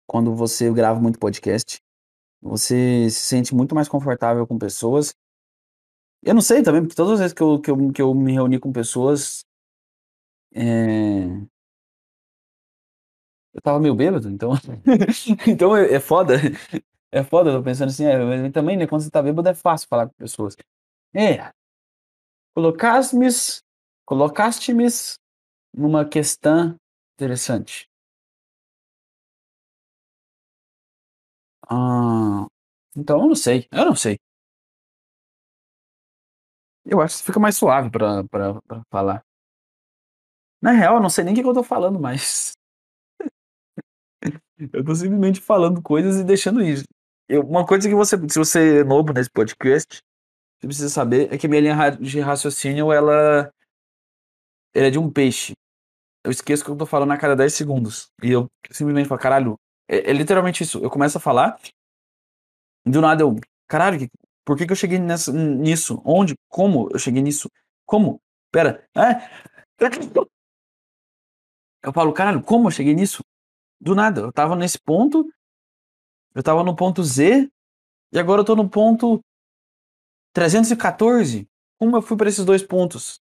Quando 0.07 0.35
você 0.35 0.71
grava 0.73 1.01
muito 1.01 1.19
podcast, 1.19 1.79
você 2.41 3.09
se 3.11 3.21
sente 3.21 3.55
muito 3.55 3.75
mais 3.75 3.89
confortável 3.89 4.47
com 4.47 4.59
pessoas 4.59 5.15
eu 6.25 6.35
não 6.35 6.41
sei 6.41 6.63
também, 6.63 6.81
porque 6.83 6.97
todas 6.97 7.15
as 7.15 7.19
vezes 7.21 7.35
que 7.35 7.43
eu, 7.43 7.61
que 7.61 7.71
eu, 7.71 7.93
que 7.93 8.03
eu 8.03 8.15
me 8.15 8.33
reuni 8.33 8.59
com 8.59 8.73
pessoas. 8.73 9.45
É... 10.55 11.27
Eu 13.53 13.61
tava 13.63 13.79
meio 13.79 13.95
bêbado, 13.95 14.29
então. 14.31 14.53
então 15.47 15.77
é, 15.77 15.95
é, 15.95 16.01
foda. 16.01 16.35
É 17.17 17.23
foda, 17.23 17.51
eu 17.51 17.59
tô 17.59 17.63
pensando 17.63 17.91
assim, 17.91 18.05
é, 18.07 18.51
também, 18.51 18.77
né? 18.77 18.89
Quando 18.89 19.03
você 19.03 19.11
tá 19.11 19.23
bêbado 19.23 19.49
é 19.49 19.55
fácil 19.55 19.87
falar 19.89 20.09
com 20.09 20.15
pessoas. 20.19 20.57
É. 21.15 21.51
Colocaste-me. 22.57 23.29
Numa 25.77 26.05
questão 26.05 26.77
interessante. 27.17 27.89
Ah, 31.69 32.47
então 32.97 33.21
eu 33.23 33.29
não 33.29 33.35
sei, 33.35 33.67
eu 33.73 33.85
não 33.87 33.95
sei. 33.97 34.19
Eu 36.87 37.01
acho 37.01 37.19
que 37.19 37.25
fica 37.27 37.41
mais 37.41 37.57
suave 37.57 37.91
pra, 37.91 38.25
pra, 38.25 38.61
pra 38.63 38.83
falar. 38.91 39.25
Na 40.63 40.73
real, 40.73 40.97
eu 40.97 41.01
não 41.03 41.11
sei 41.11 41.25
nem 41.25 41.35
o 41.35 41.37
que 41.37 41.47
eu 41.47 41.55
tô 41.55 41.63
falando 41.63 41.99
mais. 42.01 42.53
eu 44.73 44.85
tô 44.85 44.95
simplesmente 44.95 45.41
falando 45.41 45.83
coisas 45.83 46.17
e 46.19 46.25
deixando 46.25 46.63
isso. 46.63 46.85
Eu, 47.35 47.43
uma 47.43 47.67
coisa 47.67 47.89
que 47.89 47.95
você, 47.97 48.17
se 48.29 48.39
você 48.39 48.79
é 48.81 48.85
novo 48.85 49.13
nesse 49.13 49.29
podcast, 49.29 50.01
você 50.61 50.67
precisa 50.69 50.89
saber 50.89 51.33
é 51.35 51.37
que 51.37 51.47
a 51.47 51.51
minha 51.51 51.61
linha 51.61 51.91
de 51.91 52.21
raciocínio, 52.21 52.93
ela, 52.93 53.51
ela 54.73 54.87
é 54.87 54.91
de 54.91 55.01
um 55.01 55.11
peixe. 55.11 55.53
Eu 56.25 56.31
esqueço 56.31 56.65
que 56.65 56.71
eu 56.71 56.77
tô 56.77 56.87
falando 56.87 57.11
a 57.11 57.19
cada 57.19 57.35
10 57.35 57.53
segundos. 57.53 58.09
E 58.23 58.31
eu 58.31 58.47
simplesmente 58.71 59.09
falo, 59.09 59.21
caralho, 59.21 59.59
é, 59.89 60.11
é 60.11 60.13
literalmente 60.13 60.63
isso. 60.63 60.79
Eu 60.79 60.89
começo 60.89 61.19
a 61.19 61.21
falar, 61.21 61.59
do 62.87 63.01
nada 63.01 63.25
eu, 63.25 63.35
caralho, 63.67 64.09
por 64.45 64.57
que, 64.57 64.65
que 64.65 64.73
eu 64.73 64.77
cheguei 64.77 65.01
nessa, 65.01 65.33
nisso? 65.33 66.01
Onde? 66.05 66.35
Como 66.49 66.89
eu 66.93 67.01
cheguei 67.01 67.21
nisso? 67.21 67.51
Como? 67.85 68.21
Espera, 68.47 68.87
hã? 68.97 69.21
Eu 71.83 71.93
falo: 71.93 72.13
"Caralho, 72.13 72.43
como 72.43 72.69
eu 72.69 72.71
cheguei 72.71 72.95
nisso?". 72.95 73.25
Do 73.81 73.95
nada, 73.95 74.21
eu 74.21 74.29
estava 74.31 74.55
nesse 74.55 74.79
ponto 74.79 75.29
eu 76.35 76.41
estava 76.41 76.63
no 76.65 76.75
ponto 76.77 77.03
Z, 77.05 77.49
e 78.13 78.19
agora 78.19 78.43
eu 78.43 78.45
tô 78.47 78.57
no 78.57 78.69
ponto 78.71 79.21
314. 80.35 81.49
Como 81.79 81.97
eu 81.97 82.03
fui 82.03 82.17
pra 82.17 82.29
esses 82.29 82.45
2 82.45 82.63
pontos? 82.63 83.21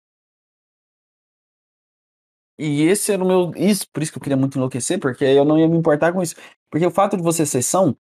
E 2.57 2.83
esse 2.83 3.11
era 3.13 3.23
o 3.23 3.27
meu 3.27 3.51
isso, 3.55 3.87
por 3.93 4.03
isso 4.03 4.11
que 4.11 4.17
eu 4.17 4.21
queria 4.21 4.35
muito 4.37 4.57
enlouquecer, 4.57 4.99
porque 4.99 5.23
eu 5.23 5.45
não 5.45 5.57
ia 5.57 5.67
me 5.67 5.77
importar 5.77 6.11
com 6.11 6.21
isso. 6.21 6.35
Porque 6.69 6.85
o 6.85 6.91
fato 6.91 7.15
de 7.15 7.23
você 7.23 7.45
ser 7.45 7.61
são 7.61 7.95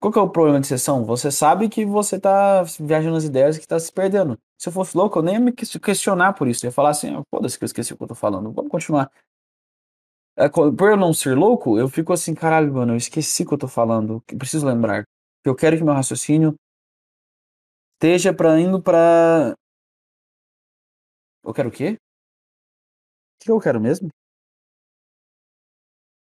qual 0.00 0.12
que 0.12 0.18
é 0.18 0.22
o 0.22 0.28
problema 0.30 0.60
de 0.60 0.66
ser 0.66 0.78
são? 0.78 1.04
Você 1.04 1.30
sabe 1.30 1.68
que 1.68 1.84
você 1.86 2.18
tá 2.20 2.62
viajando 2.80 3.14
nas 3.14 3.24
ideias 3.24 3.56
e 3.56 3.60
que 3.60 3.66
tá 3.68 3.78
se 3.80 3.92
perdendo. 3.92 4.38
Se 4.58 4.68
eu 4.68 4.72
fosse 4.72 4.96
louco, 4.96 5.18
eu 5.18 5.22
nem 5.22 5.34
ia 5.34 5.40
me 5.40 5.52
ques 5.52 5.76
questionar 5.76 6.34
por 6.34 6.48
isso, 6.48 6.64
eu 6.66 6.68
ia 6.68 6.72
falar 6.72 6.90
assim: 6.90 7.14
"Ah, 7.16 7.22
foda-se 7.34 7.58
que 7.58 7.64
eu 7.64 7.66
esqueci 7.66 7.92
o 7.94 7.96
que 7.96 8.02
eu 8.04 8.08
tô 8.08 8.14
falando, 8.14 8.52
vamos 8.52 8.70
continuar". 8.70 9.10
É 10.36 10.48
por 10.48 10.88
eu 10.88 10.96
não 10.96 11.12
ser 11.12 11.36
louco, 11.36 11.78
eu 11.78 11.88
fico 11.88 12.12
assim: 12.12 12.34
"Caralho, 12.34 12.72
mano, 12.72 12.92
eu 12.94 12.96
esqueci 12.96 13.42
o 13.42 13.46
que 13.48 13.52
eu 13.54 13.58
tô 13.58 13.68
falando, 13.68 14.22
preciso 14.38 14.66
lembrar". 14.66 15.04
Eu 15.44 15.54
quero 15.54 15.76
que 15.76 15.84
meu 15.84 15.92
raciocínio 15.92 16.54
esteja 18.00 18.32
pra 18.34 18.58
indo 18.60 18.80
pra 18.82 19.54
Eu 21.44 21.52
quero 21.52 21.68
o 21.68 21.72
quê? 21.72 21.98
Que 23.40 23.50
eu 23.50 23.60
quero 23.60 23.80
mesmo? 23.80 24.12